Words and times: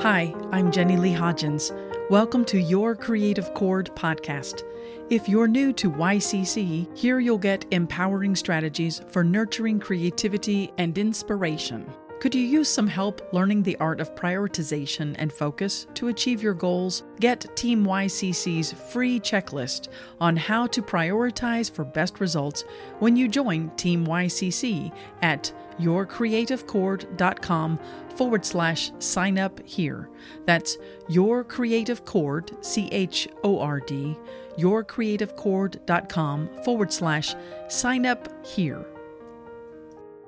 Hi, 0.00 0.34
I'm 0.50 0.70
Jenny 0.70 0.96
Lee 0.96 1.14
Hodgins. 1.14 1.70
Welcome 2.10 2.44
to 2.46 2.58
Your 2.60 2.94
Creative 2.94 3.54
Chord 3.54 3.90
podcast. 3.94 4.62
If 5.08 5.28
you're 5.28 5.48
new 5.48 5.72
to 5.74 5.90
YCC, 5.90 6.94
here 6.98 7.20
you'll 7.20 7.38
get 7.38 7.64
empowering 7.70 8.36
strategies 8.36 9.00
for 9.06 9.24
nurturing 9.24 9.78
creativity 9.78 10.72
and 10.76 10.98
inspiration. 10.98 11.90
Could 12.24 12.34
you 12.34 12.40
use 12.40 12.70
some 12.70 12.86
help 12.86 13.20
learning 13.34 13.62
the 13.62 13.76
art 13.76 14.00
of 14.00 14.14
prioritization 14.14 15.14
and 15.18 15.30
focus 15.30 15.86
to 15.92 16.08
achieve 16.08 16.42
your 16.42 16.54
goals? 16.54 17.02
Get 17.20 17.54
Team 17.54 17.84
YCC's 17.84 18.72
free 18.72 19.20
checklist 19.20 19.88
on 20.22 20.34
how 20.34 20.66
to 20.68 20.80
prioritize 20.80 21.70
for 21.70 21.84
best 21.84 22.20
results 22.20 22.64
when 22.98 23.14
you 23.14 23.28
join 23.28 23.68
Team 23.76 24.06
YCC 24.06 24.90
at 25.20 25.52
yourcreativechord.com 25.78 27.78
forward 28.16 28.46
slash 28.46 28.90
sign 29.00 29.38
up 29.38 29.60
here. 29.66 30.08
That's 30.46 30.78
your 31.10 31.44
creative 31.44 32.06
chord, 32.06 32.52
C 32.64 32.88
H 32.90 33.28
O 33.42 33.60
R 33.60 33.80
D, 33.80 34.16
yourcreativechord.com 34.56 36.48
forward 36.64 36.90
slash 36.90 37.34
sign 37.68 38.06
up 38.06 38.46
here. 38.46 38.86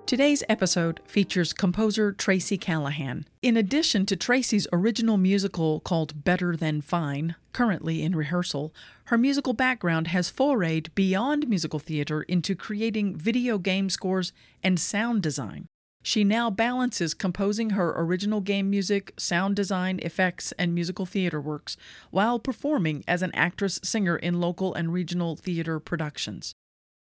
Today's 0.06 0.45
episode 0.48 1.01
features 1.05 1.52
composer 1.52 2.12
Tracy 2.12 2.56
Callahan. 2.56 3.27
In 3.42 3.56
addition 3.56 4.06
to 4.06 4.15
Tracy's 4.15 4.69
original 4.73 5.16
musical 5.16 5.80
called 5.80 6.23
Better 6.23 6.55
Than 6.55 6.80
Fine, 6.80 7.34
currently 7.52 8.05
in 8.05 8.15
rehearsal, 8.15 8.73
her 9.06 9.19
musical 9.19 9.52
background 9.52 10.06
has 10.06 10.30
forayed 10.30 10.95
beyond 10.95 11.48
musical 11.48 11.80
theater 11.80 12.23
into 12.23 12.55
creating 12.55 13.16
video 13.16 13.59
game 13.59 13.91
scores 13.91 14.32
and 14.62 14.79
sound 14.79 15.24
design. 15.24 15.66
She 16.05 16.23
now 16.23 16.51
balances 16.51 17.12
composing 17.12 17.70
her 17.70 17.93
original 17.96 18.41
game 18.41 18.70
music, 18.70 19.12
sound 19.16 19.57
design, 19.57 19.98
effects, 20.04 20.52
and 20.52 20.73
musical 20.73 21.04
theater 21.04 21.41
works 21.41 21.77
while 22.12 22.38
performing 22.38 23.02
as 23.09 23.23
an 23.23 23.34
actress 23.34 23.80
singer 23.82 24.16
in 24.16 24.38
local 24.38 24.73
and 24.73 24.93
regional 24.93 25.34
theater 25.34 25.80
productions. 25.80 26.54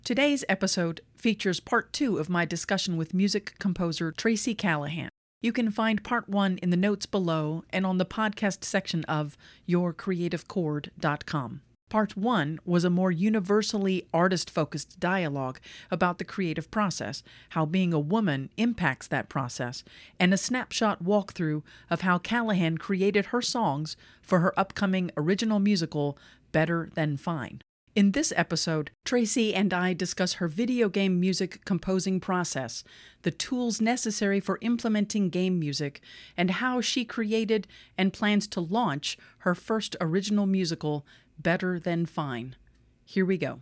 Today's 0.03 0.43
episode 0.49 1.01
features 1.15 1.59
part 1.59 1.93
two 1.93 2.17
of 2.17 2.27
my 2.27 2.43
discussion 2.43 2.97
with 2.97 3.13
music 3.13 3.53
composer 3.59 4.11
Tracy 4.11 4.55
Callahan. 4.55 5.09
You 5.43 5.53
can 5.53 5.69
find 5.69 6.03
part 6.03 6.27
one 6.27 6.57
in 6.57 6.71
the 6.71 6.77
notes 6.77 7.05
below 7.05 7.63
and 7.69 7.85
on 7.85 7.99
the 7.99 8.05
podcast 8.05 8.63
section 8.63 9.03
of 9.03 9.37
yourcreativechord.com. 9.69 11.61
Part 11.91 12.17
one 12.17 12.59
was 12.65 12.83
a 12.83 12.89
more 12.89 13.11
universally 13.11 14.07
artist 14.11 14.49
focused 14.49 14.99
dialogue 14.99 15.59
about 15.91 16.17
the 16.17 16.25
creative 16.25 16.71
process, 16.71 17.21
how 17.49 17.67
being 17.67 17.93
a 17.93 17.99
woman 17.99 18.49
impacts 18.57 19.05
that 19.07 19.29
process, 19.29 19.83
and 20.19 20.33
a 20.33 20.37
snapshot 20.37 21.03
walkthrough 21.03 21.61
of 21.91 22.01
how 22.01 22.17
Callahan 22.17 22.79
created 22.79 23.27
her 23.27 23.41
songs 23.41 23.95
for 24.23 24.39
her 24.39 24.57
upcoming 24.59 25.11
original 25.15 25.59
musical, 25.59 26.17
Better 26.51 26.89
Than 26.95 27.17
Fine. 27.17 27.61
In 27.93 28.13
this 28.13 28.31
episode, 28.37 28.91
Tracy 29.03 29.53
and 29.53 29.73
I 29.73 29.91
discuss 29.91 30.35
her 30.35 30.47
video 30.47 30.87
game 30.87 31.19
music 31.19 31.65
composing 31.65 32.21
process, 32.21 32.85
the 33.23 33.31
tools 33.31 33.81
necessary 33.81 34.39
for 34.39 34.59
implementing 34.61 35.27
game 35.27 35.59
music, 35.59 35.99
and 36.37 36.51
how 36.51 36.79
she 36.79 37.03
created 37.03 37.67
and 37.97 38.13
plans 38.13 38.47
to 38.47 38.61
launch 38.61 39.17
her 39.39 39.53
first 39.53 39.97
original 39.99 40.45
musical, 40.45 41.05
Better 41.37 41.79
Than 41.79 42.05
Fine. 42.05 42.55
Here 43.03 43.25
we 43.25 43.37
go. 43.37 43.59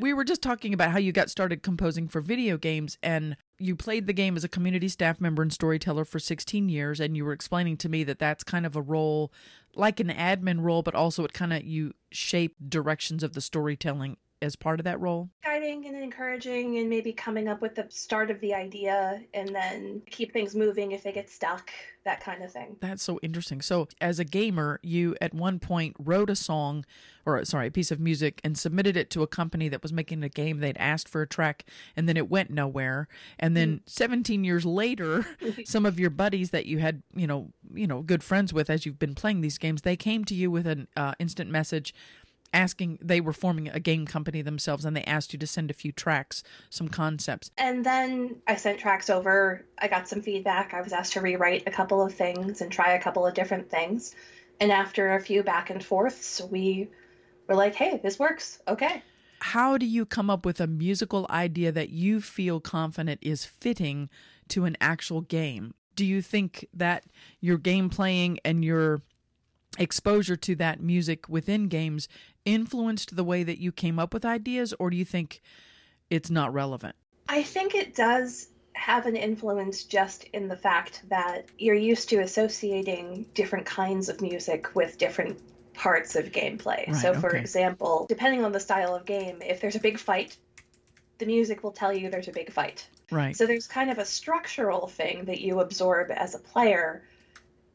We 0.00 0.14
were 0.14 0.24
just 0.24 0.40
talking 0.40 0.72
about 0.72 0.92
how 0.92 0.98
you 0.98 1.12
got 1.12 1.28
started 1.28 1.62
composing 1.62 2.08
for 2.08 2.22
video 2.22 2.56
games 2.56 2.96
and 3.02 3.36
you 3.58 3.76
played 3.76 4.06
the 4.06 4.14
game 4.14 4.34
as 4.34 4.44
a 4.44 4.48
community 4.48 4.88
staff 4.88 5.20
member 5.20 5.42
and 5.42 5.52
storyteller 5.52 6.06
for 6.06 6.18
16 6.18 6.70
years 6.70 7.00
and 7.00 7.18
you 7.18 7.24
were 7.26 7.34
explaining 7.34 7.76
to 7.78 7.88
me 7.90 8.02
that 8.04 8.18
that's 8.18 8.42
kind 8.42 8.64
of 8.64 8.76
a 8.76 8.80
role 8.80 9.30
like 9.74 10.00
an 10.00 10.08
admin 10.08 10.62
role 10.62 10.82
but 10.82 10.94
also 10.94 11.22
it 11.24 11.34
kind 11.34 11.52
of 11.52 11.62
you 11.64 11.92
shape 12.10 12.56
directions 12.66 13.22
of 13.22 13.34
the 13.34 13.42
storytelling 13.42 14.16
as 14.42 14.56
part 14.56 14.80
of 14.80 14.84
that 14.84 15.00
role? 15.00 15.28
Guiding 15.44 15.86
and 15.86 15.96
encouraging, 15.96 16.78
and 16.78 16.88
maybe 16.88 17.12
coming 17.12 17.48
up 17.48 17.60
with 17.60 17.74
the 17.74 17.86
start 17.88 18.30
of 18.30 18.40
the 18.40 18.54
idea 18.54 19.20
and 19.34 19.54
then 19.54 20.02
keep 20.10 20.32
things 20.32 20.54
moving 20.54 20.92
if 20.92 21.02
they 21.02 21.12
get 21.12 21.28
stuck, 21.30 21.70
that 22.04 22.20
kind 22.20 22.42
of 22.42 22.52
thing. 22.52 22.76
That's 22.80 23.02
so 23.02 23.18
interesting. 23.22 23.60
So, 23.60 23.88
as 24.00 24.18
a 24.18 24.24
gamer, 24.24 24.80
you 24.82 25.16
at 25.20 25.34
one 25.34 25.58
point 25.58 25.96
wrote 25.98 26.30
a 26.30 26.36
song, 26.36 26.84
or 27.26 27.44
sorry, 27.44 27.66
a 27.66 27.70
piece 27.70 27.90
of 27.90 28.00
music, 28.00 28.40
and 28.42 28.58
submitted 28.58 28.96
it 28.96 29.10
to 29.10 29.22
a 29.22 29.26
company 29.26 29.68
that 29.68 29.82
was 29.82 29.92
making 29.92 30.22
a 30.22 30.28
game. 30.28 30.60
They'd 30.60 30.78
asked 30.78 31.08
for 31.08 31.22
a 31.22 31.26
track, 31.26 31.64
and 31.96 32.08
then 32.08 32.16
it 32.16 32.30
went 32.30 32.50
nowhere. 32.50 33.08
And 33.38 33.56
then 33.56 33.78
mm. 33.78 33.80
17 33.86 34.44
years 34.44 34.64
later, 34.64 35.26
some 35.64 35.84
of 35.84 36.00
your 36.00 36.10
buddies 36.10 36.50
that 36.50 36.66
you 36.66 36.78
had, 36.78 37.02
you 37.14 37.26
know, 37.26 37.52
you 37.74 37.86
know, 37.86 38.02
good 38.02 38.22
friends 38.22 38.52
with 38.52 38.70
as 38.70 38.86
you've 38.86 38.98
been 38.98 39.14
playing 39.14 39.40
these 39.40 39.58
games, 39.58 39.82
they 39.82 39.96
came 39.96 40.24
to 40.24 40.34
you 40.34 40.50
with 40.50 40.66
an 40.66 40.88
uh, 40.96 41.14
instant 41.18 41.50
message 41.50 41.94
asking 42.52 42.98
they 43.00 43.20
were 43.20 43.32
forming 43.32 43.68
a 43.68 43.80
game 43.80 44.06
company 44.06 44.42
themselves 44.42 44.84
and 44.84 44.96
they 44.96 45.04
asked 45.04 45.32
you 45.32 45.38
to 45.38 45.46
send 45.46 45.70
a 45.70 45.74
few 45.74 45.92
tracks 45.92 46.42
some 46.68 46.88
concepts. 46.88 47.50
And 47.58 47.84
then 47.84 48.36
i 48.46 48.56
sent 48.56 48.78
tracks 48.78 49.10
over. 49.10 49.64
I 49.78 49.88
got 49.88 50.08
some 50.08 50.22
feedback. 50.22 50.74
I 50.74 50.80
was 50.80 50.92
asked 50.92 51.12
to 51.14 51.20
rewrite 51.20 51.64
a 51.66 51.70
couple 51.70 52.02
of 52.02 52.14
things 52.14 52.60
and 52.60 52.70
try 52.70 52.92
a 52.92 53.02
couple 53.02 53.26
of 53.26 53.34
different 53.34 53.70
things. 53.70 54.14
And 54.60 54.70
after 54.70 55.14
a 55.14 55.20
few 55.20 55.42
back 55.42 55.70
and 55.70 55.84
forths 55.84 56.40
we 56.50 56.88
were 57.48 57.54
like 57.54 57.74
hey 57.74 58.00
this 58.02 58.18
works. 58.18 58.60
Okay. 58.66 59.02
How 59.42 59.78
do 59.78 59.86
you 59.86 60.04
come 60.04 60.28
up 60.28 60.44
with 60.44 60.60
a 60.60 60.66
musical 60.66 61.26
idea 61.30 61.72
that 61.72 61.88
you 61.88 62.20
feel 62.20 62.60
confident 62.60 63.20
is 63.22 63.46
fitting 63.46 64.10
to 64.48 64.66
an 64.66 64.76
actual 64.80 65.22
game? 65.22 65.72
Do 65.96 66.04
you 66.04 66.20
think 66.20 66.66
that 66.74 67.04
your 67.40 67.56
game 67.56 67.88
playing 67.88 68.38
and 68.44 68.62
your 68.64 69.00
exposure 69.78 70.36
to 70.36 70.54
that 70.56 70.80
music 70.80 71.28
within 71.28 71.68
games 71.68 72.08
influenced 72.44 73.16
the 73.16 73.24
way 73.24 73.42
that 73.42 73.58
you 73.58 73.72
came 73.72 73.98
up 73.98 74.12
with 74.12 74.24
ideas, 74.24 74.74
or 74.78 74.90
do 74.90 74.96
you 74.96 75.04
think 75.04 75.40
it's 76.08 76.30
not 76.30 76.52
relevant? 76.52 76.96
I 77.28 77.42
think 77.42 77.74
it 77.74 77.94
does 77.94 78.48
have 78.72 79.06
an 79.06 79.16
influence 79.16 79.84
just 79.84 80.24
in 80.32 80.48
the 80.48 80.56
fact 80.56 81.02
that 81.08 81.46
you're 81.58 81.74
used 81.74 82.08
to 82.08 82.20
associating 82.20 83.26
different 83.34 83.66
kinds 83.66 84.08
of 84.08 84.20
music 84.20 84.74
with 84.74 84.98
different 84.98 85.38
parts 85.74 86.16
of 86.16 86.32
gameplay. 86.32 86.86
Right, 86.86 86.96
so, 86.96 87.14
for 87.14 87.30
okay. 87.30 87.40
example, 87.40 88.06
depending 88.08 88.44
on 88.44 88.52
the 88.52 88.60
style 88.60 88.94
of 88.94 89.04
game, 89.04 89.42
if 89.42 89.60
there's 89.60 89.76
a 89.76 89.80
big 89.80 89.98
fight, 89.98 90.36
the 91.18 91.26
music 91.26 91.62
will 91.62 91.72
tell 91.72 91.92
you 91.92 92.10
there's 92.10 92.28
a 92.28 92.32
big 92.32 92.52
fight. 92.52 92.88
Right. 93.10 93.36
So, 93.36 93.46
there's 93.46 93.66
kind 93.66 93.90
of 93.90 93.98
a 93.98 94.04
structural 94.04 94.86
thing 94.88 95.26
that 95.26 95.40
you 95.40 95.60
absorb 95.60 96.10
as 96.10 96.34
a 96.34 96.38
player 96.38 97.02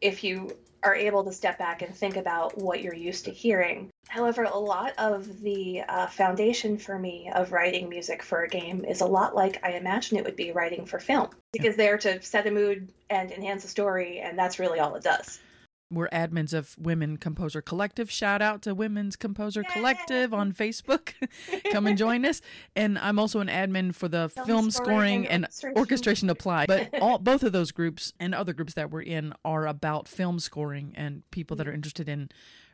if 0.01 0.23
you 0.23 0.57
are 0.85 0.96
able 0.96 1.23
to 1.23 1.31
step 1.31 1.57
back 1.57 1.81
and 1.81 1.94
think 1.94 2.16
about 2.16 2.57
what 2.57 2.81
you're 2.81 2.94
used 2.94 3.25
to 3.25 3.31
hearing. 3.31 3.90
However, 4.07 4.44
a 4.44 4.57
lot 4.57 4.94
of 5.00 5.41
the 5.41 5.81
uh, 5.81 6.07
foundation 6.07 6.78
for 6.78 6.97
me 6.97 7.31
of 7.34 7.51
writing 7.51 7.90
music 7.90 8.22
for 8.22 8.44
a 8.44 8.47
game 8.47 8.85
is 8.85 9.01
a 9.01 9.06
lot 9.06 9.35
like 9.35 9.59
I 9.63 9.72
imagine 9.72 10.18
it 10.18 10.24
would 10.24 10.35
be 10.35 10.51
writing 10.51 10.85
for 10.85 11.00
film. 11.00 11.29
Because 11.51 11.75
yeah. 11.78 11.85
there 11.85 11.97
to 11.97 12.22
set 12.22 12.45
a 12.45 12.51
mood 12.51 12.94
and 13.09 13.31
enhance 13.31 13.66
a 13.66 13.68
story, 13.68 14.19
and 14.19 14.38
that's 14.38 14.59
really 14.59 14.79
all 14.79 14.95
it 14.95 15.03
does. 15.03 15.40
We're 15.95 16.09
admins 16.09 16.53
of 16.53 16.75
Women 16.78 17.16
Composer 17.17 17.61
Collective. 17.61 18.11
Shout 18.11 18.41
out 18.41 18.61
to 18.63 18.75
Women's 18.75 19.16
Composer 19.16 19.61
Yay! 19.61 19.69
Collective 19.72 20.33
on 20.33 20.51
Facebook. 20.51 21.13
Come 21.72 21.88
and 21.88 21.97
join 21.97 22.25
us. 22.25 22.41
And 22.75 23.00
I'm 23.00 23.17
also 23.17 23.39
an 23.39 23.47
admin 23.47 23.95
for 23.95 24.09
the 24.09 24.28
Film, 24.28 24.45
film 24.45 24.72
scoring, 24.72 25.25
and, 25.25 25.45
orchestration. 25.45 25.78
orchestration 25.78 26.29
apply. 26.29 26.66
But 26.66 26.89
all 27.01 27.17
both 27.17 27.44
of 27.44 27.53
those 27.53 27.72
groups 27.72 28.11
and 28.19 28.35
other 28.35 28.51
groups 28.51 28.73
that 28.73 28.91
we're 28.91 29.03
in 29.03 29.33
are 29.45 29.66
about 29.66 30.09
film 30.09 30.39
scoring 30.39 30.91
and 30.95 31.23
people 31.31 31.56
that 31.57 31.66
are 31.66 31.72
mm-hmm. 31.72 31.78
interested 31.78 32.09
in 32.09 32.29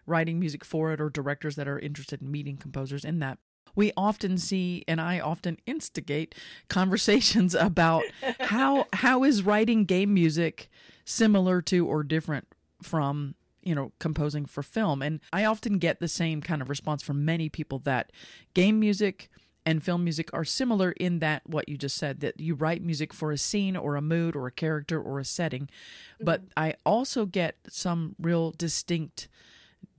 writing 0.07 0.39
music 0.39 0.65
for 0.65 0.91
it 0.91 0.99
or 0.99 1.11
directors 1.11 1.55
that 1.57 1.67
are 1.67 1.77
interested 1.77 2.23
in 2.23 2.31
meeting 2.31 2.57
composers 2.57 3.05
in 3.05 3.19
that 3.19 3.37
we 3.75 3.91
often 3.95 4.37
see 4.37 4.83
and 4.87 4.99
I 4.99 5.19
often 5.19 5.57
instigate 5.65 6.35
conversations 6.67 7.55
about 7.59 8.03
how 8.39 8.87
how 8.93 9.23
is 9.23 9.43
writing 9.43 9.85
game 9.85 10.13
music 10.13 10.69
similar 11.05 11.61
to 11.63 11.87
or 11.87 12.03
different 12.03 12.47
from 12.83 13.35
you 13.61 13.75
know 13.75 13.91
composing 13.99 14.45
for 14.45 14.63
film. 14.63 15.01
And 15.01 15.19
i 15.31 15.45
often 15.45 15.77
get 15.77 15.99
the 15.99 16.07
same 16.07 16.41
kind 16.41 16.61
of 16.61 16.69
response 16.69 17.03
from 17.03 17.25
many 17.25 17.49
people 17.49 17.79
that 17.79 18.11
game 18.53 18.79
music 18.79 19.29
and 19.63 19.83
film 19.83 20.03
music 20.03 20.31
are 20.33 20.43
similar 20.43 20.91
in 20.93 21.19
that 21.19 21.43
what 21.45 21.69
you 21.69 21.77
just 21.77 21.95
said 21.95 22.19
that 22.21 22.39
you 22.39 22.55
write 22.55 22.81
music 22.81 23.13
for 23.13 23.31
a 23.31 23.37
scene 23.37 23.77
or 23.77 23.95
a 23.95 24.01
mood 24.01 24.35
or 24.35 24.47
a 24.47 24.51
character 24.51 24.99
or 24.99 25.19
a 25.19 25.25
setting. 25.25 25.63
Mm-hmm. 25.63 26.25
but 26.25 26.41
i 26.57 26.73
also 26.85 27.25
get 27.25 27.57
some 27.69 28.15
real 28.19 28.51
distinct 28.51 29.27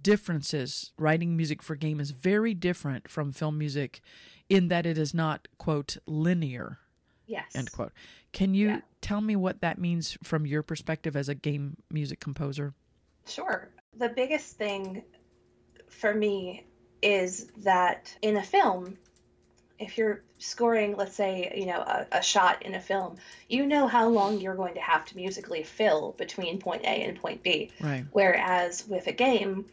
differences. 0.02 0.92
Writing 0.98 1.36
music 1.36 1.62
for 1.62 1.76
game 1.76 2.00
is 2.00 2.10
very 2.10 2.54
different 2.54 3.08
from 3.08 3.32
film 3.32 3.58
music 3.58 4.00
in 4.48 4.68
that 4.68 4.86
it 4.86 4.98
is 4.98 5.14
not 5.14 5.48
quote 5.58 5.96
linear 6.06 6.78
yes 7.32 7.56
end 7.56 7.72
quote 7.72 7.92
can 8.32 8.54
you 8.54 8.68
yeah. 8.68 8.80
tell 9.00 9.20
me 9.20 9.36
what 9.36 9.60
that 9.60 9.78
means 9.78 10.16
from 10.22 10.46
your 10.46 10.62
perspective 10.62 11.16
as 11.16 11.28
a 11.28 11.34
game 11.34 11.76
music 11.90 12.18
composer? 12.18 12.74
Sure. 13.26 13.68
The 13.96 14.08
biggest 14.08 14.56
thing 14.56 15.04
for 15.88 16.14
me 16.14 16.64
is 17.02 17.48
that 17.58 18.16
in 18.22 18.36
a 18.38 18.42
film, 18.42 18.96
if 19.78 19.98
you're 19.98 20.22
scoring, 20.38 20.96
let's 20.96 21.14
say, 21.14 21.52
you 21.54 21.66
know, 21.66 21.80
a, 21.80 22.06
a, 22.12 22.22
shot 22.22 22.62
in 22.62 22.74
a 22.74 22.80
film, 22.80 23.16
you 23.48 23.66
know 23.66 23.86
how 23.86 24.08
long 24.08 24.40
you're 24.40 24.54
going 24.54 24.74
to 24.74 24.80
have 24.80 25.04
to 25.06 25.16
musically 25.16 25.62
fill 25.62 26.14
between 26.16 26.58
point 26.58 26.82
A 26.84 27.02
and 27.02 27.20
point 27.20 27.42
B. 27.42 27.70
Right. 27.80 28.06
Whereas 28.12 28.86
with 28.88 29.08
a 29.08 29.12
game, 29.12 29.66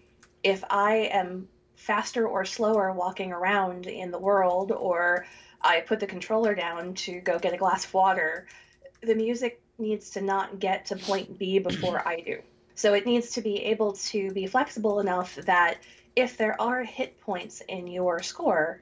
if 0.44 0.64
I 0.70 1.10
am 1.14 1.48
faster 1.76 2.28
or 2.28 2.44
slower 2.44 2.92
walking 2.92 3.32
around 3.32 3.86
in 3.86 4.12
the 4.12 4.20
world, 4.20 4.72
or 4.72 5.26
I 5.62 5.82
put 5.82 6.00
the 6.00 6.08
controller 6.08 6.56
down 6.56 6.94
to 6.96 7.20
go 7.20 7.40
get 7.40 7.54
a 7.54 7.58
glass 7.58 7.86
of 7.86 7.94
water, 7.94 8.48
the 9.02 9.16
music 9.16 9.62
needs 9.78 10.12
to 10.12 10.22
not 10.22 10.60
get 10.60 10.86
to 10.88 10.96
point 10.96 11.38
B 11.38 11.60
before 11.70 12.08
I 12.08 12.22
do. 12.22 12.40
So 12.76 12.94
it 12.94 13.06
needs 13.06 13.32
to 13.32 13.42
be 13.42 13.58
able 13.66 13.94
to 13.94 14.32
be 14.32 14.48
flexible 14.48 15.00
enough 15.00 15.36
that 15.36 15.80
if 16.16 16.38
there 16.38 16.60
are 16.62 16.84
hit 16.84 17.20
points 17.20 17.62
in 17.68 17.88
your 17.88 18.22
score, 18.22 18.82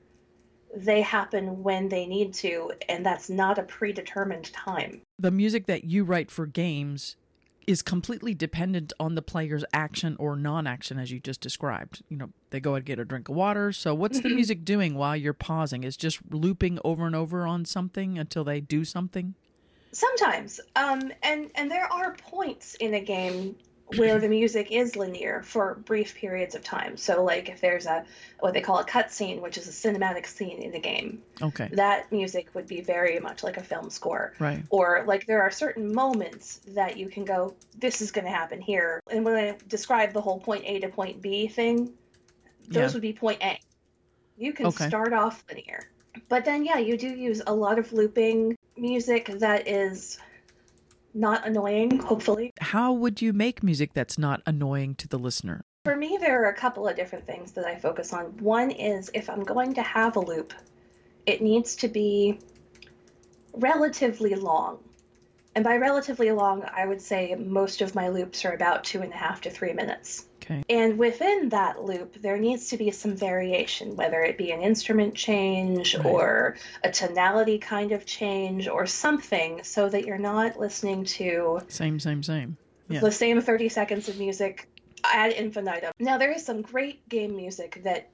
they 0.76 1.02
happen 1.02 1.64
when 1.64 1.90
they 1.90 2.06
need 2.06 2.34
to, 2.36 2.74
and 2.90 3.06
that's 3.06 3.30
not 3.30 3.58
a 3.58 3.64
predetermined 3.64 4.52
time. 4.54 5.02
The 5.18 5.32
music 5.32 5.66
that 5.66 5.86
you 5.86 6.04
write 6.04 6.30
for 6.30 6.46
games 6.46 7.16
is 7.68 7.82
completely 7.82 8.34
dependent 8.34 8.94
on 8.98 9.16
the 9.16 9.22
player's 9.22 9.66
action 9.74 10.16
or 10.18 10.38
non-action 10.38 10.98
as 10.98 11.12
you 11.12 11.20
just 11.20 11.42
described. 11.42 12.02
You 12.08 12.18
know 12.18 12.30
they 12.50 12.62
go 12.62 12.76
and 12.76 12.86
get 12.86 12.98
a 12.98 13.06
drink 13.06 13.28
of 13.28 13.36
water. 13.36 13.74
So 13.74 13.94
what's 13.94 14.22
the 14.22 14.30
music 14.30 14.64
doing 14.64 14.96
while 14.96 15.18
you're 15.18 15.34
pausing? 15.34 15.84
Is 15.84 15.98
just 15.98 16.20
looping 16.32 16.80
over 16.84 17.06
and 17.06 17.16
over 17.16 17.46
on 17.46 17.66
something 17.66 18.18
until 18.18 18.46
they 18.46 18.62
do 18.62 18.86
something? 18.86 19.36
Sometimes. 19.92 20.62
Um 20.76 21.12
and 21.22 21.52
and 21.56 21.70
there 21.70 21.92
are 21.92 22.16
points 22.16 22.76
in 22.76 22.94
a 22.94 23.02
game 23.02 23.58
where 23.96 24.20
the 24.20 24.28
music 24.28 24.72
is 24.72 24.96
linear 24.96 25.42
for 25.44 25.76
brief 25.76 26.16
periods 26.16 26.56
of 26.56 26.64
time. 26.64 26.98
So, 26.98 27.24
like 27.24 27.48
if 27.50 27.62
there's 27.62 27.86
a 27.86 28.06
what 28.40 28.54
they 28.54 28.62
call 28.62 28.80
a 28.80 28.84
cutscene, 28.84 29.42
which 29.42 29.58
is 29.58 29.68
a 29.68 29.72
cinematic 29.72 30.26
scene 30.26 30.62
in 30.62 30.72
the 30.72 30.80
game, 30.80 31.22
okay, 31.42 31.70
that 31.74 32.12
music 32.12 32.50
would 32.54 32.68
be 32.68 32.82
very 32.82 33.20
much 33.20 33.44
like 33.44 33.58
a 33.58 33.64
film 33.64 33.90
score, 33.90 34.34
right? 34.40 34.64
Or 34.70 35.04
like 35.08 35.26
there 35.26 35.42
are 35.42 35.52
certain 35.52 35.94
moments 35.94 36.60
that 36.70 36.98
you 36.98 37.08
can 37.08 37.24
go, 37.24 37.56
this 37.78 38.02
is 38.02 38.12
going 38.12 38.26
to 38.26 38.32
happen 38.32 38.60
here. 38.60 39.02
And 39.10 39.24
when 39.24 39.36
I 39.36 39.56
describe 39.68 40.12
the 40.12 40.22
whole 40.22 40.40
point 40.40 40.64
A 40.66 40.80
to 40.80 40.90
point 40.90 41.22
B 41.22 41.48
thing, 41.48 41.94
those 42.68 42.92
yeah. 42.92 42.94
would 42.94 43.02
be 43.02 43.14
point 43.14 43.42
A. 43.42 43.58
You 44.38 44.54
can 44.54 44.68
okay. 44.68 44.88
start 44.88 45.14
off 45.14 45.44
linear, 45.50 45.90
but 46.28 46.44
then 46.44 46.66
yeah, 46.66 46.78
you 46.78 46.98
do 46.98 47.08
use 47.08 47.42
a 47.48 47.54
lot 47.54 47.80
of 47.80 47.94
looping 47.94 48.58
music 48.76 49.28
that 49.40 49.68
is 49.68 50.20
not 51.14 51.48
annoying, 51.48 52.00
hopefully. 52.00 52.52
How 52.60 52.94
would 52.94 53.22
you 53.22 53.34
make 53.34 53.64
music 53.64 53.94
that's 53.94 54.18
not 54.18 54.42
annoying 54.46 54.96
to 54.96 55.08
the 55.08 55.18
listener? 55.20 55.64
For 55.86 55.96
me, 55.96 56.18
there 56.20 56.44
are 56.44 56.50
a 56.50 56.54
couple 56.54 56.88
of 56.88 56.96
different 56.96 57.26
things 57.26 57.54
that 57.54 57.66
I 57.66 57.76
focus 57.78 58.14
on. 58.14 58.26
One 58.40 58.72
is 58.72 59.10
if 59.14 59.30
I'm 59.30 59.44
going 59.44 59.74
to 59.76 59.82
have 59.82 60.16
a 60.16 60.20
loop, 60.20 60.54
it 61.26 61.42
needs 61.42 61.76
to 61.78 61.88
be 61.88 62.40
relatively 63.54 64.36
long. 64.36 64.80
And 65.56 65.64
by 65.64 65.78
relatively 65.78 66.32
long, 66.32 66.64
I 66.72 66.86
would 66.86 67.02
say 67.02 67.34
most 67.36 67.82
of 67.82 67.96
my 67.96 68.10
loops 68.10 68.46
are 68.46 68.54
about 68.54 68.84
two 68.84 69.02
and 69.02 69.12
a 69.12 69.16
half 69.16 69.42
to 69.42 69.50
three 69.50 69.74
minutes. 69.74 70.27
Okay. 70.50 70.64
And 70.70 70.98
within 70.98 71.50
that 71.50 71.84
loop, 71.84 72.22
there 72.22 72.38
needs 72.38 72.70
to 72.70 72.78
be 72.78 72.92
some 72.92 73.16
variation, 73.16 73.96
whether 73.96 74.22
it 74.22 74.38
be 74.38 74.52
an 74.52 74.62
instrument 74.62 75.14
change 75.14 75.96
right. 75.96 76.06
or 76.06 76.56
a 76.84 76.92
tonality 76.92 77.58
kind 77.58 77.92
of 77.92 78.06
change 78.06 78.68
or 78.68 78.86
something, 78.86 79.62
so 79.64 79.90
that 79.90 80.06
you're 80.06 80.18
not 80.18 80.58
listening 80.58 81.04
to 81.06 81.60
same, 81.68 82.00
same, 82.00 82.24
same. 82.24 82.58
Yeah. 82.88 83.02
The 83.02 83.12
same 83.12 83.42
30 83.42 83.68
seconds 83.68 84.08
of 84.08 84.18
music 84.18 84.70
ad 85.04 85.34
infinitum. 85.34 85.92
Now, 86.00 86.18
there 86.18 86.32
is 86.32 86.46
some 86.46 86.62
great 86.62 87.08
game 87.10 87.36
music 87.36 87.82
that 87.84 88.10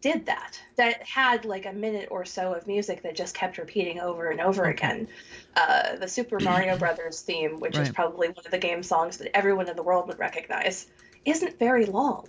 did 0.00 0.26
that 0.26 0.60
that 0.76 1.02
had 1.02 1.44
like 1.44 1.66
a 1.66 1.72
minute 1.72 2.08
or 2.10 2.24
so 2.24 2.52
of 2.52 2.66
music 2.66 3.02
that 3.02 3.16
just 3.16 3.34
kept 3.34 3.58
repeating 3.58 3.98
over 3.98 4.30
and 4.30 4.40
over 4.40 4.66
okay. 4.66 4.72
again 4.72 5.08
uh, 5.56 5.96
the 5.96 6.06
super 6.06 6.38
mario 6.40 6.76
brothers 6.84 7.22
theme 7.22 7.58
which 7.60 7.76
right. 7.76 7.86
is 7.86 7.92
probably 7.92 8.28
one 8.28 8.44
of 8.44 8.50
the 8.50 8.58
game 8.58 8.82
songs 8.82 9.16
that 9.16 9.34
everyone 9.34 9.68
in 9.68 9.74
the 9.74 9.82
world 9.82 10.06
would 10.06 10.18
recognize 10.18 10.86
isn't 11.26 11.58
very 11.58 11.84
long 11.86 12.28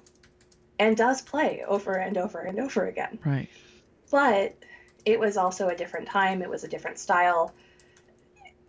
and 0.80 0.98
does 0.98 1.22
play 1.22 1.64
over 1.68 1.94
and 1.94 2.18
over 2.18 2.40
and 2.40 2.60
over 2.60 2.88
again. 2.88 3.20
Right. 3.24 3.48
But 4.12 4.56
it 5.06 5.20
was 5.20 5.38
also 5.38 5.70
a 5.70 5.76
different 5.76 6.08
time, 6.08 6.42
it 6.42 6.50
was 6.50 6.64
a 6.64 6.68
different 6.68 7.00
style. 7.00 7.54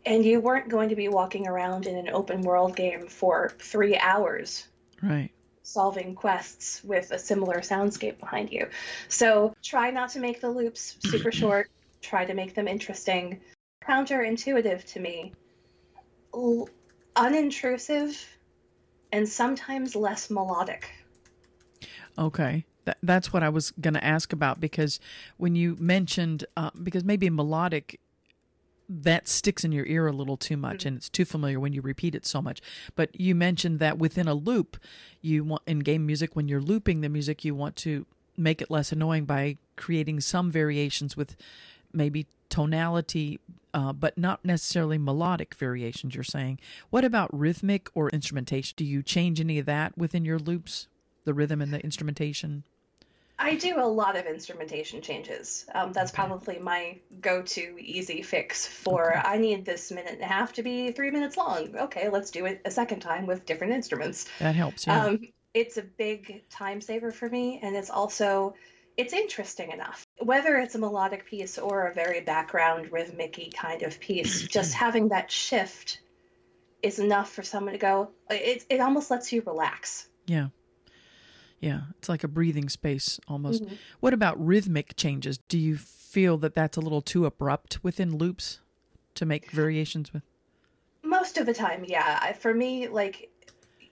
And 0.06 0.25
you 0.25 0.40
weren't 0.40 0.69
going 0.69 0.90
to 0.90 0.96
be 0.96 1.08
walking 1.08 1.48
around 1.48 1.86
in 1.86 1.96
an 1.96 2.08
open 2.10 2.42
world 2.42 2.76
game 2.76 3.08
for 3.08 3.52
three 3.58 3.96
hours. 3.96 4.69
Right. 5.02 5.30
Solving 5.62 6.14
quests 6.14 6.82
with 6.84 7.10
a 7.10 7.19
similar 7.19 7.56
soundscape 7.56 8.19
behind 8.19 8.50
you. 8.50 8.69
So 9.08 9.54
try 9.62 9.90
not 9.90 10.10
to 10.10 10.20
make 10.20 10.40
the 10.40 10.50
loops 10.50 10.96
super 11.00 11.32
short, 11.42 11.70
try 12.00 12.25
to 12.25 12.34
make 12.34 12.54
them 12.54 12.69
interesting. 12.69 13.40
Counterintuitive 13.82 14.84
to 14.92 15.00
me. 15.00 15.32
L- 16.32 16.69
unintrusive 17.16 18.25
and 19.12 19.28
sometimes 19.28 19.96
less 19.96 20.31
melodic. 20.31 20.90
Okay. 22.19 22.64
That, 22.84 22.99
that's 23.02 23.32
what 23.32 23.43
I 23.43 23.49
was 23.49 23.70
going 23.72 23.94
to 23.94 24.05
ask 24.05 24.32
about 24.32 24.60
because 24.60 24.99
when 25.37 25.55
you 25.55 25.76
mentioned, 25.78 26.44
uh, 26.56 26.70
because 26.82 27.05
maybe 27.05 27.28
melodic, 27.31 28.00
that 28.88 29.28
sticks 29.28 29.64
in 29.64 29.72
your 29.72 29.84
ear 29.87 30.06
a 30.06 30.12
little 30.12 30.38
too 30.38 30.56
much 30.56 30.78
mm-hmm. 30.78 30.88
and 30.88 30.96
it's 30.96 31.10
too 31.10 31.26
familiar 31.26 31.60
when 31.60 31.75
you 31.75 31.82
repeat 31.82 32.14
it 32.14 32.25
so 32.25 32.40
much. 32.40 32.60
But 32.96 33.19
you 33.19 33.34
mentioned 33.34 33.78
that 33.81 33.99
within 33.99 34.26
a 34.26 34.34
loop, 34.34 34.78
you 35.20 35.44
want 35.44 35.62
in 35.66 35.81
game 35.81 36.06
music, 36.06 36.34
when 36.34 36.49
you're 36.49 36.62
looping 36.62 37.02
the 37.02 37.08
music, 37.08 37.44
you 37.44 37.54
want 37.54 37.76
to 37.76 38.06
make 38.37 38.62
it 38.62 38.70
less 38.70 38.93
annoying 38.93 39.25
by 39.25 39.58
creating 39.76 40.20
some 40.20 40.50
variations 40.50 41.16
with 41.16 41.37
maybe 41.93 42.26
tonality, 42.49 43.40
uh, 43.78 43.92
but 43.92 44.19
not 44.19 44.44
necessarily 44.44 44.98
melodic 44.98 45.54
variations, 45.54 46.12
you're 46.16 46.25
saying. 46.25 46.58
What 46.90 47.04
about 47.04 47.30
rhythmic 47.32 47.88
or 47.94 48.10
instrumentation? 48.10 48.75
Do 48.76 48.84
you 48.84 49.04
change 49.04 49.40
any 49.40 49.60
of 49.60 49.66
that 49.66 49.96
within 49.96 50.25
your 50.25 50.40
loops, 50.40 50.88
the 51.25 51.32
rhythm 51.32 51.62
and 51.62 51.72
the 51.72 51.80
instrumentation? 51.84 52.64
I 53.38 53.54
do 53.54 53.78
a 53.78 53.86
lot 53.86 54.16
of 54.16 54.26
instrumentation 54.26 55.00
changes. 55.00 55.64
Um, 55.72 55.92
that's 55.92 56.10
okay. 56.10 56.16
probably 56.16 56.58
my 56.58 56.98
go 57.20 57.42
to 57.42 57.78
easy 57.78 58.22
fix 58.22 58.66
for 58.66 59.16
okay. 59.16 59.28
I 59.28 59.38
need 59.38 59.64
this 59.64 59.92
minute 59.92 60.14
and 60.14 60.22
a 60.22 60.26
half 60.26 60.54
to 60.54 60.64
be 60.64 60.90
three 60.90 61.12
minutes 61.12 61.36
long. 61.36 61.76
Okay, 61.76 62.08
let's 62.08 62.32
do 62.32 62.46
it 62.46 62.60
a 62.64 62.72
second 62.72 62.98
time 62.98 63.26
with 63.26 63.46
different 63.46 63.75
instruments. 63.75 64.26
That 64.40 64.56
helps, 64.56 64.88
yeah. 64.88 65.04
Um, 65.04 65.20
it's 65.54 65.76
a 65.76 65.82
big 65.82 66.42
time 66.50 66.80
saver 66.80 67.12
for 67.12 67.28
me, 67.28 67.60
and 67.62 67.76
it's 67.76 67.90
also 67.90 68.54
it's 68.99 69.12
interesting 69.12 69.71
enough. 69.71 70.05
Whether 70.19 70.56
it's 70.56 70.75
a 70.75 70.79
melodic 70.79 71.25
piece 71.25 71.56
or 71.56 71.87
a 71.87 71.95
very 71.95 72.21
background 72.21 72.91
rhythmic 72.93 73.55
kind 73.56 73.83
of 73.85 73.99
piece, 74.00 74.43
just 74.49 74.75
having 74.75 75.09
that 75.09 75.31
shift 75.31 76.00
is 76.83 76.99
enough 76.99 77.31
for 77.31 77.45
someone 77.45 77.73
to 77.73 77.79
go, 77.79 78.11
it, 78.29 78.67
it 78.69 78.81
almost 78.81 79.11
lets 79.11 79.33
you 79.33 79.43
relax. 79.47 80.09
Yeah. 80.26 80.49
Yeah. 81.61 81.83
It's 81.99 82.09
like 82.09 82.25
a 82.25 82.28
breathing 82.28 82.69
space 82.69 83.21
almost. 83.28 83.64
Mm-hmm. 83.64 83.75
What 84.00 84.14
about 84.14 84.45
rhythmic 84.45 84.97
changes? 84.97 85.38
Do 85.49 85.59
you 85.59 85.76
feel 85.76 86.37
that 86.38 86.57
that's 86.57 86.76
a 86.76 86.81
little 86.81 87.02
too 87.02 87.25
abrupt 87.25 87.83
within 87.85 88.17
loops 88.17 88.59
to 89.14 89.25
make 89.25 89.52
variations 89.52 90.12
with? 90.12 90.23
Most 91.05 91.38
of 91.38 91.47
the 91.47 91.55
time, 91.55 91.85
yeah. 91.87 92.33
For 92.33 92.52
me, 92.52 92.88
like, 92.88 93.31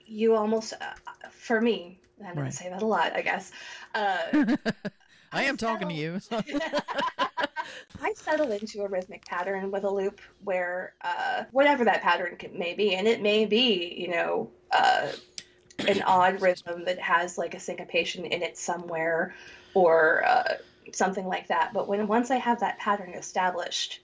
you 0.05 0.35
almost, 0.35 0.73
uh, 0.73 1.29
for 1.29 1.61
me, 1.61 1.99
I'm 2.25 2.35
going 2.35 2.49
to 2.49 2.55
say 2.55 2.69
that 2.69 2.81
a 2.81 2.85
lot, 2.85 3.13
I 3.15 3.21
guess. 3.21 3.51
Uh, 3.93 4.55
I 5.31 5.43
am 5.43 5.57
talking 5.57 5.89
to 5.89 5.93
you. 5.93 6.19
I 8.01 8.13
settle 8.15 8.51
into 8.51 8.81
a 8.83 8.87
rhythmic 8.87 9.25
pattern 9.25 9.71
with 9.71 9.83
a 9.83 9.89
loop 9.89 10.21
where 10.43 10.93
uh, 11.01 11.43
whatever 11.51 11.85
that 11.85 12.01
pattern 12.01 12.37
may 12.53 12.73
be, 12.73 12.95
and 12.95 13.07
it 13.07 13.21
may 13.21 13.45
be, 13.45 13.95
you 13.97 14.09
know, 14.09 14.49
uh, 14.71 15.07
an 15.87 16.01
odd 16.03 16.41
rhythm 16.41 16.85
that 16.85 16.99
has 16.99 17.37
like 17.37 17.53
a 17.53 17.59
syncopation 17.59 18.25
in 18.25 18.41
it 18.41 18.57
somewhere 18.57 19.35
or 19.73 20.23
uh, 20.25 20.53
something 20.91 21.27
like 21.27 21.47
that. 21.47 21.71
But 21.73 21.87
when 21.87 22.07
once 22.07 22.31
I 22.31 22.37
have 22.37 22.61
that 22.61 22.79
pattern 22.79 23.13
established, 23.13 24.01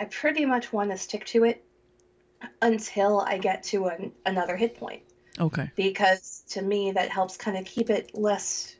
I 0.00 0.04
pretty 0.06 0.44
much 0.44 0.72
want 0.72 0.90
to 0.90 0.98
stick 0.98 1.24
to 1.26 1.44
it 1.44 1.64
until 2.62 3.20
I 3.20 3.38
get 3.38 3.62
to 3.64 3.86
an, 3.86 4.12
another 4.26 4.56
hit 4.56 4.78
point. 4.78 5.02
Okay. 5.40 5.70
Because 5.76 6.42
to 6.50 6.62
me, 6.62 6.92
that 6.92 7.10
helps 7.10 7.36
kind 7.36 7.56
of 7.56 7.64
keep 7.64 7.90
it 7.90 8.10
less 8.14 8.74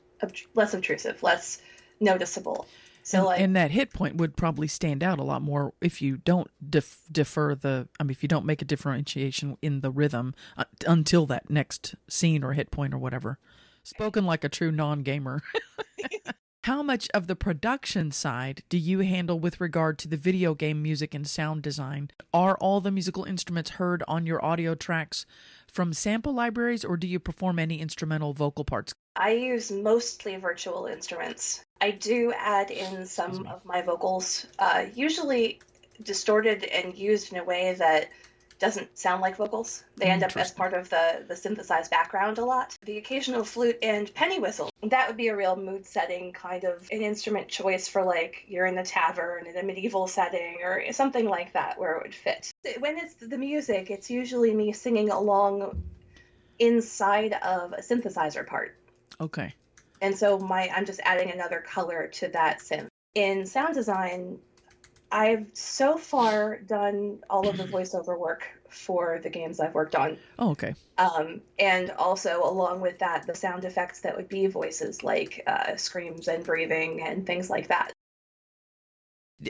less 0.54 0.74
obtrusive, 0.74 1.22
less 1.22 1.60
noticeable. 2.00 2.66
So 3.02 3.18
and, 3.18 3.26
like, 3.26 3.40
and 3.40 3.56
that 3.56 3.70
hit 3.70 3.92
point 3.92 4.16
would 4.16 4.36
probably 4.36 4.68
stand 4.68 5.02
out 5.02 5.18
a 5.18 5.22
lot 5.22 5.40
more 5.40 5.72
if 5.80 6.02
you 6.02 6.18
don't 6.18 6.50
def- 6.68 7.00
defer 7.10 7.54
the. 7.54 7.88
I 7.98 8.02
mean, 8.02 8.10
if 8.10 8.22
you 8.22 8.28
don't 8.28 8.44
make 8.44 8.60
a 8.60 8.66
differentiation 8.66 9.56
in 9.62 9.80
the 9.80 9.90
rhythm 9.90 10.34
uh, 10.56 10.64
until 10.86 11.24
that 11.26 11.48
next 11.48 11.94
scene 12.08 12.44
or 12.44 12.52
hit 12.52 12.70
point 12.70 12.92
or 12.92 12.98
whatever. 12.98 13.38
Spoken 13.82 14.26
like 14.26 14.44
a 14.44 14.50
true 14.50 14.70
non-gamer. 14.70 15.42
How 16.64 16.82
much 16.82 17.08
of 17.14 17.28
the 17.28 17.34
production 17.34 18.10
side 18.10 18.62
do 18.68 18.76
you 18.76 18.98
handle 18.98 19.40
with 19.40 19.58
regard 19.58 19.98
to 20.00 20.08
the 20.08 20.18
video 20.18 20.54
game 20.54 20.82
music 20.82 21.14
and 21.14 21.26
sound 21.26 21.62
design? 21.62 22.10
Are 22.34 22.58
all 22.58 22.82
the 22.82 22.90
musical 22.90 23.24
instruments 23.24 23.70
heard 23.70 24.02
on 24.06 24.26
your 24.26 24.44
audio 24.44 24.74
tracks 24.74 25.24
from 25.70 25.92
sample 25.92 26.32
libraries, 26.32 26.84
or 26.84 26.96
do 26.96 27.06
you 27.06 27.18
perform 27.18 27.58
any 27.58 27.80
instrumental 27.80 28.32
vocal 28.32 28.64
parts? 28.64 28.94
I 29.16 29.32
use 29.32 29.70
mostly 29.70 30.36
virtual 30.36 30.86
instruments. 30.86 31.64
I 31.80 31.90
do 31.92 32.32
add 32.36 32.70
in 32.70 33.06
some 33.06 33.46
of 33.46 33.64
my 33.64 33.82
vocals, 33.82 34.46
uh, 34.58 34.86
usually 34.94 35.60
distorted 36.02 36.64
and 36.64 36.96
used 36.96 37.32
in 37.32 37.38
a 37.38 37.44
way 37.44 37.74
that 37.74 38.08
doesn't 38.58 38.98
sound 38.98 39.20
like 39.20 39.36
vocals. 39.36 39.84
They 39.96 40.06
end 40.06 40.22
up 40.22 40.36
as 40.36 40.50
part 40.50 40.74
of 40.74 40.90
the, 40.90 41.24
the 41.26 41.36
synthesized 41.36 41.90
background 41.90 42.38
a 42.38 42.44
lot. 42.44 42.76
The 42.84 42.98
occasional 42.98 43.44
flute 43.44 43.78
and 43.82 44.12
penny 44.14 44.38
whistle. 44.38 44.70
That 44.82 45.08
would 45.08 45.16
be 45.16 45.28
a 45.28 45.36
real 45.36 45.56
mood 45.56 45.86
setting 45.86 46.32
kind 46.32 46.64
of 46.64 46.88
an 46.90 47.02
instrument 47.02 47.48
choice 47.48 47.88
for 47.88 48.04
like 48.04 48.44
you're 48.48 48.66
in 48.66 48.78
a 48.78 48.84
tavern 48.84 49.46
in 49.46 49.56
a 49.56 49.62
medieval 49.62 50.06
setting 50.06 50.58
or 50.62 50.92
something 50.92 51.28
like 51.28 51.52
that 51.52 51.78
where 51.78 51.96
it 51.96 52.02
would 52.02 52.14
fit. 52.14 52.50
When 52.78 52.98
it's 52.98 53.14
the 53.14 53.38
music, 53.38 53.90
it's 53.90 54.10
usually 54.10 54.54
me 54.54 54.72
singing 54.72 55.10
along 55.10 55.82
inside 56.58 57.34
of 57.34 57.72
a 57.72 57.80
synthesizer 57.80 58.46
part. 58.46 58.76
Okay. 59.20 59.54
And 60.00 60.16
so 60.16 60.38
my 60.38 60.70
I'm 60.74 60.86
just 60.86 61.00
adding 61.04 61.30
another 61.30 61.60
color 61.60 62.08
to 62.14 62.28
that 62.28 62.60
synth. 62.60 62.88
In 63.14 63.46
sound 63.46 63.74
design, 63.74 64.38
I've 65.10 65.46
so 65.54 65.96
far 65.96 66.58
done 66.58 67.20
all 67.30 67.48
of 67.48 67.56
the 67.56 67.64
voiceover 67.64 68.18
work 68.18 68.44
for 68.68 69.20
the 69.22 69.30
games 69.30 69.60
I've 69.60 69.74
worked 69.74 69.94
on. 69.94 70.18
Oh, 70.38 70.50
okay. 70.50 70.74
Um, 70.98 71.40
and 71.58 71.90
also, 71.92 72.42
along 72.44 72.80
with 72.80 72.98
that, 72.98 73.26
the 73.26 73.34
sound 73.34 73.64
effects 73.64 74.00
that 74.00 74.16
would 74.16 74.28
be 74.28 74.46
voices 74.46 75.02
like 75.02 75.42
uh, 75.46 75.76
screams 75.76 76.28
and 76.28 76.44
breathing 76.44 77.02
and 77.02 77.26
things 77.26 77.48
like 77.48 77.68
that. 77.68 77.92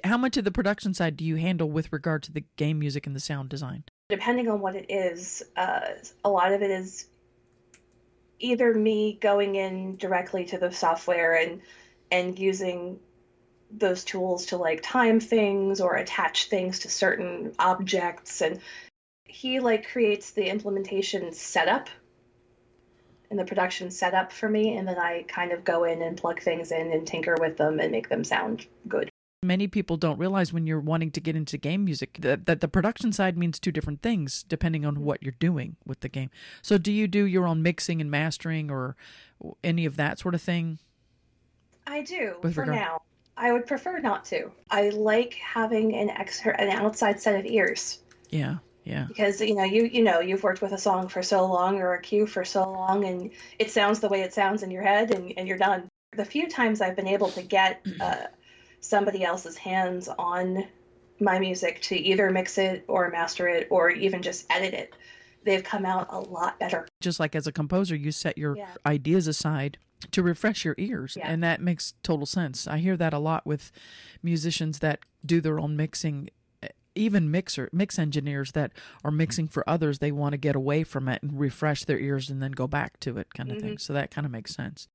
How 0.05 0.19
much 0.19 0.37
of 0.37 0.45
the 0.45 0.53
production 0.53 0.95
side 0.95 1.17
do 1.17 1.25
you 1.25 1.37
handle 1.37 1.71
with 1.71 1.93
regard 1.93 2.23
to 2.25 2.33
the 2.33 2.45
game 2.57 2.79
music 2.79 3.07
and 3.07 3.17
the 3.17 3.21
sound 3.21 3.49
design? 3.49 3.85
Depending 4.11 4.49
on 4.49 4.61
what 4.61 4.77
it 4.77 4.87
is, 4.91 5.43
uh, 5.57 5.81
a 6.25 6.31
lot 6.31 6.53
of 6.53 6.63
it 6.63 6.71
is 6.71 7.07
either 8.39 8.73
me 8.75 9.19
going 9.21 9.57
in 9.57 9.97
directly 9.97 10.45
to 10.45 10.59
the 10.59 10.71
software 10.71 11.35
and 11.35 11.61
and 12.11 12.39
using 12.39 12.99
those 13.71 14.05
tools 14.05 14.47
to 14.47 14.57
like 14.57 14.81
time 14.83 15.21
things 15.21 15.81
or 15.81 15.97
attach 15.97 16.49
things 16.49 16.81
to 16.81 16.89
certain 16.91 17.53
objects 17.59 18.41
and 18.41 18.61
he 19.27 19.61
like 19.61 19.91
creates 19.91 20.31
the 20.31 20.49
implementation 20.49 21.33
setup 21.33 21.89
and 23.31 23.39
the 23.39 23.45
production 23.45 23.91
setup 23.91 24.33
for 24.33 24.49
me 24.49 24.77
and 24.77 24.89
then 24.89 24.99
I 24.99 25.25
kind 25.29 25.53
of 25.53 25.65
go 25.65 25.85
in 25.85 26.01
and 26.01 26.17
plug 26.17 26.41
things 26.41 26.73
in 26.73 26.93
and 26.93 27.07
tinker 27.07 27.37
with 27.39 27.57
them 27.59 27.79
and 27.79 27.93
make 27.93 28.09
them 28.09 28.25
sound 28.25 28.67
good. 28.89 29.11
Many 29.43 29.69
people 29.69 29.97
don't 29.97 30.19
realize 30.19 30.53
when 30.53 30.67
you're 30.67 30.81
wanting 30.81 31.13
to 31.13 31.21
get 31.21 31.37
into 31.37 31.59
game 31.59 31.85
music 31.85 32.19
that, 32.23 32.47
that 32.47 32.61
the 32.61 32.67
production 32.67 33.13
side 33.13 33.39
means 33.39 33.61
two 33.61 33.71
different 33.71 34.03
things 34.03 34.43
depending 34.43 34.85
on 34.85 35.05
what 35.05 35.23
you're 35.23 35.35
doing 35.39 35.77
with 35.87 36.01
the 36.01 36.09
game. 36.09 36.31
So 36.63 36.79
do 36.79 36.91
you 36.91 37.07
do 37.07 37.25
your 37.25 37.47
own 37.47 37.63
mixing 37.63 38.01
and 38.01 38.11
mastering 38.11 38.71
or 38.71 38.97
any 39.63 39.85
of 39.85 39.97
that 39.97 40.19
sort 40.19 40.35
of 40.35 40.43
thing? 40.43 40.79
I 41.87 42.03
do 42.03 42.37
for 42.43 42.49
regard? 42.49 42.69
now. 42.69 43.03
I 43.39 43.53
would 43.53 43.67
prefer 43.67 43.99
not 44.01 44.25
to. 44.27 44.51
I 44.71 44.91
like 44.91 45.35
having 45.35 45.95
an 45.95 46.11
extra 46.11 46.55
an 46.61 46.71
outside 46.71 47.21
set 47.21 47.39
of 47.39 47.47
ears. 47.47 48.01
Yeah. 48.31 48.57
Yeah. 48.85 49.05
Because 49.07 49.41
you 49.41 49.55
know, 49.55 49.65
you 49.65 49.85
you 49.85 50.03
know, 50.03 50.21
you've 50.21 50.43
worked 50.43 50.61
with 50.61 50.73
a 50.73 50.79
song 50.79 51.09
for 51.09 51.23
so 51.23 51.47
long 51.47 51.81
or 51.81 51.95
a 51.95 52.03
cue 52.03 52.27
for 52.27 52.45
so 52.45 52.71
long 52.71 53.05
and 53.05 53.31
it 53.59 53.71
sounds 53.71 54.01
the 54.01 54.09
way 54.09 54.23
it 54.23 54.35
sounds 54.35 54.63
in 54.63 54.71
your 54.71 54.83
head 54.83 55.15
and, 55.15 55.33
and 55.37 55.47
you're 55.47 55.59
done. 55.59 55.89
The 56.13 56.25
few 56.25 56.49
times 56.49 56.81
I've 56.81 56.97
been 56.97 57.07
able 57.07 57.31
to 57.31 57.43
get 57.43 57.87
uh, 58.01 58.25
somebody 58.81 59.23
else's 59.23 59.57
hands 59.57 60.09
on 60.09 60.67
my 61.21 61.39
music 61.39 61.81
to 61.83 61.97
either 61.97 62.31
mix 62.31 62.59
it 62.59 62.85
or 62.89 63.11
master 63.11 63.49
it 63.49 63.69
or 63.71 63.91
even 63.91 64.23
just 64.23 64.47
edit 64.51 64.73
it, 64.73 64.95
they've 65.45 65.65
come 65.65 65.85
out 65.85 66.07
a 66.11 66.19
lot 66.19 66.59
better. 66.59 66.89
Just 67.01 67.21
like 67.21 67.35
as 67.35 67.47
a 67.47 67.53
composer, 67.53 67.95
you 67.95 68.11
set 68.11 68.39
your 68.39 68.57
yeah. 68.57 68.69
ideas 68.87 69.27
aside 69.27 69.79
to 70.11 70.23
refresh 70.23 70.65
your 70.65 70.75
ears 70.79 71.17
yeah. 71.19 71.29
and 71.29 71.43
that 71.43 71.61
makes 71.61 71.95
total 72.03 72.27
sense. 72.27 72.67
I 72.67 72.79
hear 72.79 72.97
that 72.97 73.13
a 73.13 73.19
lot 73.19 73.47
with 73.47 73.73
musicians 74.23 74.79
that 74.81 75.01
do 75.25 75.41
their 75.41 75.59
own 75.59 75.77
mixing 75.77 76.31
even 76.95 77.31
mixer 77.31 77.69
mix 77.73 77.99
engineers 77.99 78.53
that 78.53 78.73
are 79.05 79.11
mixing 79.11 79.49
for 79.49 79.69
others. 79.69 79.99
They 79.99 80.13
want 80.13 80.33
to 80.33 80.39
get 80.39 80.57
away 80.57 80.83
from 80.83 81.09
it 81.09 81.23
and 81.23 81.39
refresh 81.39 81.85
their 81.85 81.99
ears 81.99 82.29
and 82.29 82.43
then 82.43 82.53
go 82.53 82.67
back 82.67 82.99
to 83.01 83.19
it 83.19 83.33
kind 83.33 83.51
of 83.51 83.59
mm-hmm. 83.59 83.69
thing 83.69 83.79
so 83.79 83.93
that 83.93 84.11
kind 84.11 84.25
of 84.25 84.33
makes 84.33 84.55
sense. 84.55 84.89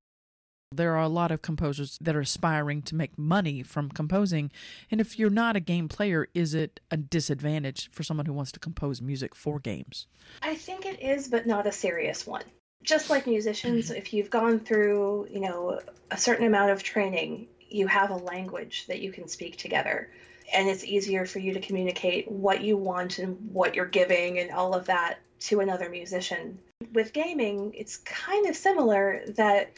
There 0.72 0.94
are 0.94 1.04
a 1.04 1.08
lot 1.08 1.32
of 1.32 1.44
composers 1.44 2.00
that 2.02 2.16
are 2.16 2.22
aspiring 2.22 2.82
to 2.84 2.96
make 2.96 3.18
money 3.18 3.62
from 3.62 3.90
composing 3.90 4.52
and 4.90 5.00
if 5.00 5.20
you're 5.20 5.30
not 5.30 5.56
a 5.56 5.60
game 5.60 5.88
player 5.88 6.28
is 6.34 6.54
it 6.54 6.80
a 6.90 6.98
disadvantage 6.98 7.90
for 7.92 8.04
someone 8.04 8.26
who 8.26 8.34
wants 8.34 8.52
to 8.54 8.60
compose 8.60 9.02
music 9.02 9.36
for 9.36 9.60
games? 9.60 10.08
I 10.42 10.56
think 10.56 10.86
it 10.86 11.00
is 11.00 11.28
but 11.28 11.46
not 11.46 11.68
a 11.68 11.72
serious 11.72 12.26
one 12.28 12.44
just 12.84 13.10
like 13.10 13.26
musicians, 13.26 13.86
mm-hmm. 13.86 13.96
if 13.96 14.14
you've 14.14 14.30
gone 14.30 14.60
through, 14.60 15.28
you 15.32 15.40
know, 15.40 15.80
a 16.12 16.18
certain 16.18 16.46
amount 16.46 16.72
of 16.72 16.84
training, 16.84 17.48
you 17.70 17.88
have 17.88 18.12
a 18.12 18.16
language 18.16 18.86
that 18.88 19.00
you 19.00 19.12
can 19.12 19.28
speak 19.28 19.58
together. 19.58 20.10
And 20.54 20.70
it's 20.70 20.84
easier 20.84 21.26
for 21.26 21.40
you 21.40 21.54
to 21.54 21.62
communicate 21.62 22.30
what 22.30 22.62
you 22.62 22.78
want 22.78 23.18
and 23.18 23.50
what 23.52 23.76
you're 23.76 23.86
giving 23.86 24.40
and 24.40 24.52
all 24.52 24.76
of 24.76 24.86
that 24.86 25.20
to 25.42 25.62
another 25.62 25.90
musician. 25.90 26.60
With 26.94 27.14
gaming, 27.14 27.74
it's 27.76 27.98
kind 27.98 28.48
of 28.48 28.56
similar 28.56 29.24
that 29.30 29.72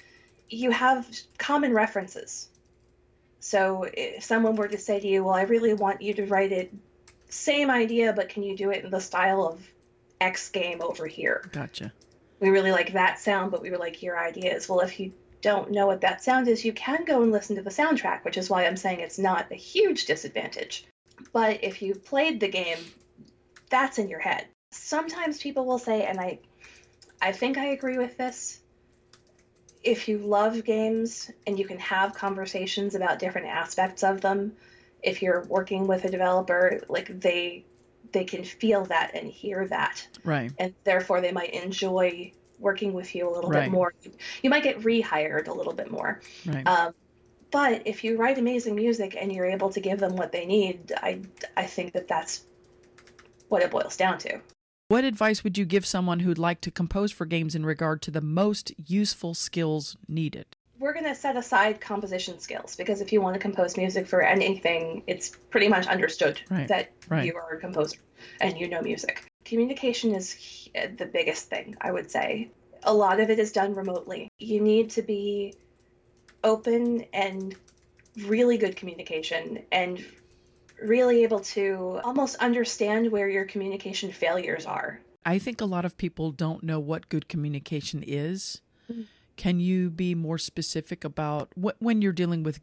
you 0.49 0.71
have 0.71 1.07
common 1.37 1.73
references. 1.73 2.49
So 3.39 3.85
if 3.91 4.23
someone 4.23 4.55
were 4.55 4.67
to 4.67 4.77
say 4.77 4.99
to 4.99 5.07
you, 5.07 5.23
Well, 5.23 5.35
I 5.35 5.43
really 5.43 5.73
want 5.73 6.01
you 6.01 6.15
to 6.15 6.25
write 6.25 6.51
it, 6.51 6.73
same 7.29 7.69
idea, 7.69 8.11
but 8.13 8.29
can 8.29 8.43
you 8.43 8.57
do 8.57 8.71
it 8.71 8.83
in 8.83 8.89
the 8.89 8.99
style 8.99 9.45
of 9.45 9.61
X 10.19 10.49
game 10.49 10.81
over 10.81 11.05
here? 11.05 11.47
Gotcha 11.53 11.93
we 12.45 12.51
really 12.51 12.71
like 12.71 12.93
that 12.93 13.19
sound, 13.19 13.49
but 13.49 13.63
we 13.63 13.71
really 13.71 13.87
like 13.87 14.03
your 14.03 14.19
ideas. 14.19 14.69
Well, 14.69 14.81
if 14.81 14.99
you 14.99 15.13
don't 15.41 15.71
know 15.71 15.87
what 15.87 16.01
that 16.01 16.23
sound 16.23 16.47
is, 16.47 16.63
you 16.63 16.73
can 16.73 17.03
go 17.03 17.23
and 17.23 17.31
listen 17.31 17.55
to 17.55 17.63
the 17.63 17.71
soundtrack, 17.71 18.23
which 18.23 18.37
is 18.37 18.51
why 18.51 18.65
I'm 18.65 18.77
saying 18.77 18.99
it's 18.99 19.17
not 19.17 19.51
a 19.51 19.55
huge 19.55 20.05
disadvantage. 20.05 20.85
But 21.33 21.63
if 21.63 21.81
you've 21.81 22.05
played 22.05 22.39
the 22.39 22.47
game, 22.47 22.77
that's 23.71 23.97
in 23.97 24.09
your 24.09 24.19
head. 24.19 24.45
Sometimes 24.69 25.41
people 25.41 25.65
will 25.65 25.79
say, 25.79 26.05
and 26.05 26.19
I 26.19 26.37
I 27.19 27.31
think 27.31 27.57
I 27.57 27.67
agree 27.67 27.97
with 27.97 28.15
this. 28.15 28.59
If 29.83 30.07
you 30.07 30.19
love 30.19 30.63
games 30.63 31.31
and 31.47 31.57
you 31.57 31.65
can 31.65 31.79
have 31.79 32.13
conversations 32.13 32.93
about 32.93 33.17
different 33.17 33.47
aspects 33.47 34.03
of 34.03 34.21
them, 34.21 34.53
if 35.01 35.23
you're 35.23 35.45
working 35.45 35.87
with 35.87 36.05
a 36.05 36.11
developer, 36.11 36.81
like 36.89 37.19
they 37.19 37.65
they 38.15 38.23
can 38.23 38.45
feel 38.45 38.85
that 38.85 39.11
and 39.13 39.29
hear 39.29 39.67
that. 39.67 40.07
Right. 40.23 40.51
And 40.57 40.73
therefore 40.85 41.19
they 41.19 41.33
might 41.33 41.53
enjoy 41.53 42.31
working 42.59 42.93
with 42.93 43.13
you 43.13 43.29
a 43.29 43.31
little 43.31 43.49
right. 43.49 43.65
bit 43.65 43.71
more. 43.71 43.93
You 44.41 44.49
might 44.49 44.63
get 44.63 44.79
rehired 44.79 45.49
a 45.49 45.53
little 45.53 45.73
bit 45.73 45.91
more. 45.91 46.21
Right. 46.45 46.65
Um, 46.65 46.93
but 47.51 47.83
if 47.85 48.05
you 48.05 48.15
write 48.15 48.37
amazing 48.37 48.75
music 48.75 49.17
and 49.19 49.33
you're 49.33 49.45
able 49.45 49.69
to 49.69 49.81
give 49.81 49.99
them 49.99 50.15
what 50.15 50.31
they 50.31 50.45
need, 50.45 50.93
I 50.95 51.19
I 51.57 51.65
think 51.65 51.91
that 51.91 52.07
that's 52.07 52.45
what 53.49 53.61
it 53.61 53.69
boils 53.69 53.97
down 53.97 54.17
to. 54.19 54.39
What 54.87 55.03
advice 55.03 55.43
would 55.43 55.57
you 55.57 55.65
give 55.65 55.85
someone 55.85 56.21
who'd 56.21 56.37
like 56.37 56.61
to 56.61 56.71
compose 56.71 57.11
for 57.11 57.25
games 57.25 57.53
in 57.53 57.65
regard 57.65 58.01
to 58.03 58.11
the 58.11 58.21
most 58.21 58.71
useful 58.77 59.33
skills 59.33 59.97
needed? 60.07 60.54
We're 60.79 60.93
going 60.93 61.05
to 61.05 61.15
set 61.15 61.37
aside 61.37 61.79
composition 61.79 62.39
skills 62.39 62.75
because 62.75 63.01
if 63.01 63.13
you 63.13 63.21
want 63.21 63.33
to 63.35 63.39
compose 63.39 63.77
music 63.77 64.07
for 64.07 64.21
anything, 64.21 65.03
it's 65.07 65.29
pretty 65.49 65.67
much 65.67 65.87
understood 65.87 66.41
right. 66.49 66.67
that 66.67 66.91
right. 67.09 67.25
you 67.25 67.35
are 67.35 67.55
a 67.55 67.59
composer 67.59 67.97
and 68.41 68.57
you 68.57 68.67
know 68.67 68.81
music. 68.81 69.25
Communication 69.45 70.13
is 70.15 70.69
the 70.73 71.05
biggest 71.05 71.49
thing, 71.49 71.75
I 71.79 71.91
would 71.91 72.11
say. 72.11 72.49
A 72.83 72.93
lot 72.93 73.19
of 73.19 73.29
it 73.29 73.39
is 73.39 73.51
done 73.51 73.73
remotely. 73.73 74.29
You 74.37 74.61
need 74.61 74.91
to 74.91 75.01
be 75.01 75.53
open 76.43 77.05
and 77.13 77.55
really 78.25 78.57
good 78.57 78.75
communication 78.75 79.63
and 79.71 80.03
really 80.81 81.23
able 81.23 81.39
to 81.39 81.99
almost 82.03 82.35
understand 82.37 83.11
where 83.11 83.29
your 83.29 83.45
communication 83.45 84.11
failures 84.11 84.65
are. 84.65 84.99
I 85.25 85.39
think 85.39 85.61
a 85.61 85.65
lot 85.65 85.85
of 85.85 85.97
people 85.97 86.31
don't 86.31 86.63
know 86.63 86.79
what 86.79 87.09
good 87.09 87.27
communication 87.27 88.03
is. 88.05 88.61
Can 89.37 89.59
you 89.59 89.89
be 89.89 90.15
more 90.15 90.37
specific 90.37 91.03
about 91.03 91.49
what, 91.55 91.75
when 91.79 92.01
you're 92.01 92.13
dealing 92.13 92.43
with 92.43 92.59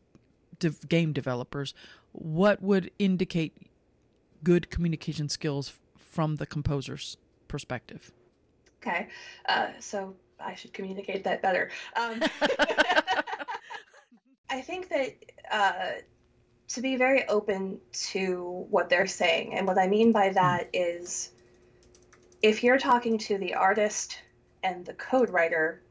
game 0.89 1.13
developers? 1.13 1.75
What 2.13 2.63
would 2.63 2.91
indicate 2.99 3.57
good 4.43 4.71
communication 4.71 5.29
skills 5.29 5.79
from 5.99 6.37
the 6.37 6.47
composer's 6.47 7.17
perspective? 7.49 8.13
Okay, 8.81 9.09
uh, 9.49 9.69
so 9.79 10.15
I 10.41 10.55
should 10.55 10.73
communicate 10.73 11.25
that 11.25 11.43
better. 11.43 11.71
Um, 11.95 12.23
I 14.51 14.61
think 14.61 14.89
that 14.89 15.15
uh, 15.51 16.01
to 16.69 16.81
be 16.81 16.97
very 16.97 17.27
open 17.29 17.79
to 18.11 18.67
what 18.69 18.89
they're 18.89 19.07
saying, 19.07 19.55
and 19.55 19.67
what 19.67 19.79
I 19.79 19.87
mean 19.87 20.13
by 20.13 20.31
that 20.31 20.69
is 20.73 21.31
if 22.43 22.65
you're 22.65 22.79
talking 22.79 23.19
to 23.19 23.39
the 23.39 23.55
artist 23.55 24.19
and 24.63 24.85
the 24.85 24.95
code 24.95 25.31
writer 25.31 25.83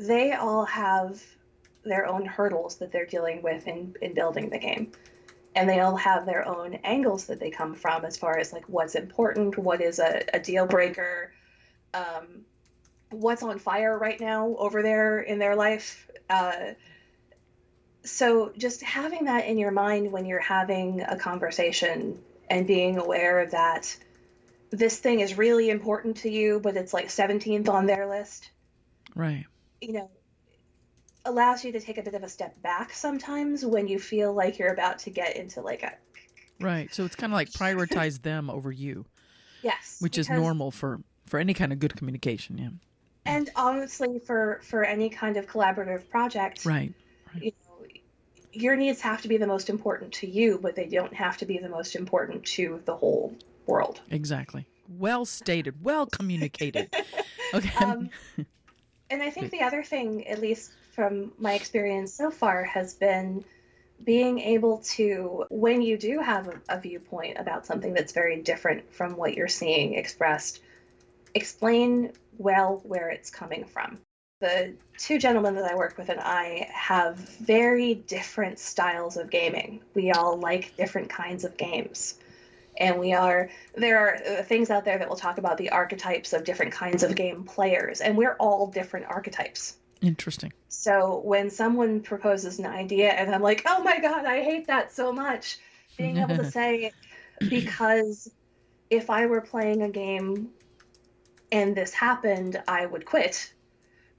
they 0.00 0.32
all 0.32 0.64
have 0.64 1.22
their 1.84 2.06
own 2.06 2.24
hurdles 2.24 2.76
that 2.76 2.92
they're 2.92 3.06
dealing 3.06 3.42
with 3.42 3.66
in, 3.66 3.94
in 4.02 4.14
building 4.14 4.50
the 4.50 4.58
game. 4.58 4.92
And 5.54 5.68
they 5.68 5.80
all 5.80 5.96
have 5.96 6.26
their 6.26 6.46
own 6.46 6.74
angles 6.84 7.26
that 7.26 7.40
they 7.40 7.50
come 7.50 7.74
from 7.74 8.04
as 8.04 8.16
far 8.16 8.38
as 8.38 8.52
like 8.52 8.68
what's 8.68 8.94
important, 8.94 9.58
what 9.58 9.80
is 9.80 9.98
a, 9.98 10.22
a 10.32 10.38
deal 10.38 10.66
breaker, 10.66 11.32
um, 11.94 12.44
what's 13.10 13.42
on 13.42 13.58
fire 13.58 13.98
right 13.98 14.20
now 14.20 14.54
over 14.58 14.82
there 14.82 15.20
in 15.20 15.38
their 15.38 15.56
life. 15.56 16.08
Uh, 16.28 16.72
so 18.04 18.52
just 18.56 18.82
having 18.82 19.24
that 19.24 19.46
in 19.46 19.58
your 19.58 19.70
mind 19.70 20.12
when 20.12 20.26
you're 20.26 20.38
having 20.38 21.00
a 21.00 21.16
conversation 21.16 22.18
and 22.48 22.66
being 22.66 22.98
aware 22.98 23.40
of 23.40 23.50
that 23.50 23.96
this 24.70 24.98
thing 24.98 25.20
is 25.20 25.36
really 25.36 25.70
important 25.70 26.18
to 26.18 26.30
you, 26.30 26.60
but 26.60 26.76
it's 26.76 26.92
like 26.92 27.08
17th 27.08 27.68
on 27.68 27.86
their 27.86 28.06
list. 28.06 28.50
Right. 29.14 29.46
You 29.80 29.92
know, 29.92 30.10
allows 31.24 31.64
you 31.64 31.72
to 31.72 31.80
take 31.80 31.98
a 31.98 32.02
bit 32.02 32.14
of 32.14 32.22
a 32.22 32.28
step 32.28 32.60
back 32.62 32.92
sometimes 32.92 33.64
when 33.64 33.86
you 33.86 33.98
feel 33.98 34.32
like 34.32 34.58
you're 34.58 34.72
about 34.72 34.98
to 35.00 35.10
get 35.10 35.36
into 35.36 35.60
like 35.60 35.82
a 35.82 35.92
Right. 36.60 36.92
So 36.92 37.04
it's 37.04 37.16
kind 37.16 37.32
of 37.32 37.34
like 37.34 37.50
prioritize 37.50 38.22
them 38.22 38.50
over 38.50 38.72
you. 38.72 39.04
Yes. 39.62 39.98
Which 40.00 40.18
is 40.18 40.28
normal 40.28 40.70
for 40.70 41.00
for 41.26 41.38
any 41.38 41.54
kind 41.54 41.72
of 41.72 41.78
good 41.78 41.96
communication, 41.96 42.58
yeah. 42.58 42.70
And 43.26 43.50
honestly 43.54 44.18
for 44.18 44.60
for 44.62 44.84
any 44.84 45.08
kind 45.10 45.36
of 45.36 45.46
collaborative 45.46 46.08
project. 46.08 46.64
Right. 46.64 46.92
right. 47.32 47.42
You 47.42 47.52
know, 47.52 47.86
your 48.52 48.76
needs 48.76 49.00
have 49.00 49.22
to 49.22 49.28
be 49.28 49.36
the 49.36 49.46
most 49.46 49.68
important 49.68 50.12
to 50.14 50.28
you, 50.28 50.58
but 50.60 50.74
they 50.74 50.86
don't 50.86 51.14
have 51.14 51.36
to 51.38 51.46
be 51.46 51.58
the 51.58 51.68
most 51.68 51.94
important 51.94 52.44
to 52.44 52.80
the 52.86 52.96
whole 52.96 53.36
world. 53.66 54.00
Exactly. 54.10 54.66
Well 54.88 55.24
stated. 55.24 55.84
Well 55.84 56.06
communicated. 56.06 56.92
Okay. 57.54 57.82
Um, 57.82 58.10
and 59.10 59.22
I 59.22 59.30
think 59.30 59.50
the 59.50 59.62
other 59.62 59.82
thing, 59.82 60.26
at 60.26 60.40
least 60.40 60.72
from 60.92 61.32
my 61.38 61.54
experience 61.54 62.12
so 62.12 62.30
far, 62.30 62.64
has 62.64 62.94
been 62.94 63.44
being 64.04 64.38
able 64.38 64.78
to, 64.78 65.44
when 65.50 65.82
you 65.82 65.96
do 65.96 66.20
have 66.20 66.48
a, 66.48 66.60
a 66.76 66.80
viewpoint 66.80 67.38
about 67.38 67.66
something 67.66 67.94
that's 67.94 68.12
very 68.12 68.40
different 68.40 68.92
from 68.92 69.16
what 69.16 69.34
you're 69.34 69.48
seeing 69.48 69.94
expressed, 69.94 70.60
explain 71.34 72.12
well 72.38 72.80
where 72.84 73.10
it's 73.10 73.30
coming 73.30 73.64
from. 73.64 73.98
The 74.40 74.74
two 74.96 75.18
gentlemen 75.18 75.56
that 75.56 75.70
I 75.70 75.74
work 75.74 75.98
with 75.98 76.10
and 76.10 76.20
I 76.20 76.68
have 76.72 77.16
very 77.16 77.94
different 77.94 78.60
styles 78.60 79.16
of 79.16 79.30
gaming. 79.30 79.80
We 79.94 80.12
all 80.12 80.36
like 80.38 80.76
different 80.76 81.10
kinds 81.10 81.44
of 81.44 81.56
games 81.56 82.14
and 82.78 82.98
we 82.98 83.12
are 83.12 83.50
there 83.74 83.98
are 83.98 84.14
uh, 84.16 84.42
things 84.42 84.70
out 84.70 84.84
there 84.84 84.98
that 84.98 85.08
will 85.08 85.16
talk 85.16 85.38
about 85.38 85.58
the 85.58 85.70
archetypes 85.70 86.32
of 86.32 86.44
different 86.44 86.72
kinds 86.72 87.02
of 87.02 87.14
game 87.14 87.44
players. 87.44 88.00
And 88.00 88.16
we're 88.16 88.36
all 88.38 88.68
different 88.68 89.06
archetypes. 89.06 89.76
Interesting. 90.00 90.52
So 90.68 91.20
when 91.24 91.50
someone 91.50 92.00
proposes 92.00 92.58
an 92.58 92.66
idea 92.66 93.10
and 93.10 93.34
i'm 93.34 93.42
like 93.42 93.62
oh 93.66 93.82
my 93.82 93.98
god 93.98 94.24
i 94.24 94.42
hate 94.42 94.68
that 94.68 94.92
so 94.92 95.12
much 95.12 95.58
being 95.96 96.18
able 96.18 96.36
to 96.36 96.50
say 96.50 96.92
because 97.48 98.30
if 98.90 99.10
i 99.10 99.26
were 99.26 99.40
playing 99.40 99.82
a 99.82 99.88
game 99.88 100.50
and 101.50 101.76
this 101.76 101.92
happened 101.92 102.62
i 102.68 102.86
would 102.86 103.04
quit 103.04 103.52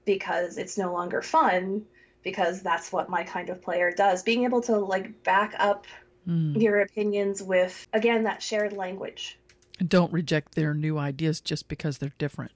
because 0.04 0.58
it's 0.58 0.76
no 0.76 0.92
longer 0.92 1.22
fun 1.22 1.86
because 2.22 2.62
that's 2.62 2.92
what 2.92 3.08
my 3.08 3.22
kind 3.22 3.48
of 3.48 3.62
player 3.62 3.92
does. 3.92 4.22
Being 4.22 4.44
able 4.44 4.60
to 4.62 4.76
like 4.76 5.22
back 5.22 5.54
up 5.58 5.86
mm. 6.28 6.60
your 6.60 6.80
opinions 6.80 7.42
with, 7.42 7.86
again, 7.92 8.24
that 8.24 8.42
shared 8.42 8.72
language. 8.72 9.38
And 9.78 9.88
don't 9.88 10.12
reject 10.12 10.54
their 10.54 10.74
new 10.74 10.98
ideas 10.98 11.40
just 11.40 11.68
because 11.68 11.98
they're 11.98 12.12
different. 12.18 12.52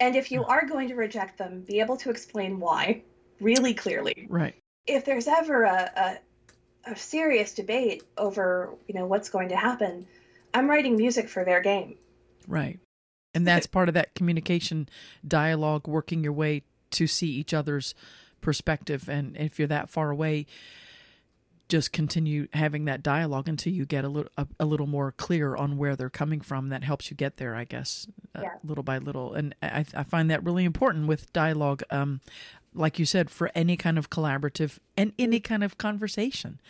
And 0.00 0.16
if 0.16 0.30
you 0.30 0.44
are 0.44 0.66
going 0.66 0.88
to 0.88 0.94
reject 0.94 1.38
them, 1.38 1.60
be 1.60 1.80
able 1.80 1.96
to 1.98 2.10
explain 2.10 2.60
why 2.60 3.02
really 3.40 3.74
clearly. 3.74 4.26
Right. 4.28 4.54
If 4.86 5.04
there's 5.04 5.28
ever 5.28 5.64
a, 5.64 6.18
a, 6.86 6.92
a 6.92 6.96
serious 6.96 7.54
debate 7.54 8.02
over, 8.18 8.74
you 8.86 8.94
know, 8.94 9.06
what's 9.06 9.28
going 9.28 9.48
to 9.50 9.56
happen, 9.56 10.06
I'm 10.52 10.68
writing 10.68 10.96
music 10.96 11.28
for 11.28 11.44
their 11.44 11.60
game. 11.60 11.96
Right. 12.46 12.78
And 13.34 13.46
that's 13.46 13.66
part 13.66 13.88
of 13.88 13.94
that 13.94 14.14
communication 14.14 14.88
dialogue, 15.26 15.88
working 15.88 16.22
your 16.22 16.32
way 16.32 16.62
to 16.92 17.06
see 17.06 17.28
each 17.28 17.52
other's 17.52 17.94
perspective. 18.40 19.08
And 19.08 19.36
if 19.36 19.58
you're 19.58 19.68
that 19.68 19.90
far 19.90 20.10
away, 20.10 20.46
just 21.68 21.92
continue 21.92 22.48
having 22.52 22.84
that 22.84 23.02
dialogue 23.02 23.48
until 23.48 23.72
you 23.72 23.86
get 23.86 24.04
a 24.04 24.08
little 24.08 24.30
a, 24.36 24.46
a, 24.60 24.66
little 24.66 24.86
more 24.86 25.12
clear 25.12 25.56
on 25.56 25.76
where 25.76 25.96
they're 25.96 26.10
coming 26.10 26.40
from. 26.40 26.68
That 26.68 26.84
helps 26.84 27.10
you 27.10 27.16
get 27.16 27.38
there, 27.38 27.54
I 27.54 27.64
guess, 27.64 28.06
uh, 28.34 28.42
yeah. 28.42 28.50
little 28.62 28.84
by 28.84 28.98
little. 28.98 29.34
And 29.34 29.54
I, 29.62 29.84
I 29.94 30.02
find 30.02 30.30
that 30.30 30.44
really 30.44 30.64
important 30.64 31.06
with 31.06 31.32
dialogue. 31.32 31.82
Um, 31.90 32.20
like 32.74 32.98
you 32.98 33.06
said, 33.06 33.30
for 33.30 33.50
any 33.54 33.76
kind 33.76 33.98
of 33.98 34.10
collaborative 34.10 34.78
and 34.96 35.12
any 35.18 35.40
kind 35.40 35.62
of 35.62 35.78
conversation, 35.78 36.60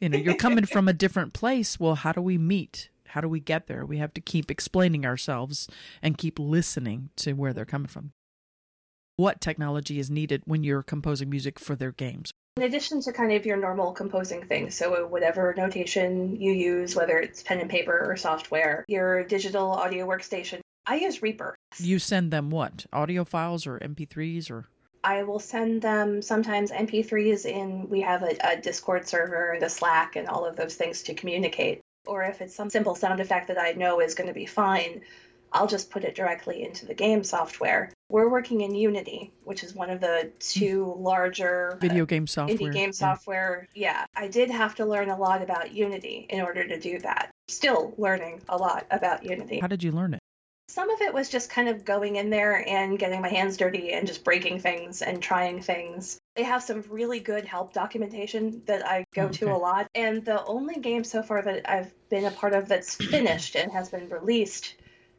you 0.00 0.08
know, 0.08 0.18
you're 0.18 0.34
coming 0.34 0.64
from 0.64 0.88
a 0.88 0.92
different 0.92 1.32
place. 1.32 1.80
Well, 1.80 1.96
how 1.96 2.12
do 2.12 2.22
we 2.22 2.38
meet? 2.38 2.90
How 3.08 3.20
do 3.20 3.28
we 3.28 3.40
get 3.40 3.66
there? 3.66 3.84
We 3.84 3.98
have 3.98 4.14
to 4.14 4.20
keep 4.20 4.50
explaining 4.50 5.04
ourselves 5.04 5.68
and 6.02 6.16
keep 6.16 6.38
listening 6.38 7.10
to 7.16 7.32
where 7.32 7.52
they're 7.52 7.64
coming 7.64 7.88
from. 7.88 8.12
What 9.16 9.40
technology 9.40 9.98
is 9.98 10.10
needed 10.10 10.42
when 10.44 10.62
you're 10.62 10.84
composing 10.84 11.28
music 11.28 11.58
for 11.58 11.74
their 11.74 11.90
games? 11.90 12.32
In 12.58 12.64
addition 12.64 13.00
to 13.02 13.12
kind 13.12 13.30
of 13.30 13.46
your 13.46 13.56
normal 13.56 13.92
composing 13.92 14.44
things, 14.44 14.74
so 14.74 15.06
whatever 15.06 15.54
notation 15.56 16.40
you 16.40 16.50
use, 16.50 16.96
whether 16.96 17.16
it's 17.16 17.40
pen 17.40 17.60
and 17.60 17.70
paper 17.70 18.10
or 18.10 18.16
software, 18.16 18.84
your 18.88 19.22
digital 19.22 19.70
audio 19.70 20.08
workstation, 20.08 20.58
I 20.84 20.96
use 20.96 21.22
Reaper. 21.22 21.54
You 21.78 22.00
send 22.00 22.32
them 22.32 22.50
what? 22.50 22.84
Audio 22.92 23.22
files 23.24 23.64
or 23.64 23.78
MP3s 23.78 24.50
or? 24.50 24.66
I 25.04 25.22
will 25.22 25.38
send 25.38 25.82
them 25.82 26.20
sometimes 26.20 26.72
MP3s 26.72 27.46
in, 27.46 27.88
we 27.88 28.00
have 28.00 28.24
a, 28.24 28.36
a 28.42 28.60
Discord 28.60 29.06
server, 29.06 29.52
and 29.52 29.62
a 29.62 29.70
Slack, 29.70 30.16
and 30.16 30.26
all 30.26 30.44
of 30.44 30.56
those 30.56 30.74
things 30.74 31.04
to 31.04 31.14
communicate. 31.14 31.80
Or 32.08 32.24
if 32.24 32.40
it's 32.40 32.56
some 32.56 32.70
simple 32.70 32.96
sound 32.96 33.20
effect 33.20 33.46
that 33.46 33.60
I 33.60 33.70
know 33.70 34.00
is 34.00 34.16
going 34.16 34.26
to 34.26 34.34
be 34.34 34.46
fine, 34.46 35.02
I'll 35.52 35.68
just 35.68 35.92
put 35.92 36.02
it 36.02 36.16
directly 36.16 36.64
into 36.64 36.86
the 36.86 36.94
game 36.94 37.22
software. 37.22 37.92
We're 38.10 38.30
working 38.30 38.62
in 38.62 38.74
Unity, 38.74 39.32
which 39.44 39.62
is 39.62 39.74
one 39.74 39.90
of 39.90 40.00
the 40.00 40.32
two 40.38 40.94
larger 40.98 41.72
uh, 41.72 41.76
video 41.76 42.06
game 42.06 42.26
software. 42.26 42.56
Indie 42.56 42.72
game 42.72 42.92
software. 42.92 43.68
Yeah. 43.74 43.92
yeah. 43.92 44.06
I 44.16 44.28
did 44.28 44.50
have 44.50 44.74
to 44.76 44.86
learn 44.86 45.10
a 45.10 45.18
lot 45.18 45.42
about 45.42 45.72
Unity 45.72 46.26
in 46.30 46.40
order 46.40 46.66
to 46.66 46.80
do 46.80 46.98
that. 47.00 47.30
Still 47.48 47.94
learning 47.98 48.40
a 48.48 48.56
lot 48.56 48.86
about 48.90 49.24
Unity. 49.24 49.60
How 49.60 49.66
did 49.66 49.82
you 49.82 49.92
learn 49.92 50.14
it? 50.14 50.20
Some 50.70 50.90
of 50.90 51.00
it 51.00 51.12
was 51.12 51.28
just 51.28 51.50
kind 51.50 51.68
of 51.68 51.84
going 51.84 52.16
in 52.16 52.30
there 52.30 52.66
and 52.66 52.98
getting 52.98 53.20
my 53.20 53.28
hands 53.28 53.56
dirty 53.56 53.92
and 53.92 54.06
just 54.06 54.24
breaking 54.24 54.60
things 54.60 55.02
and 55.02 55.22
trying 55.22 55.60
things. 55.60 56.18
They 56.36 56.44
have 56.44 56.62
some 56.62 56.84
really 56.90 57.20
good 57.20 57.44
help 57.46 57.72
documentation 57.72 58.62
that 58.66 58.86
I 58.86 59.04
go 59.14 59.22
oh, 59.22 59.24
okay. 59.26 59.38
to 59.38 59.52
a 59.52 59.56
lot. 59.56 59.86
And 59.94 60.24
the 60.24 60.44
only 60.44 60.76
game 60.76 61.04
so 61.04 61.22
far 61.22 61.42
that 61.42 61.70
I've 61.70 61.92
been 62.10 62.24
a 62.24 62.30
part 62.30 62.52
of 62.54 62.68
that's 62.68 62.94
finished 62.94 63.56
and 63.56 63.72
has 63.72 63.88
been 63.90 64.08
released 64.08 64.74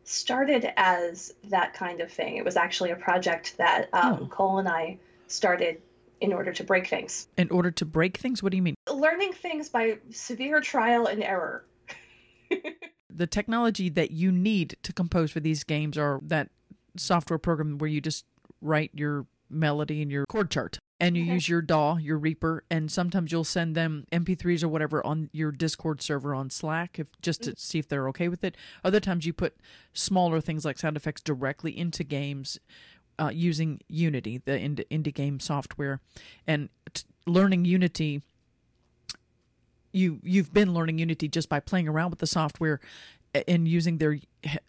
started 0.10 0.72
as 0.76 1.34
that 1.46 1.74
kind 1.74 2.02
of 2.02 2.12
thing. 2.12 2.38
It 2.38 2.44
was 2.44 2.58
actually 2.58 2.90
a 2.90 2.96
project 2.96 3.58
that 3.58 3.90
um, 3.94 4.20
oh. 4.24 4.26
Cole 4.28 4.58
and 4.58 4.68
I 4.68 4.98
started 5.28 5.82
in 6.20 6.34
order 6.34 6.52
to 6.52 6.64
break 6.64 6.88
things. 6.88 7.28
In 7.38 7.50
order 7.52 7.70
to 7.72 7.86
break 7.86 8.18
things? 8.18 8.42
What 8.42 8.52
do 8.52 8.58
you 8.58 8.64
mean? 8.64 8.76
Learning 8.92 9.34
things 9.34 9.70
by 9.70 10.00
severe 10.10 10.62
trial 10.62 11.06
and 11.06 11.24
error. 11.24 11.64
the 13.10 13.28
technology 13.28 13.88
that 13.90 14.12
you 14.12 14.32
need 14.32 14.78
to 14.82 14.92
compose 14.92 15.30
for 15.30 15.40
these 15.40 15.64
games 15.64 15.98
are 15.98 16.20
that 16.24 16.50
software 16.98 17.38
program 17.38 17.78
where 17.78 17.90
you 17.90 18.02
just 18.02 18.26
write 18.62 18.90
your 18.94 19.28
melody 19.50 20.02
and 20.02 20.12
your 20.12 20.26
chord 20.26 20.50
chart 20.50 20.80
and 21.00 21.16
you 21.16 21.24
okay. 21.24 21.34
use 21.34 21.48
your 21.48 21.62
DAW, 21.62 21.98
your 21.98 22.18
Reaper, 22.18 22.64
and 22.70 22.92
sometimes 22.92 23.32
you'll 23.32 23.46
send 23.46 23.76
them 23.76 24.06
MP3s 24.12 24.64
or 24.64 24.68
whatever 24.68 25.06
on 25.06 25.30
your 25.32 25.52
Discord 25.52 26.02
server 26.02 26.36
on 26.36 26.50
Slack, 26.50 27.00
if 27.00 27.08
just 27.22 27.44
to 27.44 27.52
mm. 27.52 27.60
see 27.60 27.80
if 27.80 27.88
they're 27.88 28.10
okay 28.10 28.28
with 28.28 28.44
it. 28.44 28.58
Other 28.84 29.00
times 29.00 29.26
you 29.26 29.32
put 29.32 29.56
smaller 29.94 30.42
things 30.42 30.66
like 30.66 30.78
sound 30.78 30.98
effects 30.98 31.22
directly 31.22 31.78
into 31.78 32.04
games 32.04 32.60
uh, 33.18 33.32
using 33.34 33.80
Unity, 33.88 34.42
the 34.44 34.52
indie, 34.52 34.88
indie 34.90 35.14
game 35.14 35.40
software, 35.40 36.02
and 36.46 36.70
t- 36.94 37.04
learning 37.26 37.66
Unity. 37.66 38.22
You 39.92 40.20
you've 40.22 40.54
been 40.54 40.74
learning 40.74 41.00
Unity 41.00 41.28
just 41.28 41.50
by 41.50 41.60
playing 41.60 41.88
around 41.88 42.12
with 42.12 42.20
the 42.20 42.28
software 42.28 42.80
and 43.48 43.68
using 43.68 43.98
their 43.98 44.20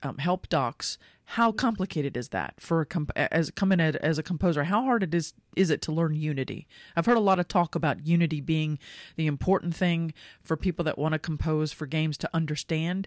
um, 0.02 0.18
help 0.18 0.48
docs 0.48 0.98
how 1.34 1.52
complicated 1.52 2.16
is 2.16 2.30
that 2.30 2.54
for 2.58 2.80
a 2.80 2.86
comp- 2.86 3.12
as 3.14 3.52
coming 3.52 3.80
at, 3.80 3.94
as 3.94 4.18
a 4.18 4.22
composer? 4.22 4.64
How 4.64 4.82
hard 4.82 5.04
it 5.04 5.14
is 5.14 5.32
is 5.54 5.70
it 5.70 5.80
to 5.82 5.92
learn 5.92 6.16
unity? 6.16 6.66
I've 6.96 7.06
heard 7.06 7.16
a 7.16 7.20
lot 7.20 7.38
of 7.38 7.46
talk 7.46 7.76
about 7.76 8.04
unity 8.04 8.40
being 8.40 8.80
the 9.14 9.28
important 9.28 9.76
thing 9.76 10.12
for 10.42 10.56
people 10.56 10.84
that 10.86 10.98
want 10.98 11.12
to 11.12 11.20
compose 11.20 11.70
for 11.70 11.86
games 11.86 12.18
to 12.18 12.30
understand 12.34 13.06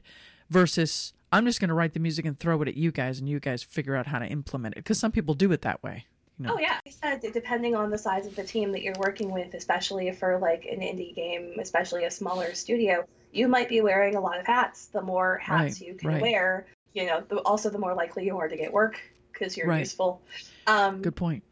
versus 0.50 1.14
i'm 1.34 1.46
just 1.46 1.60
going 1.60 1.70
to 1.70 1.74
write 1.74 1.94
the 1.94 2.00
music 2.00 2.26
and 2.26 2.40
throw 2.40 2.62
it 2.62 2.68
at 2.68 2.76
you 2.76 2.92
guys 2.92 3.18
and 3.20 3.28
you 3.28 3.40
guys 3.40 3.64
figure 3.64 3.96
out 3.96 4.08
how 4.08 4.20
to 4.20 4.26
implement 4.28 4.76
it. 4.76 4.84
Because 4.84 5.00
some 5.00 5.12
people 5.12 5.34
do 5.34 5.52
it 5.52 5.62
that 5.62 5.84
way 5.84 6.06
you 6.40 6.46
know? 6.46 6.56
Oh 6.56 6.60
yeah, 6.60 6.80
said 6.90 7.22
depending 7.34 7.76
on 7.76 7.90
the 7.90 7.98
size 7.98 8.26
of 8.26 8.36
the 8.36 8.44
team 8.44 8.72
that 8.72 8.82
you're 8.82 8.96
working 8.98 9.32
with, 9.32 9.54
especially 9.54 10.12
for 10.12 10.40
like 10.40 10.66
an 10.66 10.80
indie 10.80 11.16
game, 11.16 11.56
especially 11.60 12.06
a 12.06 12.12
smaller 12.12 12.54
studio, 12.54 13.06
you 13.34 13.48
might 13.48 13.68
be 13.68 13.82
wearing 13.82 14.16
a 14.16 14.22
lot 14.22 14.40
of 14.40 14.46
hats. 14.46 14.88
The 14.88 15.02
more 15.02 15.38
hats 15.38 15.82
right, 15.82 15.88
you 15.88 15.96
can 15.96 16.10
right. 16.10 16.22
wear, 16.22 16.68
you 16.94 17.08
know, 17.08 17.24
the, 17.28 17.38
also 17.38 17.70
the 17.70 17.80
more 17.80 17.96
likely 17.96 18.26
you 18.26 18.38
are 18.38 18.48
to 18.48 18.56
get 18.56 18.72
work 18.72 19.00
because 19.32 19.58
you're 19.58 19.68
right. 19.68 19.80
useful. 19.80 20.22
Um, 20.68 21.02
Good 21.02 21.16
point. 21.16 21.44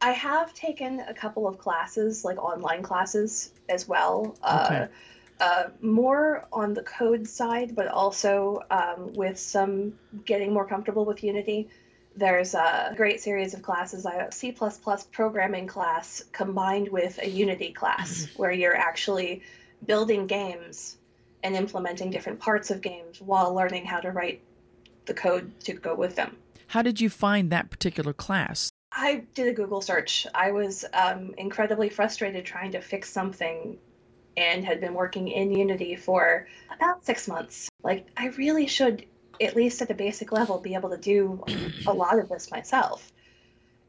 I 0.00 0.10
have 0.10 0.52
taken 0.52 1.00
a 1.00 1.14
couple 1.14 1.48
of 1.48 1.58
classes, 1.58 2.24
like 2.24 2.38
online 2.38 2.82
classes 2.82 3.50
as 3.68 3.88
well. 3.88 4.36
Uh, 4.42 4.64
okay. 4.66 4.82
Uh, 4.82 4.86
uh, 5.38 5.68
more 5.80 6.46
on 6.52 6.74
the 6.74 6.82
code 6.82 7.26
side, 7.28 7.74
but 7.74 7.88
also 7.88 8.62
um, 8.70 9.12
with 9.14 9.38
some 9.38 9.94
getting 10.24 10.52
more 10.52 10.66
comfortable 10.66 11.04
with 11.04 11.22
Unity. 11.22 11.68
There's 12.14 12.54
a 12.54 12.94
great 12.96 13.20
series 13.20 13.52
of 13.52 13.60
classes, 13.60 14.06
a 14.06 14.28
C++ 14.32 14.56
programming 15.12 15.66
class 15.66 16.24
combined 16.32 16.88
with 16.88 17.18
a 17.22 17.28
Unity 17.28 17.72
class, 17.72 18.22
mm-hmm. 18.22 18.40
where 18.40 18.50
you're 18.50 18.76
actually 18.76 19.42
building 19.84 20.26
games 20.26 20.96
and 21.46 21.54
implementing 21.54 22.10
different 22.10 22.40
parts 22.40 22.72
of 22.72 22.80
games 22.80 23.20
while 23.20 23.54
learning 23.54 23.84
how 23.84 24.00
to 24.00 24.10
write 24.10 24.42
the 25.04 25.14
code 25.14 25.52
to 25.60 25.72
go 25.72 25.94
with 25.94 26.16
them. 26.16 26.36
How 26.66 26.82
did 26.82 27.00
you 27.00 27.08
find 27.08 27.50
that 27.50 27.70
particular 27.70 28.12
class? 28.12 28.68
I 28.90 29.22
did 29.34 29.46
a 29.46 29.52
Google 29.52 29.80
search. 29.80 30.26
I 30.34 30.50
was 30.50 30.84
um, 30.92 31.34
incredibly 31.38 31.88
frustrated 31.88 32.44
trying 32.44 32.72
to 32.72 32.80
fix 32.80 33.10
something 33.10 33.78
and 34.36 34.64
had 34.64 34.80
been 34.80 34.92
working 34.92 35.28
in 35.28 35.52
Unity 35.52 35.94
for 35.94 36.48
about 36.74 37.06
six 37.06 37.28
months. 37.28 37.68
Like, 37.84 38.08
I 38.16 38.26
really 38.30 38.66
should, 38.66 39.06
at 39.40 39.54
least 39.54 39.80
at 39.80 39.90
a 39.90 39.94
basic 39.94 40.32
level, 40.32 40.58
be 40.58 40.74
able 40.74 40.90
to 40.90 40.98
do 40.98 41.44
a 41.86 41.92
lot 41.92 42.18
of 42.18 42.28
this 42.28 42.50
myself. 42.50 43.12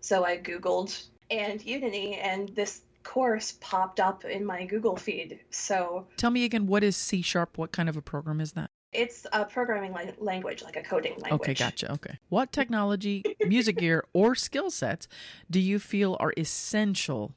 So 0.02 0.24
I 0.24 0.38
Googled 0.38 0.96
and 1.32 1.66
Unity, 1.66 2.14
and 2.14 2.50
this 2.50 2.82
course 3.08 3.58
popped 3.62 4.02
up 4.02 4.26
in 4.26 4.46
my 4.46 4.66
Google 4.66 4.98
feed. 4.98 5.40
So 5.50 6.08
tell 6.18 6.30
me 6.30 6.44
again, 6.44 6.68
what 6.68 6.84
is 6.84 6.98
C 6.98 7.22
Sharp? 7.22 7.58
What 7.58 7.72
kind 7.72 7.88
of 7.88 7.96
a 7.96 8.02
program 8.02 8.42
is 8.42 8.52
that? 8.52 8.70
It's 8.92 9.26
a 9.32 9.46
programming 9.46 9.94
la- 9.94 10.12
language, 10.20 10.62
like 10.62 10.76
a 10.76 10.82
coding 10.82 11.14
language. 11.20 11.42
Okay, 11.42 11.54
gotcha. 11.54 11.92
Okay. 11.94 12.20
What 12.30 12.52
technology, 12.52 13.24
music 13.48 13.78
gear, 13.78 14.04
or 14.14 14.36
skill 14.36 14.70
sets 14.70 15.08
do 15.50 15.60
you 15.60 15.80
feel 15.80 16.18
are 16.20 16.34
essential 16.38 17.34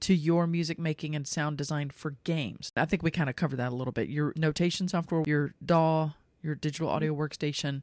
to 0.00 0.14
your 0.14 0.46
music 0.46 0.78
making 0.78 1.16
and 1.16 1.26
sound 1.26 1.56
design 1.56 1.88
for 1.88 2.16
games. 2.24 2.70
I 2.76 2.84
think 2.84 3.02
we 3.02 3.10
kind 3.10 3.30
of 3.30 3.36
covered 3.36 3.56
that 3.56 3.72
a 3.72 3.74
little 3.74 3.92
bit. 3.92 4.10
Your 4.10 4.34
notation 4.36 4.88
software, 4.88 5.22
your 5.26 5.54
DAW, 5.64 6.10
your 6.42 6.54
digital 6.54 6.90
audio 6.90 7.14
workstation, 7.14 7.82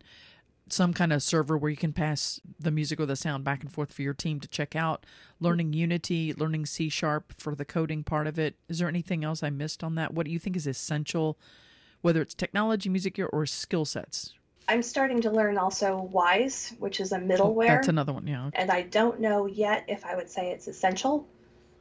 some 0.73 0.93
kind 0.93 1.13
of 1.13 1.23
server 1.23 1.57
where 1.57 1.71
you 1.71 1.77
can 1.77 1.93
pass 1.93 2.39
the 2.59 2.71
music 2.71 2.99
or 2.99 3.05
the 3.05 3.15
sound 3.15 3.43
back 3.43 3.61
and 3.61 3.71
forth 3.71 3.93
for 3.93 4.01
your 4.01 4.13
team 4.13 4.39
to 4.39 4.47
check 4.47 4.75
out. 4.75 5.05
Learning 5.39 5.73
Unity, 5.73 6.33
learning 6.33 6.65
C 6.65 6.89
sharp 6.89 7.33
for 7.37 7.55
the 7.55 7.65
coding 7.65 8.03
part 8.03 8.27
of 8.27 8.39
it. 8.39 8.55
Is 8.67 8.79
there 8.79 8.87
anything 8.87 9.23
else 9.23 9.43
I 9.43 9.49
missed 9.49 9.83
on 9.83 9.95
that? 9.95 10.13
What 10.13 10.25
do 10.25 10.31
you 10.31 10.39
think 10.39 10.55
is 10.55 10.67
essential, 10.67 11.37
whether 12.01 12.21
it's 12.21 12.33
technology, 12.33 12.89
music, 12.89 13.15
gear, 13.15 13.29
or 13.31 13.45
skill 13.45 13.85
sets? 13.85 14.33
I'm 14.67 14.81
starting 14.81 15.21
to 15.21 15.31
learn 15.31 15.57
also 15.57 16.09
Wwise, 16.13 16.79
which 16.79 17.01
is 17.01 17.11
a 17.11 17.19
middleware. 17.19 17.65
Oh, 17.65 17.75
that's 17.75 17.89
another 17.89 18.13
one, 18.13 18.27
yeah. 18.27 18.49
And 18.53 18.71
I 18.71 18.83
don't 18.83 19.19
know 19.19 19.45
yet 19.45 19.83
if 19.89 20.05
I 20.05 20.15
would 20.15 20.29
say 20.29 20.51
it's 20.51 20.67
essential 20.67 21.27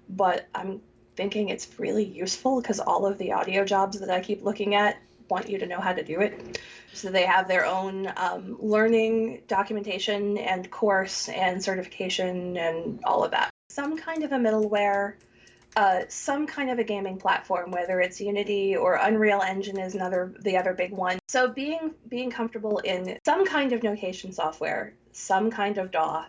but 0.09 0.47
I'm 0.55 0.81
thinking 1.17 1.49
it's 1.49 1.79
really 1.79 2.05
useful 2.05 2.61
because 2.61 2.81
all 2.81 3.07
of 3.07 3.19
the 3.19 3.33
audio 3.33 3.65
jobs 3.65 4.01
that 4.01 4.11
I 4.11 4.21
keep 4.21 4.43
looking 4.43 4.75
at 4.75 4.97
want 5.29 5.49
you 5.49 5.59
to 5.59 5.67
know 5.67 5.81
how 5.81 5.93
to 5.93 6.03
do 6.03 6.21
it. 6.21 6.61
So 6.93 7.11
they 7.11 7.25
have 7.25 7.49
their 7.49 7.65
own 7.65 8.13
um, 8.17 8.57
learning 8.61 9.43
documentation 9.49 10.39
and 10.39 10.71
course 10.71 11.29
and 11.29 11.63
certification 11.63 12.57
and 12.57 13.01
all 13.05 13.25
of 13.25 13.31
that. 13.31 13.51
Some 13.71 13.97
kind 13.97 14.25
of 14.25 14.33
a 14.33 14.37
middleware, 14.37 15.15
uh, 15.75 16.01
some 16.09 16.47
kind 16.47 16.71
of 16.71 16.79
a 16.79 16.85
gaming 16.85 17.17
platform, 17.17 17.71
whether 17.71 18.01
it's 18.01 18.21
Unity 18.21 18.77
or 18.77 18.95
Unreal 18.95 19.41
Engine 19.41 19.79
is 19.79 19.95
another 19.95 20.35
the 20.41 20.59
other 20.59 20.75
big 20.75 20.93
one. 20.93 21.19
So 21.29 21.49
being 21.49 21.95
being 22.09 22.31
comfortable 22.31 22.79
in 22.79 23.19
some 23.25 23.47
kind 23.47 23.73
of 23.73 23.83
notation 23.83 24.33
software, 24.33 24.95
some 25.13 25.51
kind 25.51 25.79
of 25.79 25.91
DAW, 25.91 26.27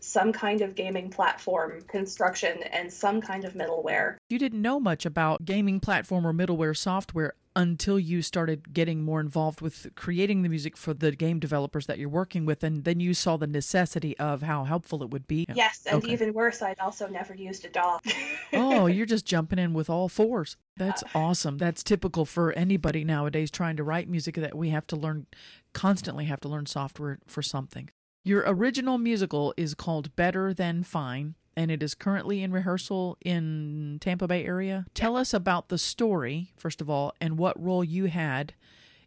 some 0.00 0.32
kind 0.32 0.60
of 0.62 0.74
gaming 0.74 1.10
platform 1.10 1.82
construction 1.82 2.62
and 2.62 2.92
some 2.92 3.20
kind 3.20 3.44
of 3.44 3.54
middleware. 3.54 4.16
You 4.30 4.38
didn't 4.38 4.62
know 4.62 4.80
much 4.80 5.04
about 5.04 5.44
gaming 5.44 5.80
platform 5.80 6.26
or 6.26 6.32
middleware 6.32 6.76
software 6.76 7.34
until 7.56 7.98
you 7.98 8.22
started 8.22 8.72
getting 8.72 9.02
more 9.02 9.18
involved 9.18 9.60
with 9.60 9.88
creating 9.96 10.42
the 10.42 10.48
music 10.48 10.76
for 10.76 10.94
the 10.94 11.10
game 11.10 11.40
developers 11.40 11.86
that 11.86 11.98
you're 11.98 12.08
working 12.08 12.44
with 12.44 12.62
and 12.62 12.84
then 12.84 13.00
you 13.00 13.14
saw 13.14 13.36
the 13.36 13.46
necessity 13.46 14.16
of 14.18 14.42
how 14.42 14.64
helpful 14.64 15.02
it 15.02 15.10
would 15.10 15.26
be. 15.26 15.46
Yes 15.54 15.86
and 15.86 16.04
okay. 16.04 16.12
even 16.12 16.34
worse 16.34 16.62
i'd 16.62 16.78
also 16.78 17.08
never 17.08 17.34
used 17.34 17.64
a 17.64 17.70
daw 17.70 17.98
oh 18.52 18.86
you're 18.86 19.06
just 19.06 19.26
jumping 19.26 19.58
in 19.58 19.72
with 19.72 19.90
all 19.90 20.08
fours. 20.08 20.56
That's 20.76 21.02
uh. 21.02 21.08
awesome. 21.14 21.56
That's 21.58 21.82
typical 21.82 22.26
for 22.26 22.52
anybody 22.52 23.02
nowadays 23.02 23.50
trying 23.50 23.76
to 23.76 23.82
write 23.82 24.08
music 24.08 24.34
that 24.36 24.54
we 24.54 24.68
have 24.70 24.86
to 24.88 24.96
learn 24.96 25.26
constantly 25.72 26.26
have 26.26 26.40
to 26.40 26.48
learn 26.48 26.66
software 26.66 27.18
for 27.26 27.42
something. 27.42 27.88
Your 28.24 28.42
original 28.46 28.98
musical 28.98 29.54
is 29.56 29.74
called 29.74 30.14
Better 30.16 30.52
Than 30.52 30.82
Fine, 30.82 31.36
and 31.56 31.70
it 31.70 31.82
is 31.82 31.94
currently 31.94 32.42
in 32.42 32.52
rehearsal 32.52 33.16
in 33.24 33.98
Tampa 34.00 34.28
Bay 34.28 34.44
area. 34.44 34.86
Tell 34.94 35.16
us 35.16 35.32
about 35.32 35.68
the 35.68 35.78
story, 35.78 36.52
first 36.56 36.80
of 36.80 36.90
all, 36.90 37.14
and 37.20 37.38
what 37.38 37.60
role 37.62 37.82
you 37.82 38.06
had 38.06 38.54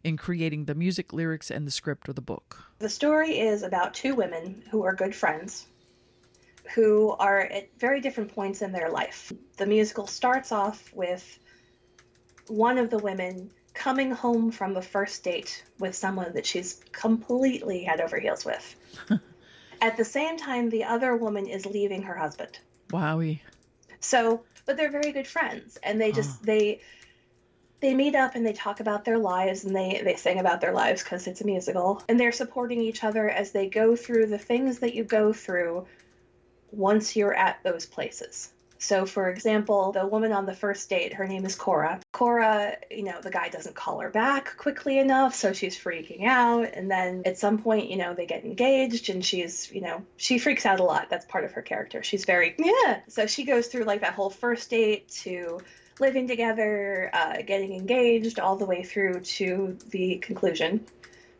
in 0.02 0.16
creating 0.16 0.64
the 0.64 0.74
music, 0.74 1.12
lyrics, 1.12 1.50
and 1.50 1.66
the 1.66 1.70
script 1.70 2.08
of 2.08 2.14
the 2.14 2.22
book. 2.22 2.64
The 2.78 2.88
story 2.88 3.38
is 3.38 3.62
about 3.62 3.94
two 3.94 4.14
women 4.14 4.62
who 4.70 4.82
are 4.84 4.94
good 4.94 5.14
friends 5.14 5.66
who 6.74 7.10
are 7.18 7.40
at 7.40 7.68
very 7.78 8.00
different 8.00 8.34
points 8.34 8.62
in 8.62 8.72
their 8.72 8.90
life. 8.90 9.32
The 9.56 9.66
musical 9.66 10.06
starts 10.06 10.52
off 10.52 10.92
with 10.94 11.38
one 12.46 12.78
of 12.78 12.90
the 12.90 12.98
women 12.98 13.50
coming 13.74 14.10
home 14.10 14.50
from 14.50 14.74
the 14.74 14.82
first 14.82 15.22
date 15.24 15.64
with 15.78 15.94
someone 15.94 16.34
that 16.34 16.46
she's 16.46 16.80
completely 16.92 17.84
head 17.84 18.00
over 18.00 18.18
heels 18.18 18.44
with. 18.44 18.76
At 19.80 19.96
the 19.96 20.04
same 20.04 20.36
time, 20.36 20.68
the 20.68 20.84
other 20.84 21.16
woman 21.16 21.46
is 21.46 21.64
leaving 21.66 22.02
her 22.02 22.14
husband. 22.14 22.58
Wowie. 22.90 23.40
So, 24.00 24.44
but 24.66 24.76
they're 24.76 24.90
very 24.90 25.12
good 25.12 25.26
friends, 25.26 25.78
and 25.82 26.00
they 26.00 26.12
just 26.12 26.42
they 26.42 26.80
they 27.80 27.94
meet 27.94 28.14
up 28.14 28.34
and 28.34 28.46
they 28.46 28.52
talk 28.52 28.80
about 28.80 29.04
their 29.04 29.18
lives 29.18 29.64
and 29.64 29.74
they 29.74 30.02
they 30.04 30.16
sing 30.16 30.38
about 30.38 30.60
their 30.60 30.72
lives 30.72 31.02
because 31.02 31.26
it's 31.26 31.40
a 31.40 31.46
musical, 31.46 32.02
and 32.08 32.18
they're 32.18 32.32
supporting 32.32 32.80
each 32.80 33.04
other 33.04 33.28
as 33.28 33.52
they 33.52 33.68
go 33.68 33.96
through 33.96 34.26
the 34.26 34.38
things 34.38 34.80
that 34.80 34.94
you 34.94 35.04
go 35.04 35.32
through 35.32 35.86
once 36.70 37.16
you're 37.16 37.34
at 37.34 37.62
those 37.62 37.86
places. 37.86 38.52
So, 38.78 39.04
for 39.04 39.28
example, 39.28 39.92
the 39.92 40.06
woman 40.06 40.32
on 40.32 40.46
the 40.46 40.54
first 40.54 40.88
date, 40.88 41.14
her 41.14 41.26
name 41.26 41.44
is 41.44 41.54
Cora. 41.54 42.00
Cora, 42.20 42.76
you 42.90 43.02
know, 43.02 43.18
the 43.22 43.30
guy 43.30 43.48
doesn't 43.48 43.74
call 43.74 44.00
her 44.00 44.10
back 44.10 44.58
quickly 44.58 44.98
enough, 44.98 45.34
so 45.34 45.54
she's 45.54 45.74
freaking 45.78 46.26
out. 46.26 46.68
And 46.74 46.90
then 46.90 47.22
at 47.24 47.38
some 47.38 47.56
point, 47.56 47.88
you 47.88 47.96
know, 47.96 48.12
they 48.12 48.26
get 48.26 48.44
engaged 48.44 49.08
and 49.08 49.24
she's, 49.24 49.72
you 49.72 49.80
know, 49.80 50.04
she 50.18 50.38
freaks 50.38 50.66
out 50.66 50.80
a 50.80 50.82
lot. 50.82 51.08
That's 51.08 51.24
part 51.24 51.44
of 51.44 51.52
her 51.52 51.62
character. 51.62 52.02
She's 52.02 52.26
very, 52.26 52.54
yeah. 52.58 53.00
So 53.08 53.26
she 53.26 53.44
goes 53.44 53.68
through 53.68 53.84
like 53.84 54.02
that 54.02 54.12
whole 54.12 54.28
first 54.28 54.68
date 54.68 55.08
to 55.22 55.62
living 55.98 56.28
together, 56.28 57.08
uh, 57.10 57.40
getting 57.40 57.72
engaged, 57.72 58.38
all 58.38 58.56
the 58.56 58.66
way 58.66 58.82
through 58.82 59.20
to 59.20 59.78
the 59.88 60.16
conclusion, 60.16 60.84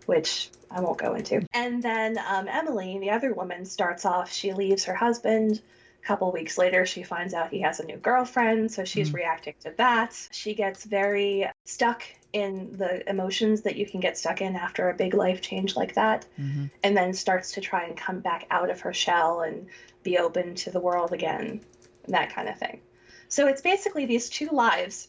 which 0.06 0.48
I 0.70 0.80
won't 0.80 0.96
go 0.96 1.12
into. 1.12 1.46
And 1.52 1.82
then 1.82 2.16
um, 2.26 2.48
Emily, 2.48 2.98
the 3.00 3.10
other 3.10 3.34
woman, 3.34 3.66
starts 3.66 4.06
off, 4.06 4.32
she 4.32 4.54
leaves 4.54 4.86
her 4.86 4.94
husband 4.94 5.60
a 6.02 6.06
couple 6.06 6.32
weeks 6.32 6.56
later, 6.56 6.86
she 6.86 7.02
finds 7.02 7.34
out 7.34 7.50
he 7.50 7.60
has 7.60 7.80
a 7.80 7.84
new 7.84 7.96
girlfriend, 7.96 8.72
so 8.72 8.84
she's 8.84 9.10
mm. 9.10 9.14
reacting 9.14 9.54
to 9.60 9.74
that. 9.76 10.16
She 10.32 10.54
gets 10.54 10.84
very 10.84 11.48
stuck 11.64 12.02
in 12.32 12.76
the 12.76 13.08
emotions 13.08 13.62
that 13.62 13.76
you 13.76 13.86
can 13.86 14.00
get 14.00 14.16
stuck 14.16 14.40
in 14.40 14.56
after 14.56 14.88
a 14.88 14.94
big 14.94 15.14
life 15.14 15.42
change 15.42 15.76
like 15.76 15.94
that, 15.94 16.26
mm-hmm. 16.38 16.66
and 16.82 16.96
then 16.96 17.12
starts 17.12 17.52
to 17.52 17.60
try 17.60 17.84
and 17.84 17.96
come 17.96 18.20
back 18.20 18.46
out 18.50 18.70
of 18.70 18.80
her 18.80 18.94
shell 18.94 19.42
and 19.42 19.66
be 20.02 20.18
open 20.18 20.54
to 20.54 20.70
the 20.70 20.80
world 20.80 21.12
again, 21.12 21.60
that 22.08 22.32
kind 22.32 22.48
of 22.48 22.58
thing. 22.58 22.80
So 23.28 23.46
it's 23.46 23.60
basically 23.60 24.06
these 24.06 24.28
two 24.28 24.48
lives 24.48 25.08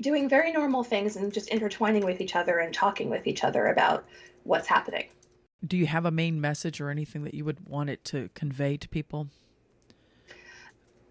doing 0.00 0.28
very 0.28 0.52
normal 0.52 0.84
things 0.84 1.16
and 1.16 1.32
just 1.32 1.48
intertwining 1.48 2.04
with 2.04 2.20
each 2.20 2.36
other 2.36 2.58
and 2.58 2.72
talking 2.72 3.10
with 3.10 3.26
each 3.26 3.42
other 3.44 3.66
about 3.66 4.04
what's 4.44 4.68
happening. 4.68 5.06
Do 5.66 5.76
you 5.76 5.86
have 5.86 6.04
a 6.04 6.10
main 6.10 6.40
message 6.40 6.80
or 6.80 6.90
anything 6.90 7.24
that 7.24 7.34
you 7.34 7.44
would 7.44 7.66
want 7.66 7.90
it 7.90 8.04
to 8.06 8.28
convey 8.34 8.76
to 8.76 8.88
people? 8.88 9.28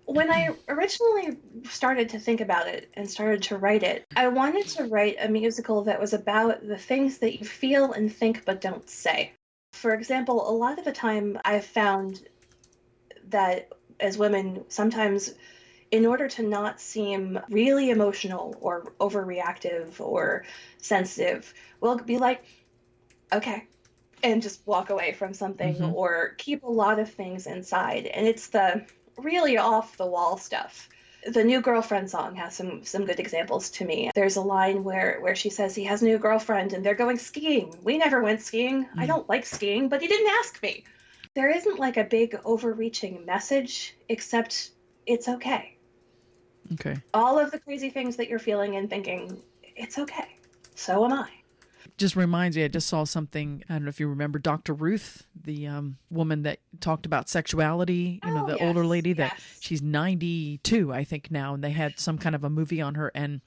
When 0.06 0.32
I 0.32 0.50
originally 0.68 1.38
started 1.70 2.10
to 2.10 2.20
think 2.20 2.42
about 2.42 2.68
it 2.68 2.90
and 2.94 3.10
started 3.10 3.44
to 3.44 3.58
write 3.58 3.84
it, 3.84 4.06
I 4.16 4.28
wanted 4.28 4.68
to 4.70 4.86
write 4.86 5.18
a 5.20 5.28
musical 5.28 5.84
that 5.86 6.00
was 6.00 6.14
about 6.14 6.66
the 6.66 6.78
things 6.78 7.20
that 7.20 7.40
you 7.40 7.46
feel 7.46 7.92
and 7.92 8.14
think 8.14 8.46
but 8.46 8.62
don't 8.62 8.88
say. 8.90 9.34
For 9.74 9.94
example, 9.94 10.50
a 10.50 10.52
lot 10.52 10.80
of 10.80 10.86
the 10.86 10.92
time 10.92 11.40
I've 11.44 11.66
found 11.66 12.24
that 13.30 13.70
as 14.00 14.18
women, 14.18 14.66
sometimes 14.68 15.34
in 15.92 16.06
order 16.06 16.28
to 16.28 16.44
not 16.44 16.80
seem 16.80 17.40
really 17.50 17.90
emotional 17.90 18.56
or 18.62 18.94
overreactive 19.00 20.00
or 20.00 20.46
sensitive, 20.78 21.54
we'll 21.80 21.98
be 21.98 22.18
like, 22.18 22.46
okay, 23.34 23.66
and 24.24 24.42
just 24.42 24.66
walk 24.66 24.90
away 24.90 25.14
from 25.14 25.34
something 25.34 25.76
mm-hmm. 25.76 25.94
or 25.94 26.36
keep 26.38 26.64
a 26.64 26.70
lot 26.70 27.00
of 27.00 27.12
things 27.12 27.48
inside. 27.48 28.06
And 28.06 28.28
it's 28.28 28.48
the 28.48 28.86
really 29.18 29.58
off 29.58 29.98
the 29.98 30.06
wall 30.06 30.38
stuff. 30.38 30.90
The 31.28 31.44
new 31.44 31.60
girlfriend 31.62 32.10
song 32.12 32.36
has 32.36 32.56
some 32.56 32.84
some 32.84 33.06
good 33.06 33.20
examples 33.20 33.72
to 33.72 33.86
me. 33.86 34.12
There's 34.14 34.36
a 34.36 34.42
line 34.42 34.84
where 34.84 35.18
where 35.22 35.36
she 35.36 35.50
says 35.50 35.74
he 35.74 35.86
has 35.86 36.02
a 36.04 36.06
new 36.06 36.20
girlfriend 36.20 36.74
and 36.74 36.86
they're 36.86 36.94
going 36.94 37.18
skiing. 37.18 37.74
We 37.84 37.98
never 37.98 38.22
went 38.22 38.42
skiing. 38.42 38.86
Mm. 38.86 38.90
I 39.00 39.06
don't 39.08 39.28
like 39.28 39.46
skiing, 39.46 39.90
but 39.90 40.02
he 40.02 40.08
didn't 40.08 40.32
ask 40.40 40.62
me. 40.62 40.84
there 41.34 41.50
isn't 41.50 41.80
like 41.80 41.98
a 41.98 42.04
big 42.04 42.40
overreaching 42.46 43.26
message, 43.26 43.96
except 44.08 44.72
it's 45.06 45.28
okay. 45.28 45.78
Okay. 46.74 46.96
All 47.14 47.38
of 47.40 47.52
the 47.52 47.60
crazy 47.60 47.90
things 47.90 48.16
that 48.18 48.30
you're 48.30 48.40
feeling 48.40 48.76
and 48.76 48.90
thinking, 48.90 49.42
it's 49.76 50.00
okay. 50.00 50.28
So 50.76 51.06
am 51.06 51.14
I. 51.14 51.30
Just 51.98 52.16
reminds 52.18 52.58
me, 52.58 52.66
I 52.66 52.68
just 52.68 52.88
saw 52.90 53.06
something. 53.06 53.64
I 53.70 53.74
don't 53.74 53.84
know 53.86 53.90
if 53.90 54.02
you 54.02 54.08
remember 54.08 54.38
Dr. 54.38 54.74
Ruth, 54.74 55.26
the 55.40 55.66
um, 55.68 55.98
woman 56.10 56.44
that 56.44 56.60
talked 56.82 57.06
about 57.06 57.30
sexuality, 57.30 58.20
you 58.24 58.32
know, 58.34 58.44
Oh, 58.44 58.48
the 58.48 58.58
yes, 58.60 58.62
older 58.68 58.86
lady 58.86 59.14
that 59.14 59.32
yes. 59.36 59.58
she's 59.62 59.82
92, 59.82 60.92
I 60.92 61.06
think 61.06 61.32
now, 61.32 61.54
and 61.54 61.64
they 61.64 61.72
had 61.72 61.98
some 61.98 62.18
kind 62.18 62.36
of 62.36 62.44
a 62.44 62.50
movie 62.50 62.82
on 62.82 62.96
her. 62.96 63.12
And 63.16 63.40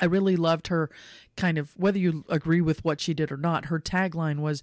I 0.00 0.06
really 0.06 0.36
loved 0.36 0.68
her 0.68 0.88
kind 1.36 1.58
of, 1.58 1.76
whether 1.76 1.98
you 1.98 2.24
agree 2.30 2.62
with 2.62 2.82
what 2.82 2.98
she 3.00 3.12
did 3.12 3.30
or 3.30 3.36
not, 3.36 3.66
her 3.66 3.78
tagline 3.78 4.38
was, 4.40 4.62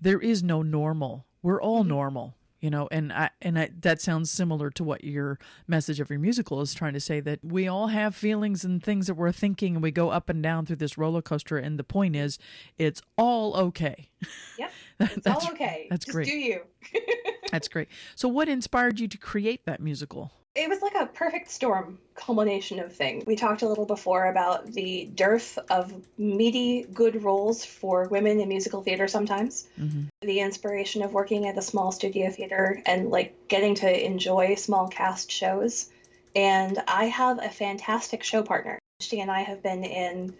There 0.00 0.20
is 0.20 0.42
no 0.42 0.62
normal. 0.62 1.26
We're 1.42 1.60
all 1.60 1.80
Mm-hmm. 1.80 1.88
normal. 1.90 2.34
You 2.60 2.68
know, 2.70 2.88
and 2.92 3.10
I 3.12 3.30
and 3.40 3.58
I, 3.58 3.70
that 3.80 4.02
sounds 4.02 4.30
similar 4.30 4.68
to 4.70 4.84
what 4.84 5.02
your 5.02 5.38
message 5.66 5.98
of 5.98 6.10
your 6.10 6.18
musical 6.18 6.60
is 6.60 6.74
trying 6.74 6.92
to 6.92 7.00
say 7.00 7.20
that 7.20 7.40
we 7.42 7.66
all 7.66 7.86
have 7.88 8.14
feelings 8.14 8.64
and 8.64 8.82
things 8.82 9.06
that 9.06 9.14
we're 9.14 9.32
thinking, 9.32 9.76
and 9.76 9.82
we 9.82 9.90
go 9.90 10.10
up 10.10 10.28
and 10.28 10.42
down 10.42 10.66
through 10.66 10.76
this 10.76 10.98
roller 10.98 11.22
coaster. 11.22 11.56
And 11.56 11.78
the 11.78 11.84
point 11.84 12.16
is, 12.16 12.38
it's 12.76 13.00
all 13.16 13.56
okay. 13.56 14.10
Yep. 14.58 14.72
That- 14.98 15.12
It's 15.16 15.24
that's 15.24 15.46
all 15.46 15.52
okay. 15.52 15.86
that's 15.88 16.04
Just 16.04 16.14
great. 16.14 16.26
do 16.26 16.36
you. 16.36 16.60
That's 17.50 17.66
great. 17.66 17.88
So, 18.14 18.28
what 18.28 18.48
inspired 18.48 19.00
you 19.00 19.08
to 19.08 19.18
create 19.18 19.66
that 19.66 19.80
musical? 19.80 20.30
It 20.54 20.68
was 20.68 20.82
like 20.82 20.94
a 20.94 21.06
perfect 21.06 21.50
storm 21.50 21.98
culmination 22.14 22.80
of 22.80 22.94
things. 22.94 23.24
We 23.24 23.36
talked 23.36 23.62
a 23.62 23.68
little 23.68 23.86
before 23.86 24.26
about 24.26 24.66
the 24.72 25.08
dearth 25.14 25.58
of 25.70 25.92
meaty, 26.18 26.86
good 26.92 27.22
roles 27.22 27.64
for 27.64 28.08
women 28.08 28.40
in 28.40 28.48
musical 28.48 28.82
theater 28.82 29.06
sometimes. 29.06 29.68
Mhm. 29.78 30.08
The 30.22 30.40
inspiration 30.40 31.02
of 31.02 31.12
working 31.12 31.46
at 31.46 31.56
a 31.56 31.62
small 31.62 31.92
studio 31.92 32.30
theater 32.30 32.82
and 32.84 33.10
like 33.10 33.48
getting 33.48 33.76
to 33.76 34.04
enjoy 34.04 34.56
small 34.56 34.88
cast 34.88 35.30
shows. 35.30 35.88
And 36.34 36.82
I 36.88 37.06
have 37.06 37.38
a 37.38 37.48
fantastic 37.48 38.22
show 38.24 38.42
partner. 38.42 38.78
She 39.00 39.20
and 39.20 39.30
I 39.30 39.42
have 39.42 39.62
been 39.62 39.84
in, 39.84 40.34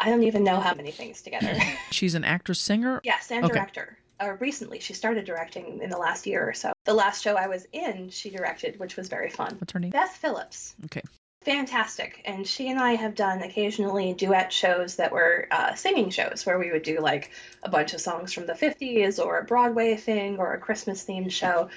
I 0.00 0.08
don't 0.10 0.24
even 0.24 0.44
know 0.44 0.60
how 0.60 0.74
many 0.74 0.90
things 0.90 1.20
together. 1.20 1.58
She's 1.92 2.14
an 2.14 2.24
actress, 2.24 2.58
singer. 2.58 3.00
Yes, 3.04 3.30
and 3.30 3.44
Okay. 3.44 3.52
director. 3.52 3.98
Uh, 4.20 4.32
recently, 4.40 4.80
she 4.80 4.94
started 4.94 5.24
directing 5.24 5.80
in 5.82 5.90
the 5.90 5.98
last 5.98 6.26
year 6.26 6.48
or 6.48 6.54
so. 6.54 6.72
The 6.84 6.94
last 6.94 7.22
show 7.22 7.34
I 7.36 7.48
was 7.48 7.66
in, 7.72 8.10
she 8.10 8.30
directed, 8.30 8.78
which 8.78 8.96
was 8.96 9.08
very 9.08 9.30
fun. 9.30 9.56
What's 9.58 9.72
her 9.72 9.80
name? 9.80 9.90
Beth 9.90 10.16
Phillips. 10.16 10.74
Okay. 10.86 11.02
Fantastic. 11.46 12.22
And 12.24 12.44
she 12.44 12.70
and 12.70 12.80
I 12.80 12.96
have 12.96 13.14
done 13.14 13.40
occasionally 13.40 14.14
duet 14.14 14.52
shows 14.52 14.96
that 14.96 15.12
were 15.12 15.46
uh, 15.50 15.74
singing 15.74 16.10
shows 16.10 16.44
where 16.44 16.58
we 16.58 16.72
would 16.72 16.82
do 16.82 16.98
like 16.98 17.30
a 17.62 17.68
bunch 17.68 17.94
of 17.94 18.00
songs 18.00 18.32
from 18.32 18.46
the 18.46 18.52
50s 18.54 19.24
or 19.24 19.38
a 19.38 19.44
Broadway 19.44 19.94
thing 19.96 20.38
or 20.38 20.54
a 20.54 20.58
Christmas 20.58 21.04
themed 21.04 21.30
show. 21.30 21.68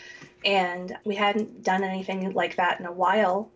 And 0.44 0.98
we 1.04 1.14
hadn't 1.14 1.64
done 1.64 1.84
anything 1.84 2.32
like 2.34 2.56
that 2.56 2.80
in 2.80 2.88
a 2.88 2.92
while. 2.92 3.52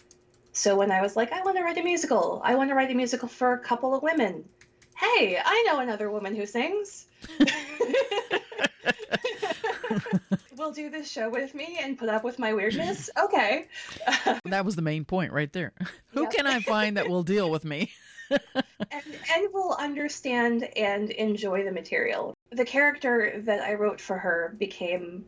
So 0.52 0.76
when 0.78 0.91
I 0.91 1.02
was 1.02 1.15
like, 1.15 1.32
I 1.32 1.41
want 1.41 1.58
to 1.58 1.63
write 1.63 1.80
a 1.80 1.84
musical, 1.84 2.41
I 2.43 2.56
want 2.56 2.69
to 2.69 2.76
write 2.76 2.91
a 2.91 2.93
musical 2.93 3.28
for 3.28 3.54
a 3.54 3.60
couple 3.60 3.96
of 3.96 4.04
women. 4.04 4.46
Hey, 4.96 5.39
I 5.43 5.63
know 5.65 5.80
another 5.80 6.12
woman 6.12 6.36
who 6.36 6.46
sings. 6.46 7.08
Will 10.58 10.71
do 10.71 10.89
this 10.89 11.10
show 11.10 11.30
with 11.30 11.56
me 11.56 11.80
and 11.82 11.97
put 11.97 12.10
up 12.10 12.23
with 12.23 12.39
my 12.39 12.54
weirdness? 12.54 13.10
Okay. 13.21 13.67
That 14.45 14.65
was 14.65 14.76
the 14.76 14.82
main 14.82 15.06
point 15.06 15.32
right 15.34 15.52
there. 15.52 15.73
Who 16.12 16.23
Yep. 16.23 16.32
can 16.32 16.47
I 16.47 16.60
find 16.60 16.97
that 16.97 17.10
will 17.10 17.23
deal 17.23 17.49
with 17.49 17.65
me? 17.65 17.91
and, 18.30 18.41
and 18.91 19.54
will 19.54 19.76
understand 19.80 20.63
and 20.63 21.10
enjoy 21.10 21.63
the 21.63 21.71
material. 21.71 22.34
The 22.52 22.65
character 22.65 23.41
that 23.45 23.62
I 23.62 23.73
wrote 23.73 23.99
for 23.99 24.17
her 24.17 24.56
became 24.60 25.26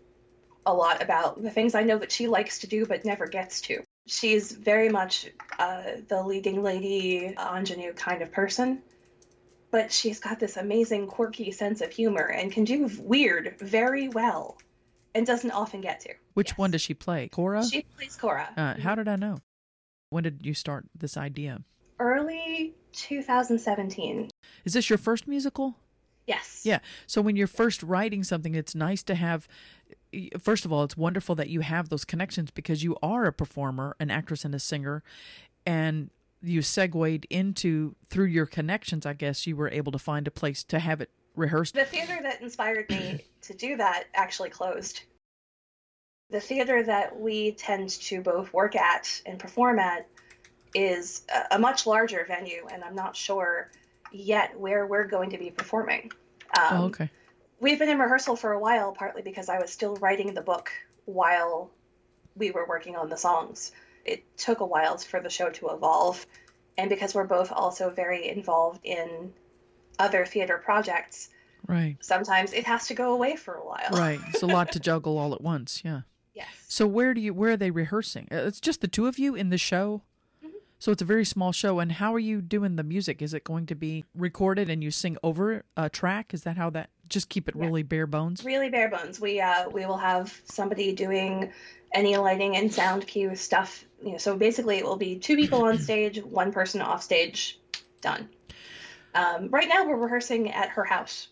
a 0.65 0.73
lot 0.73 1.01
about 1.01 1.41
the 1.41 1.49
things 1.49 1.75
I 1.75 1.83
know 1.83 1.97
that 1.99 2.11
she 2.11 2.27
likes 2.27 2.59
to 2.59 2.67
do 2.67 2.85
but 2.85 3.05
never 3.05 3.27
gets 3.27 3.61
to. 3.61 3.83
She's 4.07 4.51
very 4.51 4.89
much 4.89 5.27
uh, 5.57 5.83
the 6.07 6.21
leading 6.23 6.61
lady, 6.61 7.33
ingenue 7.37 7.93
kind 7.93 8.21
of 8.21 8.31
person, 8.31 8.83
but 9.75 9.91
she's 9.91 10.21
got 10.21 10.39
this 10.39 10.55
amazing, 10.55 11.05
quirky 11.05 11.51
sense 11.51 11.81
of 11.81 11.91
humor 11.91 12.23
and 12.27 12.49
can 12.49 12.63
do 12.63 12.89
weird 13.01 13.55
very 13.59 14.07
well 14.07 14.57
and 15.13 15.27
doesn't 15.27 15.51
often 15.51 15.81
get 15.81 15.99
to. 15.99 16.13
Which 16.33 16.51
Yes. 16.51 16.57
one 16.57 16.71
does 16.71 16.81
she 16.81 16.93
play? 16.93 17.27
Cora? 17.27 17.61
She 17.65 17.81
plays 17.81 18.15
Cora. 18.15 18.47
uh, 18.55 18.75
how 18.79 18.95
did 18.95 19.09
I 19.09 19.17
know? 19.17 19.39
When 20.11 20.23
did 20.23 20.45
you 20.45 20.53
start 20.53 20.85
this 20.97 21.17
idea? 21.17 21.61
Early 21.99 22.73
2017. 22.93 24.29
Is 24.63 24.71
this 24.71 24.89
your 24.89 24.97
first 24.97 25.27
musical? 25.27 25.75
Yes. 26.25 26.61
Yeah. 26.63 26.79
So 27.05 27.21
when 27.21 27.35
you're 27.35 27.45
first 27.45 27.83
writing 27.83 28.23
something, 28.23 28.55
it's 28.55 28.75
nice 28.75 29.03
to 29.03 29.15
have. 29.15 29.45
First 30.39 30.63
of 30.63 30.71
all, 30.71 30.85
it's 30.85 30.95
wonderful 30.95 31.35
that 31.35 31.49
you 31.49 31.59
have 31.59 31.89
those 31.89 32.05
connections 32.05 32.49
because 32.49 32.81
you 32.81 32.95
are 33.03 33.25
a 33.25 33.33
performer, 33.33 33.97
an 33.99 34.09
actress, 34.09 34.45
and 34.45 34.55
a 34.55 34.59
singer, 34.59 35.03
and 35.65 36.11
you 36.45 36.61
segued 36.61 37.25
into 37.29 37.95
through 38.07 38.25
your 38.25 38.45
connections. 38.45 39.05
I 39.05 39.13
guess 39.13 39.47
you 39.47 39.55
were 39.55 39.69
able 39.69 39.91
to 39.91 39.99
find 39.99 40.27
a 40.27 40.31
place 40.31 40.63
to 40.65 40.79
have 40.79 41.01
it 41.01 41.09
rehearsed. 41.35 41.75
The 41.75 41.85
theater 41.85 42.19
that 42.21 42.41
inspired 42.41 42.89
me 42.89 43.25
to 43.43 43.53
do 43.53 43.77
that 43.77 44.05
actually 44.13 44.49
closed. 44.49 45.01
The 46.29 46.39
theater 46.39 46.83
that 46.83 47.19
we 47.19 47.51
tend 47.51 47.89
to 47.89 48.21
both 48.21 48.51
work 48.51 48.75
at 48.75 49.21
and 49.25 49.37
perform 49.37 49.79
at 49.79 50.07
is 50.73 51.23
a, 51.33 51.55
a 51.55 51.59
much 51.59 51.85
larger 51.85 52.25
venue, 52.27 52.67
and 52.71 52.83
I'm 52.83 52.95
not 52.95 53.15
sure 53.15 53.71
yet 54.11 54.59
where 54.59 54.87
we're 54.87 55.07
going 55.07 55.29
to 55.31 55.37
be 55.37 55.51
performing. 55.51 56.11
Um, 56.57 56.67
oh, 56.71 56.85
okay. 56.85 57.09
We've 57.59 57.79
been 57.79 57.89
in 57.89 57.99
rehearsal 57.99 58.35
for 58.35 58.51
a 58.51 58.59
while, 58.59 58.91
partly 58.91 59.21
because 59.21 59.49
I 59.49 59.59
was 59.59 59.71
still 59.71 59.95
writing 59.97 60.33
the 60.33 60.41
book 60.41 60.71
while 61.05 61.71
we 62.35 62.51
were 62.51 62.65
working 62.67 62.95
on 62.95 63.09
the 63.09 63.17
songs. 63.17 63.71
It 64.05 64.37
took 64.37 64.59
a 64.59 64.65
while 64.65 64.97
for 64.97 65.19
the 65.19 65.29
show 65.29 65.49
to 65.49 65.69
evolve, 65.69 66.25
and 66.77 66.89
because 66.89 67.15
we're 67.15 67.25
both 67.25 67.51
also 67.51 67.89
very 67.89 68.27
involved 68.29 68.81
in 68.83 69.33
other 69.99 70.25
theater 70.25 70.57
projects, 70.63 71.29
Right. 71.67 71.97
sometimes 72.01 72.53
it 72.53 72.65
has 72.65 72.87
to 72.87 72.93
go 72.93 73.13
away 73.13 73.35
for 73.35 73.55
a 73.55 73.65
while. 73.65 73.89
Right. 73.91 74.19
It's 74.29 74.43
a 74.43 74.47
lot 74.47 74.71
to 74.73 74.79
juggle 74.89 75.17
all 75.17 75.33
at 75.33 75.41
once. 75.41 75.81
Yeah. 75.83 76.01
Yes. 76.35 76.47
So 76.67 76.85
where 76.85 77.13
do 77.13 77.21
you 77.21 77.33
where 77.33 77.51
are 77.51 77.57
they 77.57 77.71
rehearsing? 77.71 78.27
Uh, 78.31 78.35
It's 78.45 78.59
just 78.59 78.81
the 78.81 78.87
two 78.87 79.07
of 79.07 79.17
you 79.17 79.35
in 79.35 79.49
the 79.49 79.57
show. 79.57 80.03
So 80.79 80.91
it's 80.91 81.01
a 81.01 81.05
very 81.05 81.25
small 81.25 81.51
show. 81.51 81.79
And 81.79 81.91
how 81.93 82.13
are 82.13 82.19
you 82.19 82.41
doing 82.41 82.75
the 82.75 82.83
music? 82.83 83.21
Is 83.21 83.33
it 83.33 83.43
going 83.43 83.65
to 83.67 83.75
be 83.75 84.03
recorded 84.15 84.69
and 84.69 84.83
you 84.83 84.91
sing 84.91 85.17
over 85.23 85.63
a 85.77 85.89
track? 85.89 86.33
Is 86.33 86.43
that 86.43 86.57
how 86.57 86.69
that? 86.71 86.89
Just 87.09 87.29
keep 87.29 87.47
it 87.47 87.55
Yeah. 87.55 87.63
really 87.65 87.83
bare 87.83 88.07
bones. 88.07 88.43
really 88.43 88.69
bare 88.69 88.89
bones. 88.89 89.19
We 89.19 89.39
uh 89.39 89.69
we 89.69 89.85
will 89.85 89.97
have 89.97 90.39
somebody 90.45 90.93
doing 90.93 91.51
any 91.93 92.17
lighting 92.17 92.55
and 92.57 92.73
sound 92.73 93.07
cue 93.07 93.35
stuff. 93.35 93.85
You 94.03 94.13
know, 94.13 94.17
so 94.17 94.35
basically 94.37 94.77
it 94.77 94.83
will 94.85 94.97
be 94.97 95.17
two 95.17 95.35
people 95.35 95.63
on 95.63 95.77
stage, 95.89 96.21
one 96.23 96.51
person 96.51 96.81
off 96.81 97.01
stage, 97.03 97.59
done. 98.01 98.27
Um, 99.13 99.49
right 99.49 99.67
now 99.69 99.85
we're 99.87 99.95
rehearsing 99.97 100.51
at 100.51 100.69
her 100.69 100.83
house. 100.83 101.29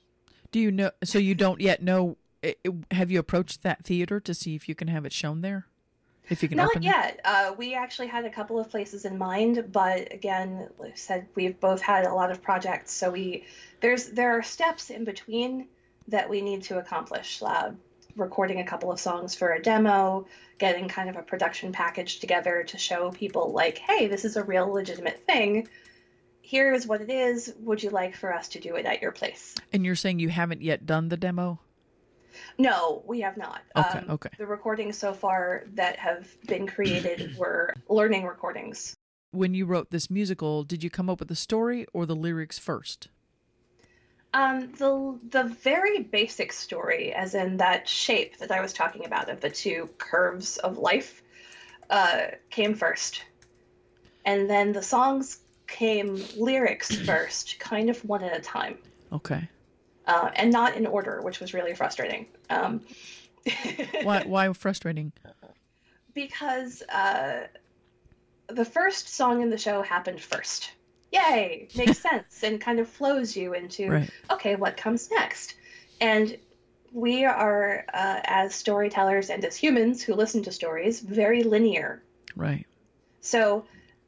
Do 0.52 0.60
you 0.60 0.72
know? 0.72 0.92
So 1.04 1.20
you 1.20 1.36
don't 1.36 1.60
yet 1.60 1.82
know? 1.84 2.18
i- 2.44 2.56
i- 2.66 2.96
Have 2.96 3.12
you 3.12 3.20
approached 3.20 3.64
that 3.64 3.84
theater 3.84 4.20
to 4.22 4.34
see 4.34 4.56
if 4.56 4.70
you 4.70 4.76
can 4.76 4.88
have 4.88 5.06
it 5.06 5.12
shown 5.12 5.42
there? 5.42 5.66
If 6.34 6.42
you 6.42 6.50
can 6.50 6.58
Not 6.58 6.82
yet. 6.82 7.22
Uh, 7.24 7.54
we 7.58 7.76
actually 7.76 8.08
had 8.08 8.26
a 8.26 8.30
couple 8.30 8.60
of 8.60 8.70
places 8.70 9.06
in 9.06 9.18
mind, 9.18 9.70
but 9.72 10.12
again, 10.12 10.68
like 10.80 10.94
I 10.94 10.96
said 10.96 11.28
we've 11.36 11.60
both 11.60 11.80
had 11.80 12.06
a 12.06 12.14
lot 12.14 12.32
of 12.32 12.42
projects, 12.42 12.92
so 12.92 13.12
we 13.12 13.46
there's 13.82 14.08
there 14.08 14.38
are 14.38 14.42
steps 14.42 14.90
in 14.90 15.04
between 15.04 15.68
that 16.08 16.28
we 16.30 16.42
need 16.42 16.64
to 16.64 16.80
accomplish. 16.80 17.42
Uh, 17.42 17.72
recording 18.16 18.60
a 18.60 18.64
couple 18.64 18.92
of 18.92 19.00
songs 19.00 19.36
for 19.36 19.54
a 19.54 19.62
demo, 19.62 20.26
getting 20.58 20.88
kind 20.88 21.10
of 21.10 21.18
a 21.18 21.22
production 21.22 21.72
package 21.72 22.20
together 22.20 22.64
to 22.64 22.78
show 22.78 23.12
people 23.12 23.52
like, 23.52 23.78
hey, 23.78 24.08
this 24.08 24.26
is 24.26 24.36
a 24.36 24.44
real 24.44 24.68
legitimate 24.68 25.24
thing. 25.26 25.68
Here 26.42 26.74
is 26.74 26.86
what 26.86 27.02
it 27.02 27.10
is. 27.10 27.54
Would 27.62 27.82
you 27.82 27.90
like 27.90 28.16
for 28.16 28.34
us 28.34 28.50
to 28.50 28.60
do 28.60 28.76
it 28.76 28.86
at 28.86 29.02
your 29.02 29.12
place? 29.12 29.56
And 29.72 29.86
you're 29.86 29.96
saying 29.96 30.20
you 30.20 30.30
haven't 30.30 30.62
yet 30.62 30.86
done 30.86 31.10
the 31.10 31.18
demo? 31.18 31.60
No, 32.58 33.04
we 33.06 33.22
have 33.22 33.38
not. 33.38 33.62
Okay, 33.76 34.00
Um, 34.00 34.10
okay. 34.12 34.30
The 34.38 34.46
recordings 34.46 34.98
so 34.98 35.14
far 35.14 35.64
that 35.74 35.98
have 35.98 36.28
been 36.48 36.68
created 36.68 37.36
were 37.38 37.74
learning 37.90 38.26
recordings. 38.26 38.96
When 39.32 39.54
you 39.54 39.66
wrote 39.66 39.90
this 39.90 40.10
musical, 40.10 40.64
did 40.64 40.84
you 40.84 40.90
come 40.90 41.10
up 41.10 41.20
with 41.20 41.30
the 41.30 41.36
story 41.36 41.88
or 41.94 42.06
the 42.06 42.16
lyrics 42.16 42.60
first? 42.60 43.10
Um, 44.36 44.72
the 44.74 45.20
the 45.30 45.44
very 45.44 46.02
basic 46.02 46.54
story, 46.54 47.14
as 47.14 47.36
in 47.36 47.58
that 47.58 47.88
shape 47.88 48.38
that 48.38 48.52
I 48.52 48.62
was 48.62 48.74
talking 48.74 49.06
about 49.06 49.30
of 49.30 49.42
the 49.42 49.50
two 49.50 49.90
curves 50.00 50.58
of 50.58 50.80
life, 50.80 51.22
uh, 51.90 52.28
came 52.50 52.74
first, 52.74 53.24
and 54.26 54.50
then 54.50 54.72
the 54.72 54.82
songs 54.82 55.40
came 55.68 56.24
lyrics 56.36 56.96
first, 57.06 57.60
kind 57.60 57.92
of 57.92 58.04
one 58.06 58.24
at 58.24 58.36
a 58.36 58.42
time, 58.42 58.78
Okay. 59.12 59.48
Uh, 60.06 60.30
and 60.36 60.52
not 60.52 60.76
in 60.76 60.86
order, 60.86 61.22
which 61.22 61.40
was 61.40 61.54
really 61.54 61.76
frustrating. 61.76 62.28
Um, 62.50 62.82
Why? 64.04 64.24
Why 64.24 64.52
frustrating? 64.54 65.12
because 66.14 66.82
uh, 66.84 67.48
the 68.48 68.66
first 68.66 69.10
song 69.10 69.42
in 69.42 69.50
the 69.50 69.58
show 69.58 69.82
happened 69.82 70.22
first. 70.22 70.72
Yay! 71.12 71.68
Makes 71.76 72.00
sense 72.10 72.44
and 72.44 72.60
kind 72.60 72.80
of 72.80 72.88
flows 72.88 73.36
you 73.36 73.54
into 73.54 73.90
Right. 73.90 74.10
okay, 74.32 74.56
what 74.56 74.78
comes 74.78 75.10
next? 75.12 75.56
And 76.02 76.38
we 76.92 77.26
are, 77.26 77.86
uh, 77.94 78.20
as 78.24 78.54
storytellers 78.54 79.30
and 79.30 79.44
as 79.46 79.56
humans 79.56 80.04
who 80.04 80.14
listen 80.14 80.44
to 80.44 80.52
stories, 80.52 81.00
very 81.00 81.44
linear. 81.44 82.04
Right. 82.36 82.66
So, 83.22 83.66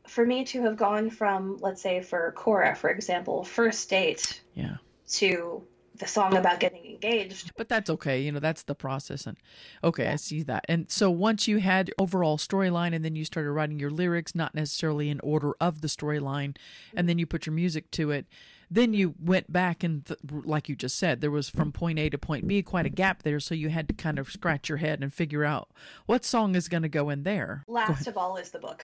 for 0.08 0.24
me 0.24 0.46
to 0.46 0.62
have 0.64 0.78
gone 0.78 1.10
from, 1.10 1.58
let's 1.62 1.82
say, 1.82 2.02
for 2.02 2.32
Cora, 2.36 2.76
for 2.76 2.90
example, 2.92 3.44
first 3.44 3.90
date, 3.90 4.40
yeah, 4.54 4.78
to 5.14 5.64
the 5.98 6.08
song 6.08 6.36
about 6.36 6.60
getting 6.60 6.86
engaged. 6.86 7.52
But 7.58 7.70
that's 7.70 7.90
okay. 7.90 8.22
You 8.22 8.32
know, 8.32 8.40
that's 8.40 8.64
the 8.64 8.76
process. 8.76 9.26
And 9.26 9.38
okay, 9.84 10.04
yeah. 10.04 10.14
I 10.14 10.16
see 10.16 10.44
that. 10.44 10.66
And 10.68 10.90
so 10.92 11.10
once 11.10 11.48
you 11.48 11.60
had 11.60 11.92
overall 11.98 12.38
storyline 12.38 12.94
and 12.94 13.04
then 13.04 13.16
you 13.16 13.26
started 13.26 13.52
writing 13.52 13.80
your 13.80 13.92
lyrics, 13.92 14.36
not 14.36 14.56
necessarily 14.56 15.10
in 15.10 15.20
order 15.22 15.54
of 15.60 15.82
the 15.82 15.88
storyline, 15.88 16.56
and 16.96 17.08
then 17.08 17.14
mm-hmm. 17.14 17.20
you 17.20 17.26
put 17.26 17.46
your 17.46 17.54
music 17.54 17.92
to 17.92 18.12
it, 18.12 18.26
then 18.70 18.94
you 18.94 19.16
went 19.20 19.52
back 19.52 19.84
and 19.84 20.06
th- 20.06 20.20
like 20.44 20.68
you 20.70 20.76
just 20.76 20.98
said 20.98 21.22
there 21.22 21.32
was 21.32 21.50
from 21.50 21.72
point 21.72 22.00
a 22.00 22.10
to 22.10 22.18
point 22.18 22.48
b 22.48 22.62
quite 22.62 22.86
a 22.86 22.90
gap 22.90 23.24
there 23.24 23.40
so 23.40 23.54
you 23.54 23.70
had 23.70 23.88
to 23.88 23.94
kind 23.94 24.18
of 24.18 24.30
scratch 24.32 24.70
your 24.70 24.80
head 24.80 25.04
and 25.04 25.14
figure 25.14 25.44
out 25.44 25.70
what 26.06 26.26
song 26.26 26.56
is 26.56 26.68
going 26.68 26.84
to 26.84 26.90
go 26.90 27.10
in 27.10 27.24
there 27.24 27.64
last 27.68 28.08
of 28.08 28.18
all 28.18 28.38
is 28.38 28.50
the 28.50 28.60
book 28.60 28.84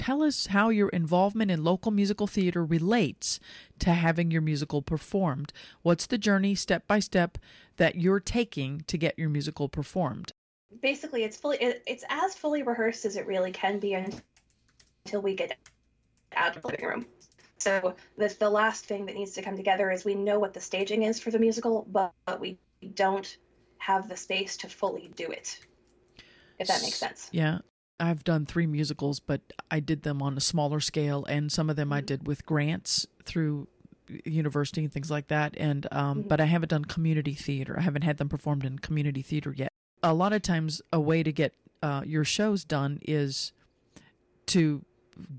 tell 0.00 0.22
us 0.22 0.46
how 0.46 0.70
your 0.70 0.88
involvement 0.88 1.50
in 1.50 1.62
local 1.62 1.92
musical 1.92 2.26
theater 2.26 2.64
relates 2.64 3.38
to 3.78 3.90
having 3.90 4.30
your 4.30 4.40
musical 4.40 4.80
performed 4.80 5.52
what's 5.82 6.06
the 6.06 6.16
journey 6.16 6.54
step 6.54 6.86
by 6.86 6.98
step 6.98 7.36
that 7.76 7.96
you're 7.96 8.20
taking 8.20 8.80
to 8.86 8.96
get 8.96 9.18
your 9.18 9.28
musical 9.28 9.68
performed 9.68 10.32
basically 10.80 11.22
it's 11.22 11.36
fully 11.36 11.58
it, 11.58 11.82
it's 11.86 12.04
as 12.08 12.34
fully 12.34 12.62
rehearsed 12.62 13.04
as 13.04 13.16
it 13.16 13.26
really 13.26 13.52
can 13.52 13.78
be 13.78 13.92
until 13.92 15.20
we 15.20 15.34
get 15.34 15.58
out 16.34 16.56
of 16.56 16.62
the 16.62 16.68
living 16.68 16.86
room 16.86 17.06
so 17.60 17.94
the, 18.16 18.34
the 18.38 18.48
last 18.48 18.86
thing 18.86 19.06
that 19.06 19.14
needs 19.14 19.32
to 19.32 19.42
come 19.42 19.56
together 19.56 19.90
is 19.90 20.04
we 20.04 20.14
know 20.14 20.38
what 20.38 20.54
the 20.54 20.60
staging 20.60 21.02
is 21.02 21.20
for 21.20 21.30
the 21.30 21.38
musical, 21.38 21.86
but, 21.90 22.12
but 22.24 22.40
we 22.40 22.58
don't 22.94 23.36
have 23.78 24.08
the 24.08 24.16
space 24.16 24.56
to 24.58 24.68
fully 24.68 25.10
do 25.14 25.30
it. 25.30 25.60
If 26.58 26.68
that 26.68 26.82
makes 26.82 26.96
sense. 26.96 27.28
Yeah. 27.32 27.58
I've 28.00 28.24
done 28.24 28.46
three 28.46 28.66
musicals, 28.66 29.20
but 29.20 29.40
I 29.70 29.80
did 29.80 30.02
them 30.02 30.22
on 30.22 30.36
a 30.36 30.40
smaller 30.40 30.80
scale, 30.80 31.24
and 31.26 31.52
some 31.52 31.70
of 31.70 31.76
them 31.76 31.88
mm-hmm. 31.88 31.98
I 31.98 32.00
did 32.00 32.26
with 32.26 32.46
grants 32.46 33.06
through 33.24 33.68
university 34.24 34.82
and 34.82 34.92
things 34.92 35.10
like 35.10 35.28
that. 35.28 35.54
And 35.56 35.86
um, 35.92 36.20
mm-hmm. 36.20 36.28
but 36.28 36.40
I 36.40 36.46
haven't 36.46 36.70
done 36.70 36.84
community 36.84 37.34
theater. 37.34 37.76
I 37.78 37.82
haven't 37.82 38.02
had 38.02 38.18
them 38.18 38.28
performed 38.28 38.64
in 38.64 38.78
community 38.78 39.22
theater 39.22 39.54
yet. 39.56 39.72
A 40.02 40.14
lot 40.14 40.32
of 40.32 40.42
times, 40.42 40.82
a 40.92 40.98
way 40.98 41.22
to 41.22 41.32
get 41.32 41.54
uh, 41.82 42.02
your 42.04 42.24
shows 42.24 42.64
done 42.64 42.98
is 43.02 43.52
to 44.46 44.84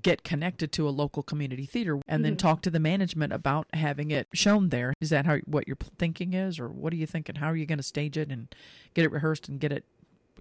get 0.02 0.22
connected 0.22 0.70
to 0.72 0.88
a 0.88 0.90
local 0.90 1.22
community 1.22 1.66
theater 1.66 1.94
and 1.94 2.18
mm-hmm. 2.18 2.22
then 2.22 2.36
talk 2.36 2.62
to 2.62 2.70
the 2.70 2.78
management 2.78 3.32
about 3.32 3.66
having 3.72 4.10
it 4.10 4.28
shown 4.32 4.68
there. 4.68 4.94
Is 5.00 5.10
that 5.10 5.26
how 5.26 5.38
what 5.44 5.66
your 5.66 5.76
thinking 5.98 6.34
is, 6.34 6.58
or 6.58 6.68
what 6.68 6.92
are 6.92 6.96
you 6.96 7.06
thinking? 7.06 7.36
How 7.36 7.48
are 7.48 7.56
you 7.56 7.66
going 7.66 7.78
to 7.78 7.82
stage 7.82 8.16
it 8.16 8.30
and 8.30 8.54
get 8.94 9.04
it 9.04 9.10
rehearsed 9.10 9.48
and 9.48 9.58
get 9.58 9.72
it, 9.72 9.84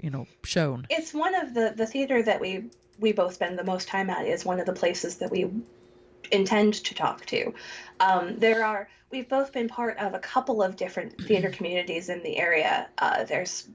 you 0.01 0.09
know, 0.09 0.27
shown? 0.43 0.85
It's 0.89 1.13
one 1.13 1.35
of 1.35 1.53
the 1.53 1.73
the 1.75 1.85
theater 1.85 2.21
that 2.23 2.39
we 2.39 2.69
we 2.99 3.11
both 3.11 3.35
spend 3.35 3.57
the 3.57 3.63
most 3.63 3.87
time 3.87 4.09
at 4.09 4.25
is 4.25 4.45
one 4.45 4.59
of 4.59 4.65
the 4.65 4.73
places 4.73 5.17
that 5.17 5.31
we 5.31 5.49
intend 6.31 6.73
to 6.75 6.93
talk 6.93 7.25
to. 7.27 7.53
Um, 7.99 8.37
there 8.37 8.65
are 8.65 8.89
we've 9.11 9.29
both 9.29 9.51
been 9.51 9.67
part 9.67 9.97
of 9.97 10.13
a 10.13 10.19
couple 10.19 10.61
of 10.61 10.75
different 10.75 11.21
theater 11.27 11.49
communities 11.49 12.09
in 12.09 12.23
the 12.23 12.37
area. 12.37 12.89
Uh, 12.97 13.23
there's 13.23 13.67